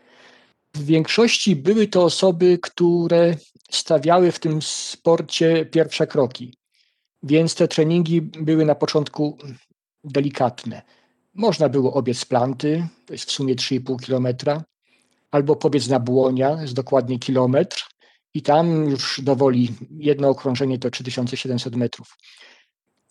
W 0.74 0.84
większości 0.84 1.56
były 1.56 1.86
to 1.86 2.04
osoby, 2.04 2.58
które 2.62 3.34
stawiały 3.72 4.32
w 4.32 4.38
tym 4.38 4.62
sporcie 4.62 5.66
pierwsze 5.66 6.06
kroki, 6.06 6.54
więc 7.22 7.54
te 7.54 7.68
treningi 7.68 8.22
były 8.22 8.64
na 8.64 8.74
początku 8.74 9.38
delikatne. 10.04 10.82
Można 11.34 11.68
było 11.68 11.94
obiec 11.94 12.24
planty, 12.24 12.86
to 13.06 13.14
jest 13.14 13.24
w 13.24 13.32
sumie 13.32 13.54
3,5 13.56 14.00
kilometra, 14.04 14.64
albo 15.30 15.56
pobiec 15.56 15.88
na 15.88 16.00
błonia, 16.00 16.62
jest 16.62 16.74
dokładnie 16.74 17.18
kilometr, 17.18 17.88
i 18.34 18.42
tam 18.42 18.90
już 18.90 19.20
dowoli 19.20 19.68
jedno 19.90 20.28
okrążenie 20.28 20.78
to 20.78 20.90
3700 20.90 21.76
metrów 21.76 22.16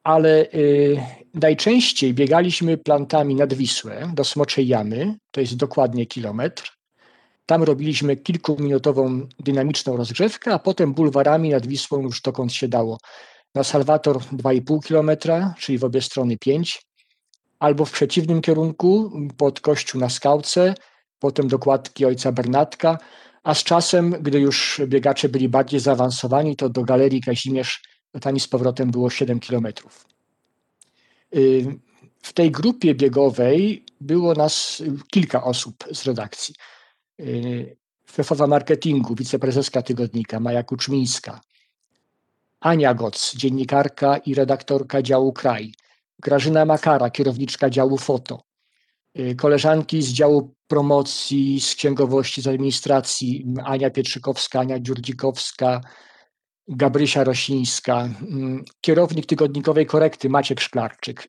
ale 0.04 0.52
y, 0.54 1.02
najczęściej 1.34 2.14
biegaliśmy 2.14 2.78
plantami 2.78 3.36
nad 3.36 3.54
Wisłę 3.54 4.12
do 4.14 4.24
Smoczej 4.24 4.68
Jamy, 4.68 5.16
to 5.32 5.42
jest 5.42 5.56
dokładnie 5.56 6.06
kilometr. 6.06 6.81
Tam 7.52 7.64
robiliśmy 7.64 8.18
kilkuminutową 8.18 9.28
dynamiczną 9.40 9.98
rozgrzewkę, 9.98 10.54
a 10.54 10.60
potem 10.60 10.94
bulwarami 10.94 11.50
nad 11.50 11.68
Wisłą 11.68 12.02
już 12.02 12.22
dokąd 12.22 12.54
się 12.54 12.68
dało. 12.68 12.98
Na 13.56 13.64
Salwator 13.64 14.18
2,5 14.18 14.84
kilometra, 14.84 15.56
czyli 15.60 15.78
w 15.78 15.84
obie 15.84 16.02
strony 16.02 16.38
5, 16.38 16.82
albo 17.60 17.86
w 17.86 17.92
przeciwnym 17.92 18.42
kierunku 18.42 19.12
pod 19.38 19.60
kościół 19.60 20.02
na 20.02 20.10
Skałce, 20.10 20.76
potem 21.20 21.48
dokładki 21.48 22.06
ojca 22.06 22.32
Bernatka, 22.32 22.98
a 23.44 23.54
z 23.54 23.64
czasem, 23.64 24.12
gdy 24.12 24.40
już 24.40 24.82
biegacze 24.88 25.30
byli 25.30 25.50
bardziej 25.50 25.80
zaawansowani, 25.80 26.56
to 26.56 26.70
do 26.70 26.84
Galerii 26.84 27.22
Kazimierz 27.22 27.84
tam 28.22 28.36
i 28.36 28.40
z 28.40 28.48
powrotem 28.48 28.92
było 28.92 29.10
7 29.10 29.40
kilometrów. 29.40 30.06
Y, 31.36 31.80
w 32.22 32.34
tej 32.34 32.52
grupie 32.52 32.96
biegowej 32.96 33.86
było 34.02 34.34
nas 34.34 34.84
kilka 35.10 35.44
osób 35.44 35.76
z 35.92 36.06
redakcji. 36.06 36.56
Y, 37.22 37.78
szefowa 38.06 38.48
marketingu, 38.48 39.16
wiceprezeska 39.16 39.82
tygodnika 39.82 40.40
Maja 40.40 40.64
Kuczmińska, 40.64 41.42
Ania 42.60 42.94
Goc, 42.94 43.36
dziennikarka 43.36 44.18
i 44.18 44.34
redaktorka 44.34 45.02
działu 45.02 45.34
Kraj, 45.34 45.74
Grażyna 46.20 46.66
Makara, 46.66 47.10
kierowniczka 47.10 47.70
działu 47.70 47.98
Foto, 47.98 48.44
y, 49.20 49.36
koleżanki 49.36 50.02
z 50.02 50.10
działu 50.10 50.56
promocji, 50.68 51.62
z 51.62 51.76
księgowości, 51.76 52.42
z 52.42 52.48
administracji, 52.48 53.46
Ania 53.64 53.90
Pietrzykowska, 53.90 54.60
Ania 54.60 54.80
Dziurdzikowska, 54.80 55.82
Gabrysia 56.68 57.24
Rosińska, 57.24 58.02
mm, 58.02 58.64
kierownik 58.82 59.26
tygodnikowej 59.26 59.86
korekty 59.86 60.30
Maciek 60.30 60.62
Szklarczyk, 60.62 61.28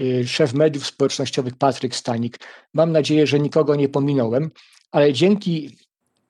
y, 0.00 0.28
szef 0.28 0.54
mediów 0.54 0.86
społecznościowych 0.86 1.56
Patryk 1.56 1.96
Stanik. 1.96 2.38
Mam 2.74 2.92
nadzieję, 2.92 3.26
że 3.26 3.40
nikogo 3.40 3.74
nie 3.74 3.88
pominąłem, 3.88 4.50
ale 4.92 5.12
dzięki 5.12 5.76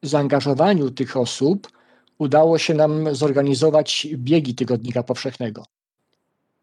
zaangażowaniu 0.03 0.91
tych 0.91 1.17
osób 1.17 1.69
udało 2.19 2.59
się 2.59 2.75
nam 2.75 3.15
zorganizować 3.15 4.07
biegi 4.15 4.55
Tygodnika 4.55 5.03
Powszechnego. 5.03 5.65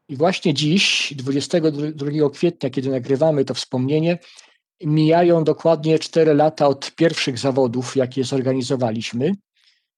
I 0.10 0.16
właśnie 0.16 0.54
dziś, 0.54 1.14
22 1.18 2.30
kwietnia, 2.34 2.70
kiedy 2.70 2.90
nagrywamy 2.90 3.46
to 3.46 3.54
wspomnienie, 3.54 4.20
mijają 4.84 5.44
dokładnie 5.44 6.00
4 6.00 6.34
lata 6.34 6.68
od 6.68 6.92
pierwszych 6.96 7.38
zawodów, 7.38 7.96
jakie 7.96 8.24
zorganizowaliśmy. 8.24 9.32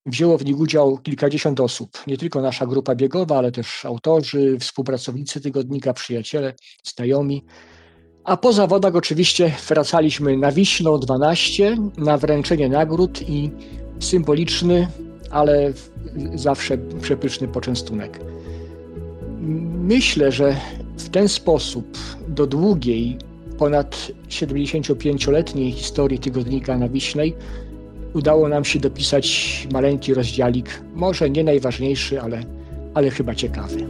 Wzięło 0.06 0.38
w 0.38 0.45
nich 0.45 0.60
udział 0.60 0.97
kilkadziesiąt 0.97 1.60
osób, 1.60 2.08
nie 2.08 2.18
tylko 2.18 2.41
nasza 2.41 2.66
grupa 2.66 2.95
biegowa, 2.95 3.38
ale 3.38 3.52
też 3.52 3.86
autorzy, 3.86 4.58
współpracownicy 4.60 5.41
tygodnika, 5.41 5.93
przyjaciele, 5.93 6.54
znajomi. 6.84 7.43
A 8.24 8.38
po 8.38 8.53
zawodach 8.53 8.95
oczywiście 8.95 9.51
wracaliśmy 9.67 10.38
na 10.38 10.51
Wiśną 10.51 10.99
12 10.99 11.78
na 11.97 12.17
wręczenie 12.17 12.69
nagród 12.69 13.30
i 13.30 13.51
symboliczny, 13.99 14.88
ale 15.30 15.74
zawsze 16.36 16.78
przepyszny 17.01 17.47
poczęstunek. 17.47 18.19
Myślę, 19.82 20.32
że 20.32 20.55
w 20.97 21.09
ten 21.09 21.28
sposób 21.28 21.97
do 22.28 22.47
długiej, 22.47 23.17
ponad 23.57 24.11
75-letniej 24.30 25.72
historii 25.72 26.19
tygodnika 26.19 26.78
na 26.78 26.89
Wiśnej 26.89 27.36
udało 28.13 28.49
nam 28.49 28.65
się 28.65 28.80
dopisać 28.80 29.67
maleńki 29.74 30.13
rozdziałik, 30.13 30.82
może 30.95 31.30
nie 31.30 31.43
najważniejszy, 31.43 32.22
ale, 32.22 32.43
ale 32.93 33.09
chyba 33.09 33.36
ciekawy. 33.36 33.88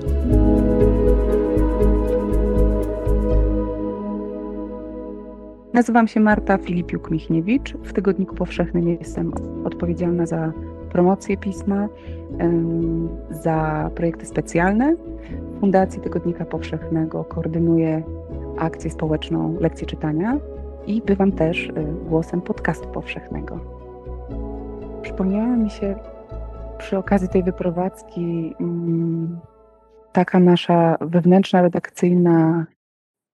Nazywam 5.74 6.08
się 6.08 6.20
Marta 6.20 6.58
Filipiuk-Michniewicz. 6.58 7.74
W 7.84 7.94
Tygodniku 7.94 8.36
Powszechnym 8.36 8.90
jestem 8.90 9.32
odpowiedzialna 9.66 10.26
za 10.26 10.52
promocję 10.90 11.38
pisma, 11.38 11.88
za 13.30 13.90
projekty 13.96 14.26
specjalne. 14.26 14.96
W 14.96 15.60
Fundacji 15.60 16.02
Tygodnika 16.02 16.46
Powszechnego 16.46 17.24
koordynuję 17.24 18.04
akcję 18.58 18.92
społeczną 18.92 19.58
Lekcje 19.60 19.88
Czytania 19.88 20.38
i 20.88 21.02
bywam 21.02 21.32
też 21.32 21.68
y, 21.68 21.74
głosem 22.10 22.42
podcastu 22.42 22.88
powszechnego. 22.88 23.60
Przypomniała 25.02 25.56
mi 25.56 25.70
się 25.70 25.96
przy 26.78 26.98
okazji 26.98 27.30
tej 27.30 27.44
wyprowadzki 27.44 28.56
mm, 28.60 29.40
taka 30.12 30.40
nasza 30.40 30.98
wewnętrzna, 31.02 31.62
redakcyjna 31.62 32.66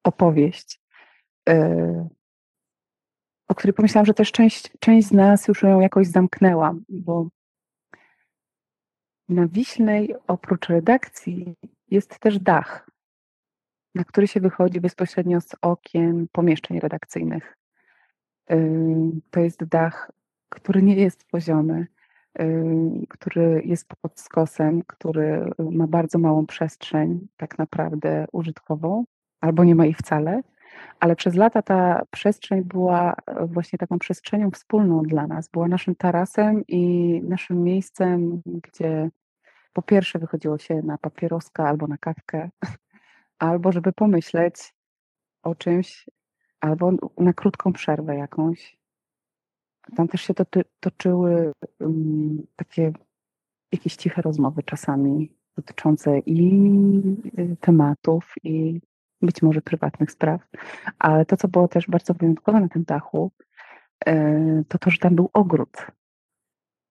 opowieść, 0.03 0.81
y, 1.49 2.16
o 3.47 3.55
której 3.55 3.73
pomyślałam, 3.73 4.05
że 4.05 4.13
też 4.13 4.31
część, 4.31 4.71
część 4.79 5.07
z 5.07 5.11
nas 5.11 5.47
już 5.47 5.63
ją 5.63 5.79
jakoś 5.79 6.07
zamknęła, 6.07 6.75
bo 6.89 7.27
na 9.29 9.47
Wiśnej 9.47 10.15
oprócz 10.27 10.67
redakcji 10.67 11.55
jest 11.91 12.19
też 12.19 12.39
dach, 12.39 12.89
na 13.95 14.03
który 14.03 14.27
się 14.27 14.39
wychodzi 14.39 14.81
bezpośrednio 14.81 15.41
z 15.41 15.55
okien 15.61 16.27
pomieszczeń 16.31 16.79
redakcyjnych. 16.79 17.57
To 19.31 19.39
jest 19.39 19.63
dach, 19.63 20.11
który 20.49 20.83
nie 20.83 20.95
jest 20.95 21.25
poziomy, 21.31 21.87
który 23.09 23.61
jest 23.65 23.87
pod 24.01 24.19
skosem, 24.19 24.81
który 24.87 25.51
ma 25.71 25.87
bardzo 25.87 26.19
małą 26.19 26.45
przestrzeń, 26.45 27.27
tak 27.37 27.57
naprawdę 27.57 28.25
użytkową, 28.31 29.03
albo 29.41 29.63
nie 29.63 29.75
ma 29.75 29.85
jej 29.85 29.93
wcale, 29.93 30.41
ale 30.99 31.15
przez 31.15 31.35
lata 31.35 31.61
ta 31.61 32.01
przestrzeń 32.11 32.63
była 32.63 33.15
właśnie 33.45 33.79
taką 33.79 33.99
przestrzenią 33.99 34.51
wspólną 34.51 35.03
dla 35.03 35.27
nas, 35.27 35.49
była 35.49 35.67
naszym 35.67 35.95
tarasem 35.95 36.63
i 36.67 36.81
naszym 37.23 37.63
miejscem, 37.63 38.41
gdzie 38.45 39.09
po 39.73 39.81
pierwsze 39.81 40.19
wychodziło 40.19 40.57
się 40.57 40.81
na 40.81 40.97
papieroska 40.97 41.67
albo 41.67 41.87
na 41.87 41.97
kawkę, 41.97 42.49
albo 43.39 43.71
żeby 43.71 43.93
pomyśleć 43.93 44.73
o 45.43 45.55
czymś, 45.55 46.09
albo 46.59 46.91
na 47.17 47.33
krótką 47.33 47.73
przerwę 47.73 48.15
jakąś. 48.15 48.77
Tam 49.95 50.07
też 50.07 50.21
się 50.21 50.33
to, 50.33 50.45
toczyły 50.79 51.51
um, 51.79 52.47
takie 52.55 52.93
jakieś 53.71 53.95
ciche 53.95 54.21
rozmowy 54.21 54.63
czasami 54.63 55.31
dotyczące 55.55 56.19
i 56.19 56.61
y, 57.39 57.57
tematów, 57.61 58.33
i 58.43 58.81
być 59.21 59.41
może 59.41 59.61
prywatnych 59.61 60.11
spraw. 60.11 60.41
Ale 60.99 61.25
to, 61.25 61.37
co 61.37 61.47
było 61.47 61.67
też 61.67 61.87
bardzo 61.87 62.13
wyjątkowe 62.13 62.59
na 62.59 62.69
tym 62.69 62.83
dachu, 62.83 63.31
y, 64.09 64.63
to 64.67 64.77
to, 64.77 64.89
że 64.89 64.97
tam 64.97 65.15
był 65.15 65.29
ogród, 65.33 65.87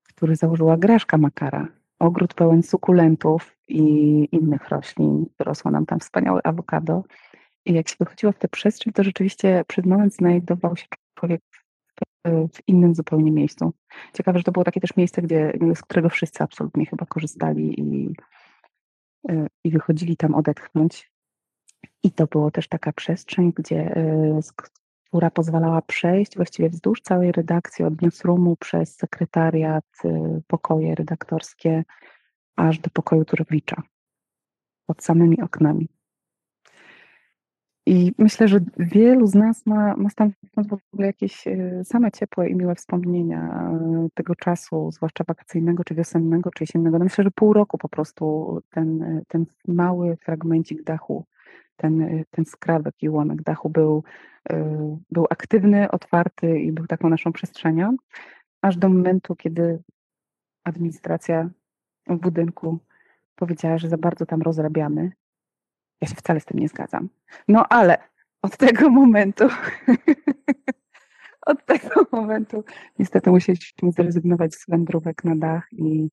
który 0.08 0.36
założyła 0.36 0.76
Graszka 0.76 1.18
Makara 1.18 1.68
ogród 1.98 2.34
pełen 2.34 2.62
sukulentów 2.62 3.56
i 3.68 3.82
innych 4.32 4.68
roślin. 4.68 5.26
Rosło 5.38 5.70
nam 5.70 5.86
tam 5.86 6.00
wspaniałe 6.00 6.40
awokado. 6.44 7.04
I 7.64 7.72
jak 7.74 7.88
się 7.88 7.96
wychodziło 8.00 8.32
w 8.32 8.38
tę 8.38 8.48
przestrzeń, 8.48 8.92
to 8.92 9.04
rzeczywiście 9.04 9.64
przez 9.68 9.84
moment 9.84 10.14
znajdował 10.14 10.76
się 10.76 10.86
człowiek 11.14 11.40
w 12.26 12.68
innym 12.68 12.94
zupełnie 12.94 13.30
miejscu. 13.30 13.72
Ciekawe, 14.12 14.38
że 14.38 14.44
to 14.44 14.52
było 14.52 14.64
takie 14.64 14.80
też 14.80 14.96
miejsce, 14.96 15.22
gdzie, 15.22 15.52
z 15.74 15.82
którego 15.82 16.08
wszyscy 16.08 16.42
absolutnie 16.42 16.86
chyba 16.86 17.06
korzystali 17.06 17.80
i, 17.80 18.14
i 19.64 19.70
wychodzili 19.70 20.16
tam 20.16 20.34
odetchnąć. 20.34 21.10
I 22.06 22.10
to 22.10 22.26
było 22.26 22.50
też 22.50 22.68
taka 22.68 22.92
przestrzeń, 22.92 23.52
gdzie, 23.56 23.94
która 25.08 25.30
pozwalała 25.30 25.82
przejść 25.82 26.36
właściwie 26.36 26.68
wzdłuż 26.68 27.00
całej 27.00 27.32
redakcji, 27.32 27.84
od 27.84 28.02
newsroomu 28.02 28.56
przez 28.56 28.96
sekretariat, 28.96 29.84
y, 30.04 30.42
pokoje 30.46 30.94
redaktorskie, 30.94 31.84
aż 32.56 32.78
do 32.78 32.90
pokoju 32.90 33.24
Turowicza, 33.24 33.82
pod 34.86 35.02
samymi 35.02 35.42
oknami. 35.42 35.88
I 37.86 38.12
myślę, 38.18 38.48
że 38.48 38.60
wielu 38.78 39.26
z 39.26 39.34
nas 39.34 39.66
ma, 39.66 39.96
ma 39.96 40.10
stamtąd 40.10 40.68
w 40.68 40.72
ogóle 40.92 41.06
jakieś 41.06 41.46
y, 41.46 41.80
same 41.84 42.12
ciepłe 42.12 42.48
i 42.48 42.54
miłe 42.54 42.74
wspomnienia 42.74 43.70
tego 44.14 44.34
czasu, 44.34 44.90
zwłaszcza 44.90 45.24
wakacyjnego, 45.28 45.84
czy 45.84 45.94
wiosennego, 45.94 46.50
czy 46.50 46.64
jesiennego. 46.64 46.98
No 46.98 47.04
myślę, 47.04 47.24
że 47.24 47.30
pół 47.30 47.52
roku 47.52 47.78
po 47.78 47.88
prostu 47.88 48.58
ten, 48.70 49.20
ten 49.28 49.46
mały 49.68 50.16
fragmencik 50.16 50.82
dachu 50.82 51.26
ten, 51.76 52.24
ten 52.30 52.44
skrawek 52.44 52.94
i 53.02 53.08
ułamek 53.08 53.42
dachu 53.42 53.70
był, 53.70 54.04
y, 54.52 54.54
był 55.10 55.26
aktywny, 55.30 55.90
otwarty 55.90 56.60
i 56.60 56.72
był 56.72 56.86
taką 56.86 57.08
naszą 57.08 57.32
przestrzenią, 57.32 57.96
aż 58.62 58.76
do 58.76 58.88
momentu, 58.88 59.36
kiedy 59.36 59.82
administracja 60.64 61.50
w 62.06 62.16
budynku 62.16 62.78
powiedziała, 63.36 63.78
że 63.78 63.88
za 63.88 63.98
bardzo 63.98 64.26
tam 64.26 64.42
rozrabiamy. 64.42 65.12
Ja 66.00 66.08
się 66.08 66.14
wcale 66.14 66.40
z 66.40 66.44
tym 66.44 66.58
nie 66.58 66.68
zgadzam. 66.68 67.08
No 67.48 67.66
ale 67.68 67.98
od 68.42 68.56
tego 68.56 68.90
momentu, 69.00 69.44
od 71.46 71.66
tego 71.66 72.06
momentu 72.12 72.64
niestety 72.98 73.30
musieliśmy 73.30 73.92
zrezygnować 73.92 74.54
z 74.54 74.70
wędrówek 74.70 75.24
na 75.24 75.36
dach 75.36 75.68
i 75.72 76.10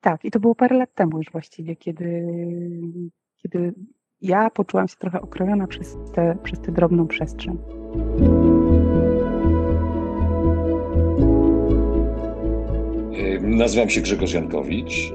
tak, 0.00 0.24
i 0.24 0.30
to 0.30 0.40
było 0.40 0.54
parę 0.54 0.76
lat 0.76 0.94
temu 0.94 1.18
już 1.18 1.30
właściwie, 1.32 1.76
kiedy, 1.76 2.26
kiedy 3.36 3.74
ja 4.22 4.50
poczułam 4.50 4.88
się 4.88 4.96
trochę 4.96 5.20
okrojona 5.20 5.66
przez 5.66 5.96
tę 6.14 6.36
przez 6.42 6.60
drobną 6.60 7.06
przestrzeń. 7.06 7.58
Nazywam 13.40 13.90
się 13.90 14.00
Grzegorz 14.00 14.32
Jankowicz. 14.32 15.12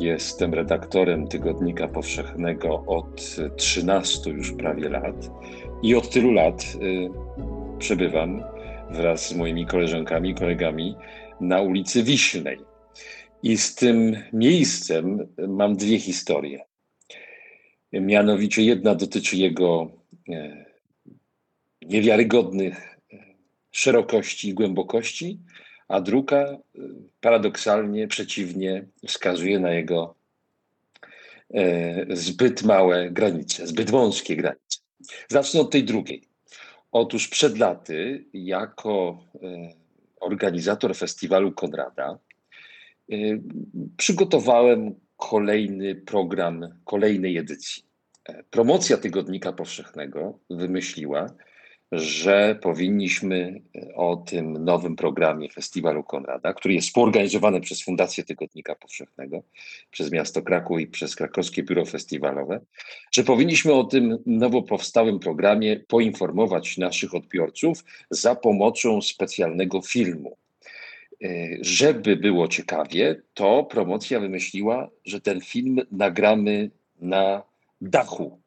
Jestem 0.00 0.54
redaktorem 0.54 1.28
Tygodnika 1.28 1.88
Powszechnego 1.88 2.84
od 2.86 3.36
13 3.56 4.30
już 4.30 4.52
prawie 4.52 4.88
lat. 4.88 5.30
I 5.82 5.94
od 5.94 6.10
tylu 6.10 6.32
lat 6.32 6.64
przebywam 7.78 8.42
wraz 8.90 9.28
z 9.28 9.36
moimi 9.36 9.66
koleżankami, 9.66 10.34
kolegami 10.34 10.96
na 11.40 11.60
ulicy 11.62 12.02
Wiśnej. 12.02 12.58
I 13.42 13.56
z 13.56 13.74
tym 13.74 14.16
miejscem 14.32 15.28
mam 15.48 15.76
dwie 15.76 15.98
historie. 15.98 16.65
Mianowicie 17.92 18.62
jedna 18.62 18.94
dotyczy 18.94 19.36
jego 19.36 19.90
e, 20.28 20.64
niewiarygodnych 21.82 22.98
e, 23.12 23.16
szerokości 23.70 24.48
i 24.48 24.54
głębokości, 24.54 25.40
a 25.88 26.00
druga 26.00 26.36
e, 26.36 26.58
paradoksalnie, 27.20 28.08
przeciwnie, 28.08 28.86
wskazuje 29.06 29.58
na 29.58 29.70
jego 29.70 30.14
zbyt 32.10 32.62
małe 32.62 33.10
granice, 33.10 33.66
zbyt 33.66 33.90
wąskie 33.90 34.36
granice. 34.36 34.78
Zacznę 35.28 35.60
od 35.60 35.70
tej 35.70 35.84
drugiej. 35.84 36.22
Otóż 36.92 37.28
przed 37.28 37.58
laty, 37.58 38.24
jako 38.32 39.18
organizator 40.20 40.96
festiwalu 40.96 41.52
Konrada, 41.52 42.18
przygotowałem 43.96 44.94
kolejny 45.16 45.94
program 45.94 46.80
kolejnej 46.84 47.36
edycji. 47.36 47.82
Promocja 48.50 48.96
Tygodnika 48.96 49.52
Powszechnego 49.52 50.38
wymyśliła, 50.50 51.26
że 51.92 52.58
powinniśmy 52.62 53.62
o 53.94 54.16
tym 54.16 54.64
nowym 54.64 54.96
programie 54.96 55.50
Festiwalu 55.50 56.04
Konrada, 56.04 56.52
który 56.52 56.74
jest 56.74 56.86
współorganizowany 56.86 57.60
przez 57.60 57.82
Fundację 57.82 58.24
Tygodnika 58.24 58.74
Powszechnego, 58.74 59.42
przez 59.90 60.12
miasto 60.12 60.42
Kraków 60.42 60.80
i 60.80 60.86
przez 60.86 61.16
Krakowskie 61.16 61.62
Biuro 61.62 61.84
Festiwalowe, 61.84 62.60
że 63.12 63.24
powinniśmy 63.24 63.72
o 63.72 63.84
tym 63.84 64.18
nowo 64.26 64.62
powstałym 64.62 65.18
programie 65.18 65.80
poinformować 65.88 66.78
naszych 66.78 67.14
odbiorców 67.14 67.84
za 68.10 68.34
pomocą 68.34 69.02
specjalnego 69.02 69.82
filmu. 69.82 70.36
E, 71.24 71.28
żeby 71.60 72.16
było 72.16 72.48
ciekawie, 72.48 73.22
to 73.34 73.64
promocja 73.64 74.20
wymyśliła, 74.20 74.90
że 75.04 75.20
ten 75.20 75.40
film 75.40 75.80
nagramy 75.90 76.70
na 77.00 77.42
dachu 77.80 78.40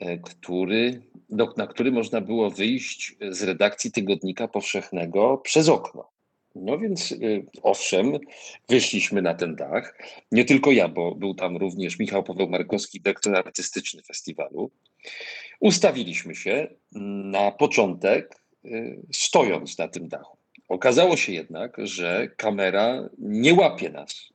E, 0.00 0.18
który, 0.18 1.02
do, 1.30 1.54
na 1.56 1.66
który 1.66 1.92
można 1.92 2.20
było 2.20 2.50
wyjść 2.50 3.16
z 3.30 3.42
redakcji 3.42 3.92
Tygodnika 3.92 4.48
Powszechnego 4.48 5.38
przez 5.38 5.68
okno. 5.68 6.10
No 6.54 6.78
więc 6.78 7.12
e, 7.12 7.16
owszem, 7.62 8.12
wyszliśmy 8.68 9.22
na 9.22 9.34
ten 9.34 9.56
dach. 9.56 9.98
Nie 10.32 10.44
tylko 10.44 10.72
ja, 10.72 10.88
bo 10.88 11.14
był 11.14 11.34
tam 11.34 11.56
również 11.56 11.98
Michał 11.98 12.22
Paweł 12.22 12.48
Markowski, 12.48 13.00
dyrektor 13.00 13.36
artystyczny 13.36 14.02
festiwalu. 14.02 14.70
Ustawiliśmy 15.60 16.34
się 16.34 16.68
na 17.24 17.52
początek, 17.52 18.42
stojąc 19.12 19.78
na 19.78 19.88
tym 19.88 20.08
dachu. 20.08 20.35
Okazało 20.68 21.16
się 21.16 21.32
jednak, 21.32 21.76
że 21.78 22.28
kamera 22.36 23.08
nie 23.18 23.54
łapie 23.54 23.90
nas 23.90 24.32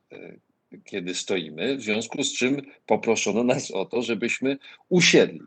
kiedy 0.84 1.14
stoimy, 1.14 1.76
w 1.76 1.82
związku 1.82 2.22
z 2.22 2.32
czym 2.32 2.62
poproszono 2.86 3.44
nas 3.44 3.70
o 3.70 3.84
to, 3.84 4.02
żebyśmy 4.02 4.58
usiedli. 4.88 5.40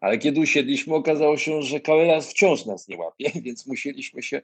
Ale 0.00 0.18
kiedy 0.18 0.40
usiedliśmy, 0.40 0.94
okazało 0.94 1.36
się, 1.36 1.62
że 1.62 1.80
kamera 1.80 2.20
wciąż 2.20 2.66
nas 2.66 2.88
nie 2.88 2.96
łapie, 2.96 3.30
więc 3.44 3.66
musieliśmy 3.66 4.22
się 4.22 4.42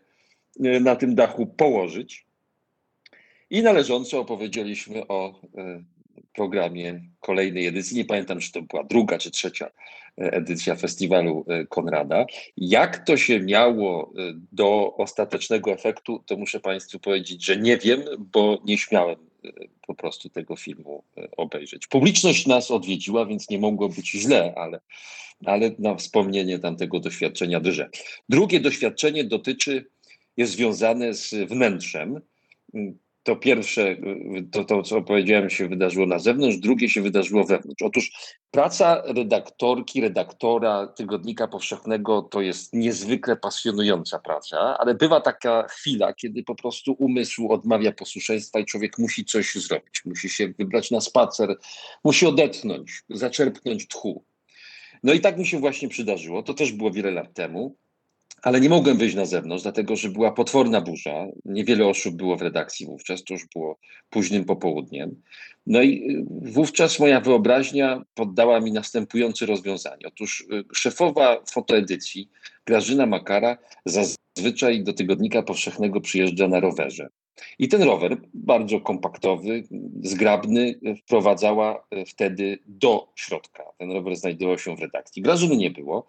e, 0.65 0.81
na 0.81 0.97
tym 0.97 1.15
dachu 1.15 1.47
położyć. 1.47 2.27
I 3.51 3.63
należąco 3.63 4.21
opowiedzieliśmy 4.21 5.07
o 5.09 5.41
e, 5.57 5.85
programie 6.35 7.01
kolejnej 7.21 7.67
edycji. 7.67 7.97
Nie 7.97 8.05
pamiętam, 8.05 8.41
czy 8.41 8.53
to 8.53 8.63
była 8.63 8.85
druga 8.85 9.19
czy 9.19 9.31
trzecia 9.31 9.67
e, 9.67 9.71
edycja 10.33 10.77
festiwalu 10.77 11.47
Konrada. 11.69 12.27
Jak 12.57 13.05
to 13.05 13.17
się 13.17 13.41
miało 13.41 14.13
do 14.53 14.97
ostatecznego 14.97 15.73
efektu, 15.73 16.23
to 16.27 16.37
muszę 16.37 16.61
Państwu 16.61 16.99
powiedzieć, 16.99 17.45
że 17.45 17.57
nie 17.57 17.77
wiem, 17.77 18.03
bo 18.19 18.59
nie 18.65 18.79
śmiałem 18.79 19.17
po 19.87 19.95
prostu 19.95 20.29
tego 20.29 20.57
filmu 20.57 21.05
obejrzeć. 21.37 21.87
Publiczność 21.87 22.47
nas 22.47 22.71
odwiedziła, 22.71 23.27
więc 23.27 23.51
nie 23.51 23.59
mogło 23.59 23.89
być 23.89 24.11
źle, 24.11 24.53
ale 24.57 24.81
ale 25.45 25.71
na 25.79 25.95
wspomnienie 25.95 26.59
tamtego 26.59 27.01
doświadczenia 27.01 27.61
drże. 27.61 27.91
Drugie 28.29 28.61
doświadczenie 28.61 29.25
dotyczy, 29.25 29.87
jest 30.37 30.53
związane 30.53 31.15
z 31.15 31.35
wnętrzem. 31.35 32.21
To 33.25 33.37
pierwsze, 33.37 33.97
to, 34.53 34.65
to 34.65 34.83
co 34.83 35.03
powiedziałem, 35.03 35.51
się 35.51 35.69
wydarzyło 35.69 36.07
na 36.07 36.19
zewnątrz, 36.19 36.57
drugie 36.57 36.89
się 36.89 37.03
wydarzyło 37.03 37.45
wewnątrz. 37.45 37.83
Otóż 37.83 38.13
praca 38.51 39.03
redaktorki, 39.07 40.01
redaktora 40.01 40.87
Tygodnika 40.87 41.49
Powszechnego 41.49 42.23
to 42.23 42.41
jest 42.41 42.73
niezwykle 42.73 43.37
pasjonująca 43.37 44.19
praca, 44.19 44.79
ale 44.79 44.95
bywa 44.95 45.21
taka 45.21 45.67
chwila, 45.69 46.15
kiedy 46.15 46.43
po 46.43 46.55
prostu 46.55 46.97
umysł 46.99 47.53
odmawia 47.53 47.93
posłuszeństwa 47.93 48.59
i 48.59 48.65
człowiek 48.65 48.99
musi 48.99 49.25
coś 49.25 49.55
zrobić. 49.55 50.03
Musi 50.05 50.29
się 50.29 50.49
wybrać 50.59 50.91
na 50.91 51.01
spacer, 51.01 51.57
musi 52.05 52.27
odetchnąć, 52.27 53.03
zaczerpnąć 53.09 53.89
tchu. 53.89 54.25
No 55.03 55.13
i 55.13 55.21
tak 55.21 55.39
mi 55.39 55.47
się 55.47 55.61
właśnie 55.61 55.89
przydarzyło. 55.89 56.43
To 56.43 56.55
też 56.55 56.73
było 56.73 56.91
wiele 56.91 57.11
lat 57.11 57.35
temu, 57.35 57.77
ale 58.45 58.61
nie 58.61 58.69
mogłem 58.69 58.99
wyjść 58.99 59.17
na 59.17 59.25
zewnątrz, 59.25 59.63
dlatego 59.63 59.97
że 59.97 60.09
była 60.09 60.33
potworna 60.33 60.81
burza. 60.81 61.27
Niewiele 61.45 61.87
osób 61.87 62.17
było 62.17 62.37
w 62.37 62.43
redakcji 62.43 62.87
wówczas, 62.87 63.25
to 63.25 63.35
już 63.35 63.47
było 63.55 63.79
późnym 64.11 64.45
popołudniem. 64.45 65.23
No 65.67 65.83
i 65.83 66.11
y, 66.11 66.25
wówczas 66.53 66.99
moja 66.99 67.21
wyobraźnia 67.21 68.03
poddała 68.15 68.61
mi 68.61 68.73
następujące 68.73 69.47
rozwiązanie. 69.47 70.07
Otóż 70.07 70.41
y, 70.41 70.65
szefowa 70.75 71.43
fotoedycji, 71.53 72.31
Grażyna 72.67 73.07
Makara, 73.07 73.59
zazwyczaj 73.87 74.83
do 74.83 74.93
tygodnika 74.93 75.43
powszechnego 75.43 76.01
przyjeżdża 76.01 76.49
na 76.49 76.61
rowerze. 76.61 77.09
I 77.59 77.69
ten 77.69 77.83
rower, 77.83 78.17
bardzo 78.35 78.81
kompaktowy, 78.81 79.63
zgrabny, 80.03 80.81
wprowadzała 81.03 81.85
e, 81.91 82.05
wtedy 82.05 82.59
do 82.67 83.09
środka. 83.15 83.65
Ten 83.79 83.93
rower 83.93 84.17
znajdował 84.17 84.59
się 84.59 84.77
w 84.77 84.81
redakcji. 84.81 85.23
Grażyny 85.23 85.57
nie 85.57 85.71
było, 85.71 86.07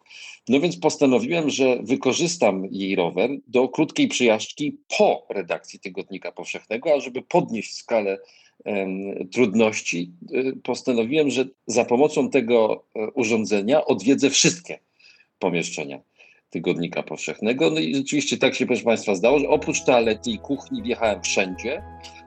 no 0.50 0.60
więc 0.60 0.78
postanowiłem, 0.78 1.50
że 1.50 1.78
wykorzystam 1.84 2.68
jej 2.72 2.96
rower 2.96 3.30
do 3.48 3.70
krótkiej 3.70 4.08
przyjażdżki 4.08 4.78
po 4.98 5.26
redakcji 5.30 5.80
Tygodnika 5.80 6.32
Powszechnego, 6.32 6.94
a 6.94 7.00
żeby 7.00 7.22
podnieść 7.22 7.74
skalę 7.74 8.18
trudności, 9.32 10.12
e, 10.34 10.54
postanowiłem, 10.64 11.30
że 11.30 11.46
za 11.68 11.86
pomocą 11.86 12.30
tego 12.30 12.84
e, 12.96 13.08
urządzenia 13.12 13.86
odwiedzę 13.86 14.30
wszystkie 14.30 14.80
pomieszczenia 15.40 16.00
Tygodnika 16.56 17.04
Powszechnego. 17.04 17.70
No 17.70 17.80
i 17.80 17.96
rzeczywiście 17.96 18.38
tak 18.38 18.56
się, 18.56 18.66
proszę 18.66 18.84
Państwa, 18.84 19.16
zdało, 19.16 19.40
że 19.40 19.50
oprócz 19.50 19.84
toalety 19.84 20.32
i 20.32 20.40
kuchni 20.40 20.82
wjechałem 20.82 21.22
wszędzie. 21.22 21.82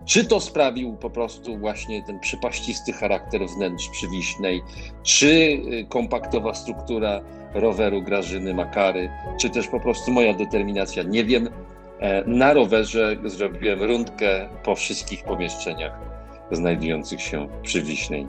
Czy 0.06 0.24
to 0.24 0.40
sprawił 0.40 0.96
po 0.96 1.10
prostu 1.10 1.58
właśnie 1.58 2.02
ten 2.02 2.20
przypaścisty 2.20 2.92
charakter 2.92 3.46
wnętrz 3.46 3.88
przywiśnej, 3.88 4.62
czy 5.02 5.26
y, 5.26 5.86
kompaktowa 5.88 6.54
struktura 6.54 7.20
roweru 7.54 8.02
Grażyny 8.02 8.54
Makary, 8.54 9.10
czy 9.40 9.50
też 9.50 9.68
po 9.68 9.80
prostu 9.80 10.10
moja 10.10 10.34
determinacja, 10.34 11.02
nie 11.02 11.24
wiem. 11.24 11.48
E, 12.00 12.24
na 12.26 12.52
rowerze 12.52 13.16
zrobiłem 13.24 13.82
rundkę 13.82 14.48
po 14.64 14.74
wszystkich 14.74 15.24
pomieszczeniach 15.24 16.00
znajdujących 16.50 17.20
się 17.20 17.48
przy 17.62 17.82
Wiśnej. 17.82 18.26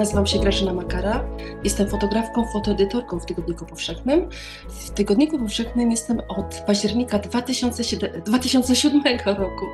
Nazywam 0.00 0.26
się 0.26 0.38
Grażyna 0.38 0.72
Makara. 0.72 1.24
Jestem 1.64 1.88
fotografką, 1.88 2.46
fotoedytorką 2.46 3.20
w 3.20 3.26
Tygodniku 3.26 3.66
Powszechnym. 3.66 4.28
W 4.68 4.90
Tygodniku 4.90 5.38
Powszechnym 5.38 5.90
jestem 5.90 6.20
od 6.28 6.62
października 6.66 7.18
2007, 7.18 8.22
2007 8.22 9.02
roku. 9.26 9.66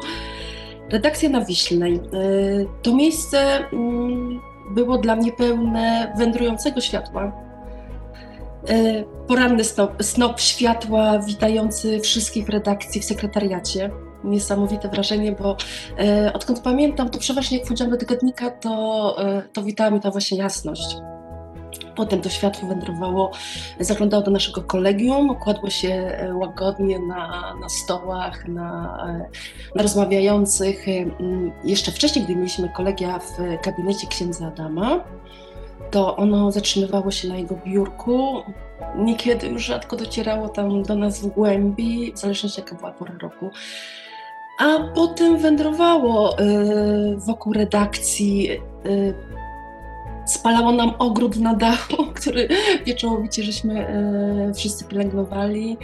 Redakcja 0.91 1.29
na 1.29 1.45
Wiślnej. 1.45 1.95
E, 1.95 2.01
to 2.83 2.95
miejsce 2.95 3.69
mm, 3.73 4.41
było 4.71 4.99
dla 4.99 5.17
mnie 5.17 5.33
pełne 5.33 6.13
wędrującego 6.19 6.81
światła. 6.81 7.33
E, 8.69 9.05
poranny 9.29 9.65
snop, 9.65 10.03
snop 10.03 10.41
światła 10.41 11.19
witający 11.19 12.01
wszystkich 12.01 12.47
w 12.47 12.49
redakcji, 12.49 13.01
w 13.01 13.05
sekretariacie 13.05 13.91
niesamowite 14.27 14.89
wrażenie, 14.89 15.33
bo 15.33 15.57
e, 15.99 16.33
odkąd 16.33 16.61
pamiętam, 16.61 17.09
to 17.09 17.19
przeważnie 17.19 17.59
jak 17.59 17.67
wchodziłam 17.67 17.91
do 17.91 17.97
tygodnika, 17.97 18.51
to, 18.51 19.17
e, 19.19 19.43
to 19.53 19.63
witała 19.63 19.91
mnie 19.91 20.01
ta 20.01 20.11
właśnie 20.11 20.39
jasność. 20.39 20.97
Potem 21.97 22.21
to 22.21 22.29
światło 22.29 22.69
wędrowało, 22.69 23.31
zaglądało 23.81 24.23
do 24.23 24.31
naszego 24.31 24.63
kolegium, 24.63 25.35
kładło 25.35 25.71
się 25.71 25.89
e, 25.89 26.35
łagodnie 26.35 26.99
na, 26.99 27.55
na 27.61 27.69
stołach, 27.69 28.49
na, 28.49 28.99
e, 29.09 29.29
na 29.75 29.83
rozmawiających. 29.83 30.89
E, 30.89 30.93
jeszcze 31.65 31.93
wcześniej, 31.93 32.25
gdy 32.25 32.37
mieliśmy 32.37 32.69
kolegia 32.69 33.19
w 33.19 33.65
gabinecie 33.65 34.07
księdza 34.07 34.47
Adama, 34.47 35.05
to 35.91 36.17
ono 36.17 36.53
zatrzymywało 36.53 37.11
się 37.11 37.29
na 37.29 37.37
jego 37.37 37.59
biurku. 37.67 38.43
Niekiedy 38.97 39.47
już 39.47 39.65
rzadko 39.65 39.97
docierało 39.97 40.49
tam 40.49 40.83
do 40.83 40.95
nas 40.97 41.21
w 41.21 41.27
głębi, 41.27 42.13
w 42.13 42.19
zależności 42.19 42.61
jaka 42.61 42.77
była 42.77 42.91
pora 42.91 43.15
roku 43.23 43.51
a 44.59 44.79
potem 44.95 45.39
wędrowało 45.39 46.41
y, 46.41 47.17
wokół 47.17 47.53
redakcji. 47.53 48.51
Y, 48.87 49.15
spalało 50.27 50.73
nam 50.73 50.93
ogród 50.99 51.37
na 51.37 51.55
dachu, 51.55 52.07
który 52.21 52.49
wieczołowicie 52.87 53.43
żeśmy 53.43 53.89
y, 54.51 54.55
wszyscy 54.55 54.85
pielęgnowali. 54.85 55.77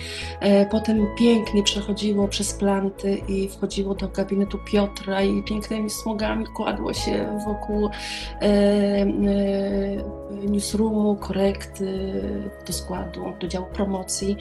Potem 0.71 1.07
pięknie 1.19 1.63
przechodziło 1.63 2.29
przez 2.29 2.55
planty 2.55 3.21
i 3.29 3.49
wchodziło 3.49 3.95
do 3.95 4.09
gabinetu 4.09 4.59
Piotra 4.73 5.23
i 5.23 5.43
pięknymi 5.43 5.91
smogami 5.91 6.47
kładło 6.47 6.95
się 6.95 7.39
wokół 7.47 7.91
newsroomu, 10.49 11.17
korekty 11.17 12.13
do 12.67 12.73
składu, 12.73 13.25
do 13.41 13.49
działu 13.49 13.67
promocji. 13.67 14.37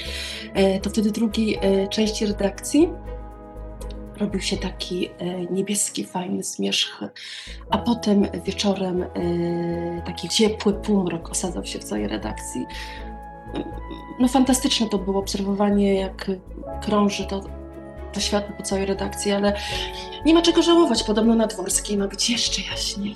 To 0.82 0.90
wtedy 0.90 1.12
drugiej 1.12 1.60
części 1.90 2.26
redakcji 2.26 2.90
robił 4.22 4.42
się 4.42 4.58
taki 4.58 5.10
e, 5.10 5.46
niebieski, 5.46 6.04
fajny 6.04 6.44
zmierzch, 6.44 7.04
a 7.70 7.78
potem 7.78 8.28
wieczorem 8.46 9.04
e, 9.04 9.08
taki 10.06 10.30
ciepły 10.30 10.74
półmrok 10.74 11.30
osadzał 11.30 11.66
się 11.66 11.80
w 11.80 11.84
całej 11.84 12.08
redakcji. 12.08 12.66
no 14.20 14.28
fantastyczne 14.28 14.90
to 14.90 14.98
było 14.98 15.20
obserwowanie, 15.20 15.94
jak 15.94 16.32
krąży 16.82 17.26
to, 17.26 17.44
to 18.14 18.20
światło 18.20 18.56
po 18.58 18.64
całej 18.64 18.86
redakcji, 18.86 19.32
ale 19.32 19.54
nie 20.26 20.34
ma 20.34 20.42
czego 20.42 20.62
żałować. 20.62 21.04
Podobno 21.04 21.36
na 21.36 21.48
Dworskiej 21.48 21.98
ma 21.98 22.08
być 22.08 22.30
jeszcze 22.30 22.62
jaśniej. 22.62 23.16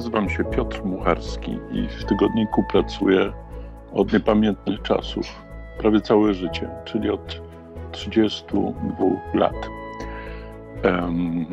Nazywam 0.00 0.30
się 0.30 0.44
Piotr 0.44 0.84
Mucharski 0.84 1.58
i 1.72 1.88
w 1.88 2.04
tygodniku 2.04 2.64
pracuję 2.64 3.32
od 3.92 4.12
niepamiętnych 4.12 4.82
czasów, 4.82 5.26
prawie 5.78 6.00
całe 6.00 6.34
życie, 6.34 6.68
czyli 6.84 7.10
od 7.10 7.42
32 7.92 8.74
lat. 9.34 9.68
Um, 10.84 11.46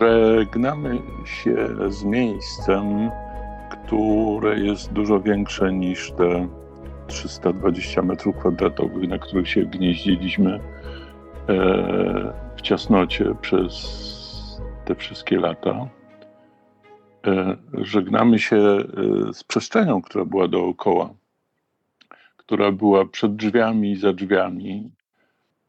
żegnamy 0.00 0.98
się 1.24 1.56
z 1.88 2.04
miejscem, 2.04 3.10
które 3.70 4.58
jest 4.58 4.92
dużo 4.92 5.20
większe 5.20 5.72
niż 5.72 6.12
te 6.12 6.48
320 7.06 8.02
metrów 8.02 8.36
kwadratowych, 8.36 9.08
na 9.08 9.18
których 9.18 9.48
się 9.48 9.64
gnieździliśmy 9.64 10.54
e, 10.54 10.60
w 12.56 12.60
ciasnocie 12.60 13.34
przez 13.40 14.60
te 14.84 14.94
wszystkie 14.94 15.40
lata. 15.40 15.97
E, 17.26 17.56
żegnamy 17.72 18.38
się 18.38 18.56
e, 18.56 18.84
z 19.32 19.44
przestrzenią, 19.44 20.02
która 20.02 20.24
była 20.24 20.48
dookoła, 20.48 21.14
która 22.36 22.72
była 22.72 23.04
przed 23.06 23.36
drzwiami 23.36 23.92
i 23.92 23.96
za 23.96 24.12
drzwiami, 24.12 24.90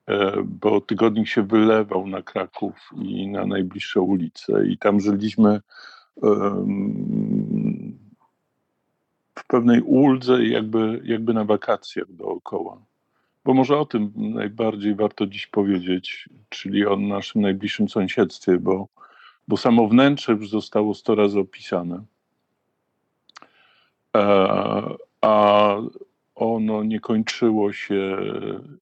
e, 0.07 0.33
bo 0.43 0.81
tygodnik 0.81 1.27
się 1.27 1.43
wylewał 1.43 2.07
na 2.07 2.21
Kraków 2.21 2.89
i 3.01 3.27
na 3.27 3.45
najbliższe 3.45 4.01
ulice, 4.01 4.67
i 4.67 4.77
tam 4.77 4.99
żyliśmy 4.99 5.61
w 9.35 9.47
pewnej 9.47 9.81
uldze, 9.81 10.45
jakby, 10.45 11.01
jakby 11.03 11.33
na 11.33 11.45
wakacjach 11.45 12.11
dookoła. 12.11 12.77
Bo 13.45 13.53
może 13.53 13.77
o 13.77 13.85
tym 13.85 14.11
najbardziej 14.15 14.95
warto 14.95 15.27
dziś 15.27 15.47
powiedzieć, 15.47 16.29
czyli 16.49 16.85
o 16.85 16.95
naszym 16.95 17.41
najbliższym 17.41 17.89
sąsiedztwie, 17.89 18.57
bo 18.57 18.87
bo 19.49 19.57
samo 19.57 19.87
wnętrze 19.87 20.31
już 20.31 20.49
zostało 20.49 20.93
sto 20.93 21.15
razy 21.15 21.39
opisane. 21.39 22.03
E, 24.15 24.21
a 25.21 25.75
ono 26.35 26.83
nie 26.83 26.99
kończyło 26.99 27.73
się 27.73 28.17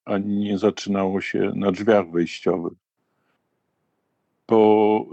ani 0.06 0.38
nie 0.38 0.58
zaczynało 0.58 1.22
się 1.22 1.52
na 1.56 1.72
drzwiach 1.72 2.12
wejściowych. 2.12 2.74
Bo 4.48 5.06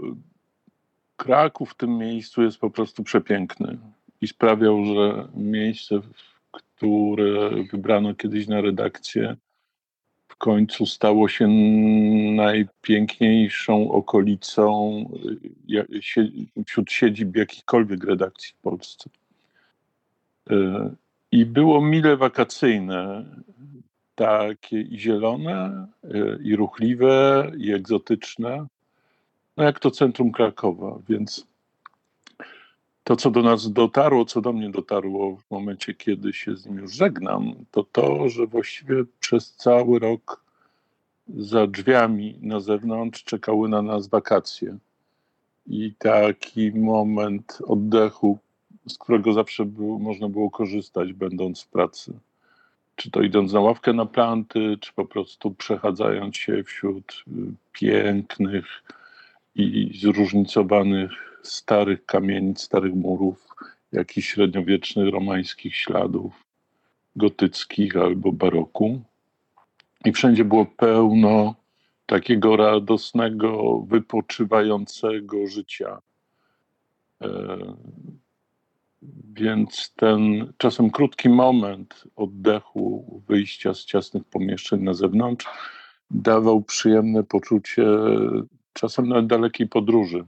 Kraków 1.17 1.71
w 1.71 1.77
tym 1.77 1.97
miejscu 1.97 2.43
jest 2.43 2.57
po 2.57 2.69
prostu 2.69 3.03
przepiękny 3.03 3.77
i 4.21 4.27
sprawiał, 4.27 4.85
że 4.85 5.27
miejsce, 5.35 5.99
które 6.51 7.49
wybrano 7.71 8.15
kiedyś 8.15 8.47
na 8.47 8.61
redakcję, 8.61 9.35
w 10.35 10.37
końcu 10.37 10.85
stało 10.85 11.29
się 11.29 11.47
najpiękniejszą 12.35 13.91
okolicą 13.91 15.05
wśród 16.67 16.91
siedzib 16.91 17.35
jakichkolwiek 17.35 18.03
redakcji 18.03 18.53
w 18.53 18.61
Polsce. 18.61 19.09
E, 20.49 20.89
I 21.31 21.45
było 21.45 21.81
mile 21.81 22.17
wakacyjne, 22.17 23.25
takie 24.15 24.81
i 24.81 24.99
zielone, 24.99 25.87
e, 26.03 26.37
i 26.43 26.55
ruchliwe, 26.55 27.51
i 27.57 27.71
egzotyczne, 27.71 28.65
no 29.57 29.63
jak 29.63 29.79
to 29.79 29.91
centrum 29.91 30.31
Krakowa, 30.31 30.99
więc 31.09 31.47
to, 33.05 33.15
co 33.15 33.31
do 33.31 33.41
nas 33.41 33.71
dotarło, 33.71 34.25
co 34.25 34.41
do 34.41 34.53
mnie 34.53 34.69
dotarło 34.69 35.35
w 35.35 35.51
momencie, 35.51 35.93
kiedy 35.93 36.33
się 36.33 36.55
z 36.55 36.65
nim 36.65 36.77
już 36.77 36.93
żegnam, 36.93 37.55
to 37.71 37.83
to, 37.83 38.29
że 38.29 38.47
właściwie 38.47 39.03
przez 39.19 39.53
cały 39.53 39.99
rok 39.99 40.43
za 41.27 41.67
drzwiami 41.67 42.39
na 42.41 42.59
zewnątrz 42.59 43.23
czekały 43.23 43.69
na 43.69 43.81
nas 43.81 44.07
wakacje. 44.07 44.77
I 45.67 45.93
taki 45.99 46.71
moment 46.71 47.57
oddechu, 47.67 48.37
z 48.87 48.97
którego 48.97 49.33
zawsze 49.33 49.65
było, 49.65 49.99
można 49.99 50.29
było 50.29 50.49
korzystać, 50.49 51.13
będąc 51.13 51.61
w 51.61 51.67
pracy. 51.67 52.13
Czy 52.95 53.11
to 53.11 53.21
idąc 53.21 53.53
na 53.53 53.59
ławkę 53.59 53.93
na 53.93 54.05
planty, 54.05 54.77
czy 54.79 54.93
po 54.93 55.05
prostu 55.05 55.51
przechadzając 55.51 56.37
się 56.37 56.63
wśród 56.63 57.23
y, 57.27 57.31
pięknych 57.71 58.65
i 59.55 59.99
zróżnicowanych 60.01 61.24
starych 61.47 62.05
kamienic, 62.05 62.61
starych 62.61 62.95
murów, 62.95 63.47
jakichś 63.91 64.27
średniowiecznych 64.27 65.13
romańskich 65.13 65.75
śladów, 65.75 66.43
gotyckich 67.15 67.97
albo 67.97 68.31
baroku. 68.31 69.01
I 70.05 70.11
wszędzie 70.11 70.45
było 70.45 70.65
pełno 70.65 71.55
takiego 72.05 72.55
radosnego, 72.55 73.79
wypoczywającego 73.79 75.47
życia. 75.47 76.01
E, 77.21 77.57
więc 79.33 79.93
ten 79.95 80.53
czasem 80.57 80.89
krótki 80.91 81.29
moment 81.29 82.03
oddechu, 82.15 83.21
wyjścia 83.27 83.73
z 83.73 83.85
ciasnych 83.85 84.23
pomieszczeń 84.23 84.83
na 84.83 84.93
zewnątrz 84.93 85.45
dawał 86.11 86.61
przyjemne 86.61 87.23
poczucie 87.23 87.85
czasem 88.73 89.07
nawet 89.07 89.27
dalekiej 89.27 89.67
podróży. 89.67 90.25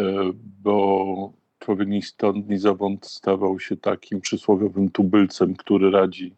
E, 0.00 0.32
bo 0.62 1.32
człowiek 1.58 1.88
ni 1.88 2.02
stąd, 2.02 2.48
ni 2.48 2.58
zowąd 2.58 3.06
stawał 3.06 3.60
się 3.60 3.76
takim 3.76 4.20
przysłowiowym 4.20 4.90
tubylcem, 4.90 5.56
który 5.56 5.90
radzi, 5.90 6.34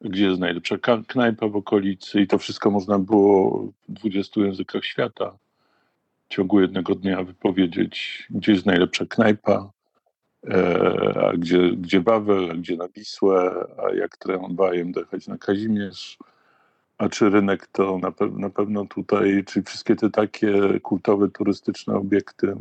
gdzie 0.00 0.24
jest 0.24 0.40
najlepsza 0.40 0.76
knajpa 1.06 1.48
w 1.48 1.56
okolicy. 1.56 2.20
I 2.20 2.26
to 2.26 2.38
wszystko 2.38 2.70
można 2.70 2.98
było 2.98 3.62
w 3.88 3.92
20 3.92 4.40
językach 4.40 4.84
świata 4.84 5.36
w 6.24 6.28
ciągu 6.28 6.60
jednego 6.60 6.94
dnia 6.94 7.22
wypowiedzieć, 7.22 8.26
gdzie 8.30 8.52
jest 8.52 8.66
najlepsza 8.66 9.06
knajpa, 9.06 9.70
e, 10.48 11.28
a 11.28 11.36
gdzie, 11.36 11.70
gdzie 11.70 12.00
Wawel, 12.00 12.50
a 12.50 12.54
gdzie 12.54 12.76
na 12.76 12.88
Wisłę, 12.88 13.66
a 13.84 13.94
jak 13.94 14.16
tramwajem 14.16 14.92
dojechać 14.92 15.26
na 15.26 15.38
Kazimierz, 15.38 16.18
a 16.98 17.08
czy 17.08 17.30
rynek 17.30 17.66
to 17.66 17.98
na, 17.98 18.12
pe 18.12 18.26
na 18.26 18.50
pewno 18.50 18.84
tutaj, 18.84 19.44
czy 19.46 19.62
wszystkie 19.62 19.96
te 19.96 20.10
takie 20.10 20.80
kultowe, 20.80 21.28
turystyczne 21.30 21.94
obiekty 21.94 22.56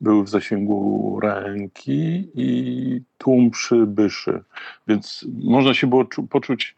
były 0.00 0.24
w 0.24 0.28
zasięgu 0.28 1.20
ręki 1.22 2.28
i 2.34 3.00
tłum 3.18 3.50
przybyszy. 3.50 4.42
Więc 4.86 5.26
można 5.42 5.74
się 5.74 5.86
było 5.86 6.04
poczuć, 6.30 6.76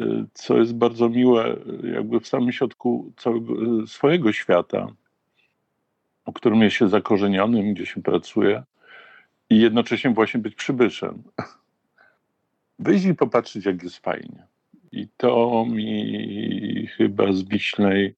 y, 0.00 0.04
co 0.34 0.58
jest 0.58 0.74
bardzo 0.74 1.08
miłe, 1.08 1.56
jakby 1.94 2.20
w 2.20 2.28
samym 2.28 2.52
środku 2.52 3.12
całego 3.16 3.82
y, 3.82 3.86
swojego 3.86 4.32
świata, 4.32 4.88
o 6.24 6.32
którym 6.32 6.62
jest 6.62 6.76
się 6.76 6.88
zakorzenionym, 6.88 7.74
gdzie 7.74 7.86
się 7.86 8.02
pracuje 8.02 8.62
i 9.50 9.60
jednocześnie 9.60 10.10
właśnie 10.10 10.40
być 10.40 10.54
przybyszem. 10.54 11.22
Wyjść 12.78 13.04
i 13.04 13.14
popatrzeć, 13.14 13.66
jak 13.66 13.82
jest 13.82 13.98
fajnie. 13.98 14.53
I 14.94 15.08
to 15.16 15.66
mi 15.68 16.86
chyba 16.86 17.32
z 17.32 17.42
Wiślej 17.42 18.14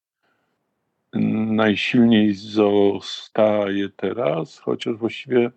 najsilniej 1.55 2.33
zostaje 2.33 3.89
teraz, 3.89 4.57
chociaż 4.57 4.95
właściwie 4.95 5.51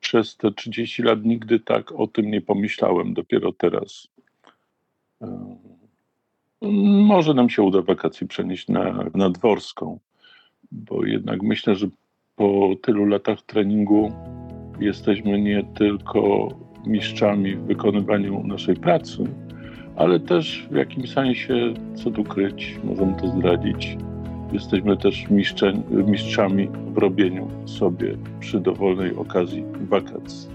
przez 0.00 0.36
te 0.36 0.52
30 0.52 1.02
lat 1.02 1.24
nigdy 1.24 1.60
tak 1.60 1.92
o 1.92 2.06
tym 2.06 2.30
nie 2.30 2.40
pomyślałem, 2.40 3.14
dopiero 3.14 3.52
teraz. 3.52 4.08
Może 7.06 7.34
nam 7.34 7.50
się 7.50 7.62
uda 7.62 7.82
wakacje 7.82 8.26
przenieść 8.26 8.68
na, 8.68 9.04
na 9.14 9.30
Dworską, 9.30 9.98
bo 10.72 11.04
jednak 11.04 11.42
myślę, 11.42 11.76
że 11.76 11.88
po 12.36 12.74
tylu 12.82 13.04
latach 13.04 13.42
treningu 13.42 14.12
jesteśmy 14.80 15.40
nie 15.40 15.64
tylko 15.64 16.48
mistrzami 16.86 17.56
w 17.56 17.66
wykonywaniu 17.66 18.42
naszej 18.46 18.76
pracy, 18.76 19.24
ale 19.96 20.20
też 20.20 20.68
w 20.70 20.74
jakimś 20.74 21.12
sensie, 21.12 21.54
co 21.94 22.10
tu 22.10 22.24
kryć, 22.24 22.78
możemy 22.84 23.14
to 23.20 23.28
zdradzić. 23.28 23.96
Jesteśmy 24.52 24.96
też 24.96 25.26
mistrzami 26.06 26.68
w 26.68 26.98
robieniu 26.98 27.48
sobie 27.64 28.16
przy 28.40 28.60
dowolnej 28.60 29.16
okazji 29.16 29.64
wakacji. 29.80 30.48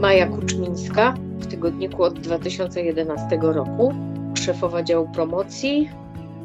Maja 0.00 0.26
Kuczmińska 0.26 1.14
w 1.38 1.46
tygodniku 1.46 2.02
od 2.02 2.20
2011 2.20 3.38
roku, 3.42 3.94
szefowa 4.34 4.82
działu 4.82 5.08
promocji, 5.14 5.88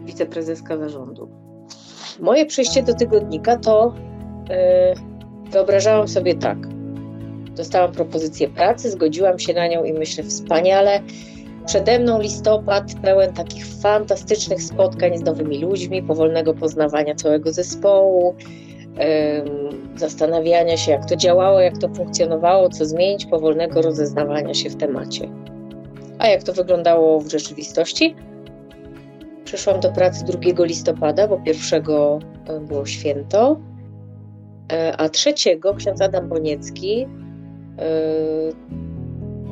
wiceprezeska 0.06 0.78
zarządu. 0.78 1.30
Moje 2.20 2.46
przejście 2.46 2.84
do 2.84 2.94
tygodnika 2.94 3.58
to 3.58 3.94
yy, 4.50 5.17
Wyobrażałam 5.52 6.08
sobie 6.08 6.36
tak. 6.36 6.58
Dostałam 7.56 7.92
propozycję 7.92 8.48
pracy, 8.48 8.92
zgodziłam 8.92 9.40
się 9.40 9.54
na 9.54 9.68
nią 9.68 9.84
i 9.84 9.94
myślę, 9.94 10.24
wspaniale. 10.24 11.00
Przede 11.66 12.00
mną 12.00 12.22
listopad 12.22 12.94
pełen 13.02 13.34
takich 13.34 13.66
fantastycznych 13.66 14.64
spotkań 14.64 15.18
z 15.18 15.22
nowymi 15.22 15.60
ludźmi, 15.60 16.04
powolnego 16.04 16.54
poznawania 16.54 17.16
całego 17.16 17.54
zespołu, 17.54 18.36
zastanawiania 19.96 20.78
się, 20.78 20.92
jak 20.92 21.06
to 21.06 21.16
działało, 21.16 21.60
jak 21.60 21.78
to 21.78 21.90
funkcjonowało, 21.90 22.70
co 22.70 22.86
zmienić, 22.86 23.26
powolnego 23.26 23.82
rozeznawania 23.82 24.54
się 24.54 24.70
w 24.70 24.76
temacie. 24.76 25.30
A 26.20 26.28
jak 26.28 26.44
to 26.44 26.54
wyglądało 26.54 27.20
w 27.20 27.32
rzeczywistości? 27.32 28.16
Przyszłam 29.46 29.80
do 29.80 29.92
pracy 29.92 30.26
2 30.26 30.66
listopada, 30.66 31.28
bo 31.28 31.38
pierwszego 31.38 32.20
e, 32.48 32.60
było 32.60 32.86
święto, 32.86 33.60
a 34.98 35.10
trzeciego 35.10 35.74
ksiądz 35.74 36.02
Adam 36.02 36.30
Boniecki 36.30 37.02
e, 37.04 37.08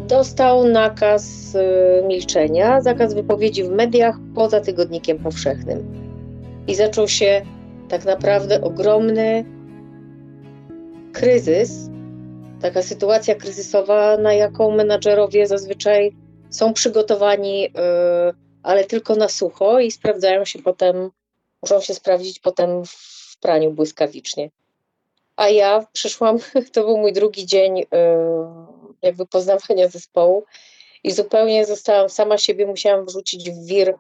dostał 0.08 0.68
nakaz 0.68 1.58
milczenia, 2.08 2.82
zakaz 2.82 3.14
wypowiedzi 3.14 3.64
w 3.64 3.70
mediach 3.70 4.16
poza 4.36 4.62
tygodnikiem 4.62 5.20
powszechnym. 5.20 6.06
I 6.68 6.76
zaczął 6.76 7.08
się 7.08 7.42
tak 7.90 8.06
naprawdę 8.06 8.62
ogromny 8.62 9.46
kryzys, 11.14 11.90
taka 12.62 12.82
sytuacja 12.82 13.36
kryzysowa, 13.36 14.18
na 14.18 14.34
jaką 14.34 14.72
menadżerowie 14.72 15.48
zazwyczaj 15.48 16.12
są 16.50 16.74
przygotowani, 16.74 17.70
ale 18.64 18.84
tylko 18.84 19.16
na 19.16 19.30
sucho 19.30 19.80
i 19.80 19.92
sprawdzają 19.92 20.46
się 20.46 20.60
potem, 20.60 21.10
muszą 21.62 21.82
się 21.82 21.94
sprawdzić 21.94 22.40
potem 22.40 22.86
w 22.86 23.38
praniu 23.42 23.72
błyskawicznie. 23.72 24.50
A 25.36 25.50
ja 25.50 25.88
przyszłam, 25.94 26.38
to 26.74 26.84
był 26.84 26.98
mój 26.98 27.14
drugi 27.14 27.46
dzień 27.46 27.80
y, 27.80 27.86
jakby 29.02 29.26
poznawania 29.26 29.88
zespołu 29.88 30.46
i 31.04 31.12
zupełnie 31.12 31.66
zostałam 31.66 32.10
sama 32.10 32.38
siebie, 32.38 32.66
musiałam 32.66 33.06
wrzucić 33.06 33.52
w 33.52 33.66
wir 33.66 33.96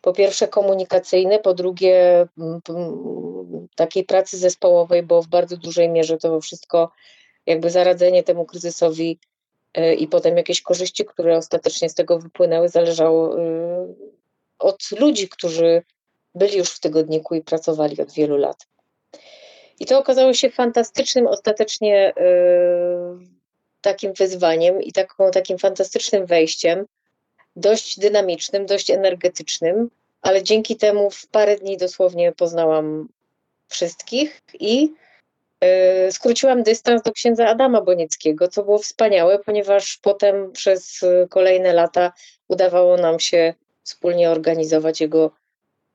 po 0.00 0.12
pierwsze 0.12 0.48
komunikacyjny, 0.48 1.38
po 1.38 1.54
drugie 1.54 2.26
takiej 3.74 4.04
pracy 4.04 4.38
zespołowej, 4.38 5.02
bo 5.02 5.22
w 5.22 5.26
bardzo 5.26 5.56
dużej 5.56 5.88
mierze 5.88 6.18
to 6.18 6.40
wszystko 6.40 6.90
jakby 7.46 7.70
zaradzenie 7.70 8.22
temu 8.22 8.44
kryzysowi 8.44 9.18
y, 9.78 9.94
i 9.94 10.08
potem 10.08 10.36
jakieś 10.36 10.62
korzyści, 10.62 11.04
które 11.04 11.36
ostatecznie 11.36 11.88
z 11.88 11.94
tego 11.94 12.18
wypłynęły, 12.18 12.68
zależało 12.68 13.38
y, 13.38 13.42
od 14.58 14.90
ludzi, 14.90 15.28
którzy 15.28 15.82
byli 16.34 16.58
już 16.58 16.70
w 16.70 16.80
tygodniku 16.80 17.34
i 17.34 17.42
pracowali 17.42 18.00
od 18.00 18.12
wielu 18.12 18.36
lat. 18.36 18.66
I 19.82 19.86
to 19.86 19.98
okazało 19.98 20.34
się 20.34 20.50
fantastycznym, 20.50 21.26
ostatecznie 21.26 22.12
y, 22.16 22.22
takim 23.80 24.12
wyzwaniem 24.12 24.82
i 24.82 24.92
taką, 24.92 25.30
takim 25.30 25.58
fantastycznym 25.58 26.26
wejściem, 26.26 26.86
dość 27.56 27.98
dynamicznym, 27.98 28.66
dość 28.66 28.90
energetycznym, 28.90 29.90
ale 30.22 30.42
dzięki 30.42 30.76
temu 30.76 31.10
w 31.10 31.26
parę 31.26 31.56
dni 31.56 31.76
dosłownie 31.76 32.32
poznałam 32.32 33.08
wszystkich 33.68 34.40
i 34.60 34.92
yy, 35.60 36.12
skróciłam 36.12 36.62
dystans 36.62 37.02
do 37.02 37.12
księdza 37.12 37.48
Adama 37.48 37.80
Bonieckiego, 37.80 38.48
co 38.48 38.62
było 38.62 38.78
wspaniałe, 38.78 39.38
ponieważ 39.38 39.98
potem 40.02 40.52
przez 40.52 41.00
kolejne 41.30 41.72
lata 41.72 42.12
udawało 42.48 42.96
nam 42.96 43.20
się 43.20 43.54
wspólnie 43.82 44.30
organizować 44.30 45.00
jego 45.00 45.30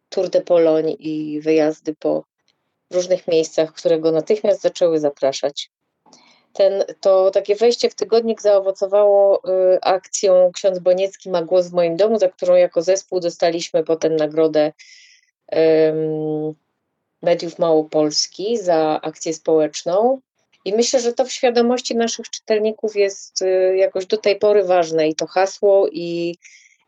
Tour 0.10 0.30
de 0.30 0.42
Pologne 0.42 0.92
i 0.92 1.42
wyjazdy 1.42 1.96
po 2.00 2.24
różnych 2.96 3.28
miejscach, 3.28 3.74
które 3.74 4.00
go 4.00 4.12
natychmiast 4.12 4.62
zaczęły 4.62 5.00
zapraszać 5.00 5.72
ten, 6.58 6.84
to 7.02 7.32
takie 7.32 7.56
wejście 7.56 7.90
w 7.90 7.96
tygodnik 7.96 8.42
zaowocowało 8.42 9.42
y, 9.50 9.82
akcją 9.82 10.52
Ksiądz 10.54 10.80
Boniecki 10.80 11.30
ma 11.30 11.42
głos 11.42 11.68
w 11.68 11.74
moim 11.74 11.96
domu, 11.96 12.20
za 12.20 12.30
którą 12.30 12.56
jako 12.56 12.82
zespół 12.82 13.20
dostaliśmy 13.20 13.84
potem 13.84 14.16
nagrodę 14.16 14.72
y, 15.54 15.58
Mediów 17.22 17.60
Małopolski 17.60 18.58
za 18.58 19.00
akcję 19.02 19.34
społeczną. 19.34 20.20
I 20.66 20.74
myślę, 20.74 21.00
że 21.00 21.14
to 21.14 21.26
w 21.26 21.32
świadomości 21.32 21.96
naszych 21.96 22.30
czytelników 22.30 22.96
jest 22.96 23.42
y, 23.42 23.78
jakoś 23.78 24.06
do 24.06 24.18
tej 24.18 24.36
pory 24.40 24.64
ważne 24.64 25.08
i 25.08 25.16
to 25.16 25.28
hasło, 25.28 25.88
i, 25.92 26.38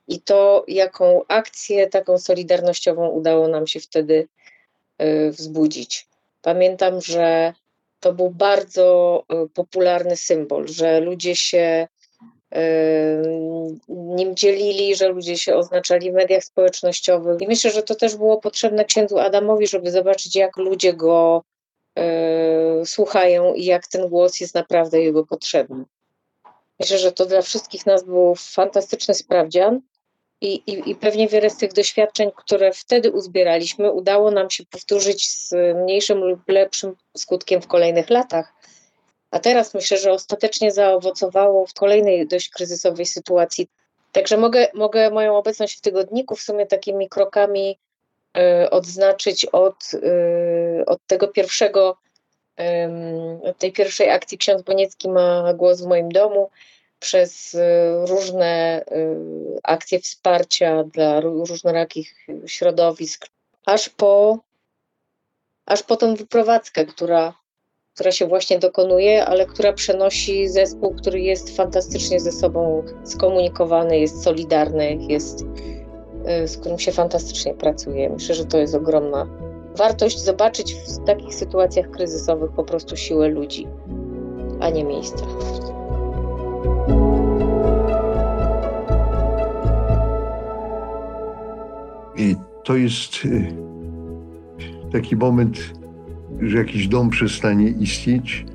i 0.08 0.22
to, 0.22 0.64
jaką 0.68 1.22
akcję 1.28 1.88
taką 1.88 2.18
solidarnościową 2.18 3.10
udało 3.10 3.48
nam 3.48 3.68
się 3.68 3.80
wtedy 3.80 4.28
wzbudzić. 5.32 6.08
Pamiętam, 6.42 7.02
że 7.02 7.54
to 8.00 8.14
był 8.14 8.30
bardzo 8.30 9.24
y, 9.46 9.50
popularny 9.50 10.16
symbol, 10.16 10.68
że 10.68 11.00
ludzie 11.00 11.36
się 11.36 11.88
y, 12.56 12.60
nim 13.90 14.36
dzielili, 14.36 14.96
że 14.96 15.08
ludzie 15.08 15.38
się 15.38 15.56
oznaczali 15.56 16.12
w 16.12 16.16
mediach 16.16 16.44
społecznościowych. 16.44 17.42
I 17.42 17.48
myślę, 17.48 17.72
że 17.72 17.84
to 17.84 17.96
też 17.96 18.16
było 18.16 18.38
potrzebne 18.38 18.86
księdzu 18.86 19.20
Adamowi, 19.20 19.68
żeby 19.68 19.92
zobaczyć, 19.92 20.36
jak 20.36 20.58
ludzie 20.58 20.94
go 20.94 21.44
y, 22.00 22.86
słuchają 22.86 23.54
i 23.54 23.66
jak 23.66 23.88
ten 23.88 24.10
głos 24.10 24.40
jest 24.40 24.56
naprawdę 24.56 25.02
jego 25.02 25.26
potrzebny. 25.26 25.86
Myślę, 26.80 26.98
że 26.98 27.12
to 27.12 27.26
dla 27.26 27.42
wszystkich 27.42 27.86
nas 27.86 28.04
był 28.04 28.36
fantastyczny 28.36 29.14
sprawdzian. 29.14 29.82
I, 30.42 30.54
i, 30.54 30.90
I 30.90 30.96
pewnie 30.96 31.28
wiele 31.28 31.50
z 31.50 31.58
tych 31.58 31.74
doświadczeń, 31.74 32.32
które 32.36 32.72
wtedy 32.74 33.12
uzbieraliśmy, 33.12 33.92
udało 33.92 34.32
nam 34.32 34.50
się 34.50 34.66
powtórzyć 34.66 35.30
z 35.30 35.54
mniejszym 35.76 36.18
lub 36.18 36.40
lepszym 36.48 36.96
skutkiem 37.18 37.62
w 37.62 37.68
kolejnych 37.68 38.10
latach. 38.10 38.54
A 39.32 39.40
teraz 39.40 39.74
myślę, 39.74 39.98
że 39.98 40.12
ostatecznie 40.12 40.72
zaowocowało 40.72 41.66
w 41.66 41.74
kolejnej 41.74 42.28
dość 42.28 42.50
kryzysowej 42.50 43.06
sytuacji. 43.06 43.68
Także 44.12 44.38
mogę, 44.38 44.68
mogę 44.74 45.10
moją 45.10 45.38
obecność 45.38 45.78
w 45.78 45.82
tygodniku 45.82 46.36
w 46.36 46.42
sumie 46.42 46.66
takimi 46.66 47.10
krokami 47.10 47.80
y, 48.38 48.70
odznaczyć 48.70 49.46
od, 49.46 49.94
y, 49.94 50.86
od 50.86 51.00
tego 51.08 51.28
pierwszego, 51.28 51.98
y, 52.60 52.64
od 53.50 53.58
tej 53.58 53.72
pierwszej 53.72 54.10
akcji 54.10 54.38
Ksiądz 54.38 54.62
Boniecki 54.62 55.10
ma 55.10 55.54
głos 55.54 55.82
w 55.82 55.88
moim 55.88 56.10
domu, 56.12 56.50
przez 57.00 57.54
y, 57.54 57.60
różne 58.08 58.84
y, 58.92 59.16
akcje 59.64 60.00
wsparcia 60.00 60.84
dla 60.84 61.20
różnorakich 61.20 62.16
środowisk, 62.46 63.28
aż 63.66 63.90
po, 63.90 64.40
aż 65.66 65.84
po 65.84 65.98
tą 65.98 66.16
wyprowadzkę, 66.16 66.86
która, 66.86 67.34
która 67.96 68.12
się 68.12 68.28
właśnie 68.28 68.60
dokonuje, 68.60 69.26
ale 69.26 69.46
która 69.46 69.74
przenosi 69.74 70.50
zespół, 70.50 70.96
który 70.96 71.22
jest 71.22 71.56
fantastycznie 71.56 72.20
ze 72.20 72.32
sobą 72.32 72.84
skomunikowany, 73.04 74.00
jest 74.00 74.24
solidarny, 74.24 74.98
jest, 75.10 75.42
y, 76.44 76.48
z 76.48 76.58
którym 76.58 76.80
się 76.80 76.92
fantastycznie 76.92 77.54
pracuje. 77.54 78.10
Myślę, 78.10 78.36
że 78.36 78.46
to 78.46 78.58
jest 78.58 78.76
ogromna 78.76 79.50
wartość 79.76 80.20
zobaczyć 80.20 80.74
w 80.74 81.06
takich 81.06 81.36
sytuacjach 81.36 81.92
kryzysowych 81.92 82.52
po 82.52 82.64
prostu 82.64 82.98
siłę 82.98 83.28
ludzi, 83.28 83.68
a 84.60 84.70
nie 84.70 84.84
miejsca. 84.84 85.26
I 92.20 92.36
to 92.64 92.76
jest 92.76 93.26
y, 93.26 93.54
taki 94.92 95.16
moment, 95.16 95.74
że 96.42 96.58
jakiś 96.58 96.88
dom 96.88 97.10
przestanie 97.10 97.70
istnieć. 97.70 98.46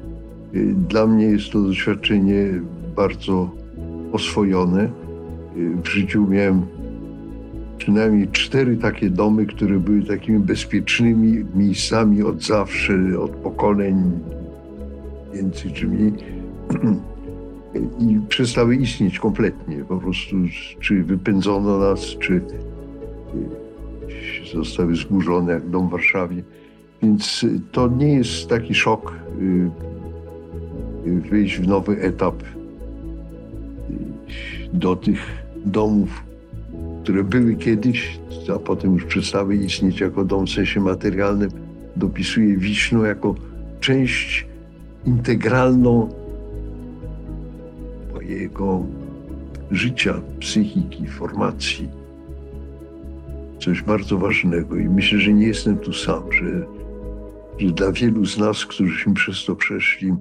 Y, 0.55 0.75
dla 0.89 1.07
mnie 1.07 1.25
jest 1.25 1.51
to 1.51 1.61
doświadczenie 1.61 2.47
bardzo 2.97 3.51
oswojone. 4.13 4.85
Y, 4.85 5.77
w 5.85 5.89
życiu 5.89 6.27
miałem 6.29 6.63
przynajmniej 7.79 8.29
cztery 8.29 8.77
takie 8.77 9.11
domy, 9.11 9.47
które 9.47 9.79
były 9.81 10.03
takimi 10.03 10.39
bezpiecznymi 10.39 11.45
miejscami 11.55 12.23
od 12.23 12.43
zawsze, 12.43 13.21
od 13.21 13.31
pokoleń, 13.31 14.11
więcej 15.35 15.73
czy 15.73 15.89
mniej. 15.89 16.13
I 17.99 18.20
przestały 18.29 18.77
istnieć 18.77 19.18
kompletnie. 19.18 19.85
Po 19.85 19.97
prostu, 19.97 20.37
czy 20.81 21.03
wypędzono 21.03 21.79
nas, 21.79 22.01
czy 22.01 22.41
zostały 24.55 24.97
zburzone 24.97 25.53
jak 25.53 25.70
dom 25.70 25.89
w 25.89 25.91
Warszawie. 25.91 26.43
Więc 27.03 27.47
to 27.72 27.89
nie 27.89 28.12
jest 28.12 28.49
taki 28.49 28.75
szok 28.75 29.12
y, 29.41 29.70
y, 31.07 31.20
wyjść 31.20 31.59
w 31.59 31.68
nowy 31.68 32.01
etap 32.01 32.43
y, 32.43 32.47
do 34.72 34.97
tych 34.97 35.45
domów, 35.64 36.25
które 37.03 37.25
były 37.25 37.57
kiedyś, 37.57 38.20
a 38.55 38.59
potem 38.59 38.95
już 38.95 39.05
przestały 39.05 39.57
istnieć 39.57 40.01
jako 40.01 40.25
dom 40.25 40.47
w 40.47 40.51
sensie 40.51 40.81
materialnym. 40.81 41.51
Dopisuje 41.97 42.57
Wiśnu 42.57 43.05
jako 43.05 43.35
część 43.81 44.47
integralną 45.07 46.09
mojego 48.25 48.85
życia, 49.70 50.14
psychiki, 50.41 51.07
formacji 51.07 51.89
coś 53.61 53.83
bardzo 53.83 54.18
ważnego 54.18 54.77
i 54.77 54.89
myślę, 54.89 55.18
że 55.18 55.33
nie 55.33 55.47
jestem 55.47 55.79
tu 55.79 55.93
sam, 55.93 56.33
że, 56.33 56.66
że 57.59 57.72
dla 57.72 57.93
wielu 57.93 58.25
z 58.25 58.39
nas, 58.39 58.66
którzyśmy 58.66 59.14
przez 59.14 59.45
to 59.45 59.57
przeszli, 59.57 60.14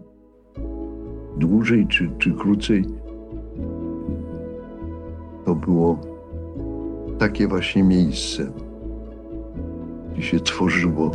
dłużej 1.38 1.88
czy, 1.88 2.10
czy 2.20 2.32
krócej, 2.32 2.86
to 5.45 5.56
było 5.56 5.99
takie 7.20 7.47
właśnie 7.47 7.84
miejsce, 7.84 8.51
gdzie 10.14 10.22
się 10.22 10.39
tworzyło 10.39 11.12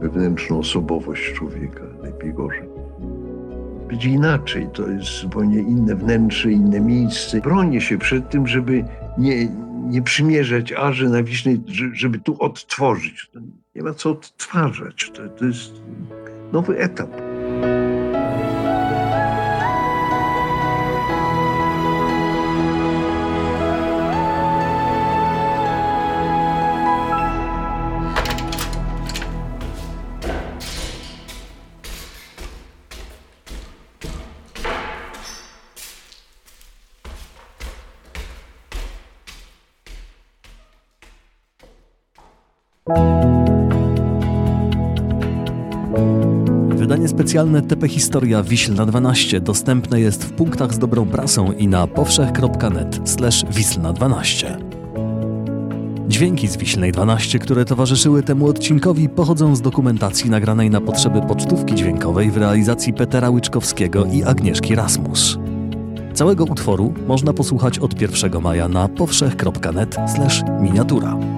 wewnętrzną 0.00 0.58
osobowość 0.58 1.32
człowieka, 1.32 1.84
lepiej 2.02 2.34
gorzej. 2.34 2.77
Być 3.88 4.04
inaczej, 4.04 4.68
to 4.72 4.88
jest 4.88 5.20
zupełnie 5.20 5.58
inne 5.58 5.94
wnętrze, 5.96 6.52
inne 6.52 6.80
miejsce. 6.80 7.40
Bronię 7.40 7.80
się 7.80 7.98
przed 7.98 8.30
tym, 8.30 8.46
żeby 8.46 8.84
nie, 9.18 9.48
nie 9.88 10.02
przymierzać 10.02 10.72
aży 10.72 11.08
na 11.08 11.22
Wiśnej, 11.22 11.60
żeby 11.92 12.18
tu 12.18 12.36
odtworzyć. 12.42 13.30
Nie 13.74 13.82
ma 13.82 13.94
co 13.94 14.10
odtwarzać. 14.10 15.10
To, 15.14 15.28
to 15.28 15.44
jest 15.44 15.72
nowy 16.52 16.78
etap. 16.78 17.27
Specjalne 47.28 47.62
TP 47.62 47.88
Historia 47.88 48.42
Wiślna 48.42 48.86
12 48.86 49.40
dostępne 49.40 50.00
jest 50.00 50.24
w 50.24 50.32
punktach 50.32 50.74
z 50.74 50.78
dobrą 50.78 51.06
prasą 51.06 51.52
i 51.52 51.68
na 51.68 51.86
powszech.net 51.86 53.00
wiślna 53.50 53.92
12. 53.92 54.58
Dźwięki 56.08 56.48
z 56.48 56.56
Wiślnej 56.56 56.92
12, 56.92 57.38
które 57.38 57.64
towarzyszyły 57.64 58.22
temu 58.22 58.46
odcinkowi, 58.46 59.08
pochodzą 59.08 59.56
z 59.56 59.60
dokumentacji 59.60 60.30
nagranej 60.30 60.70
na 60.70 60.80
potrzeby 60.80 61.20
pocztówki 61.20 61.74
dźwiękowej 61.74 62.30
w 62.30 62.36
realizacji 62.36 62.92
Petera 62.92 63.30
Łyczkowskiego 63.30 64.04
i 64.04 64.24
Agnieszki 64.24 64.74
Rasmus. 64.74 65.38
Całego 66.14 66.44
utworu 66.44 66.94
można 67.06 67.32
posłuchać 67.32 67.78
od 67.78 68.00
1 68.00 68.42
maja 68.42 68.68
na 68.68 68.88
powszech.net 68.88 69.96
miniatura. 70.60 71.37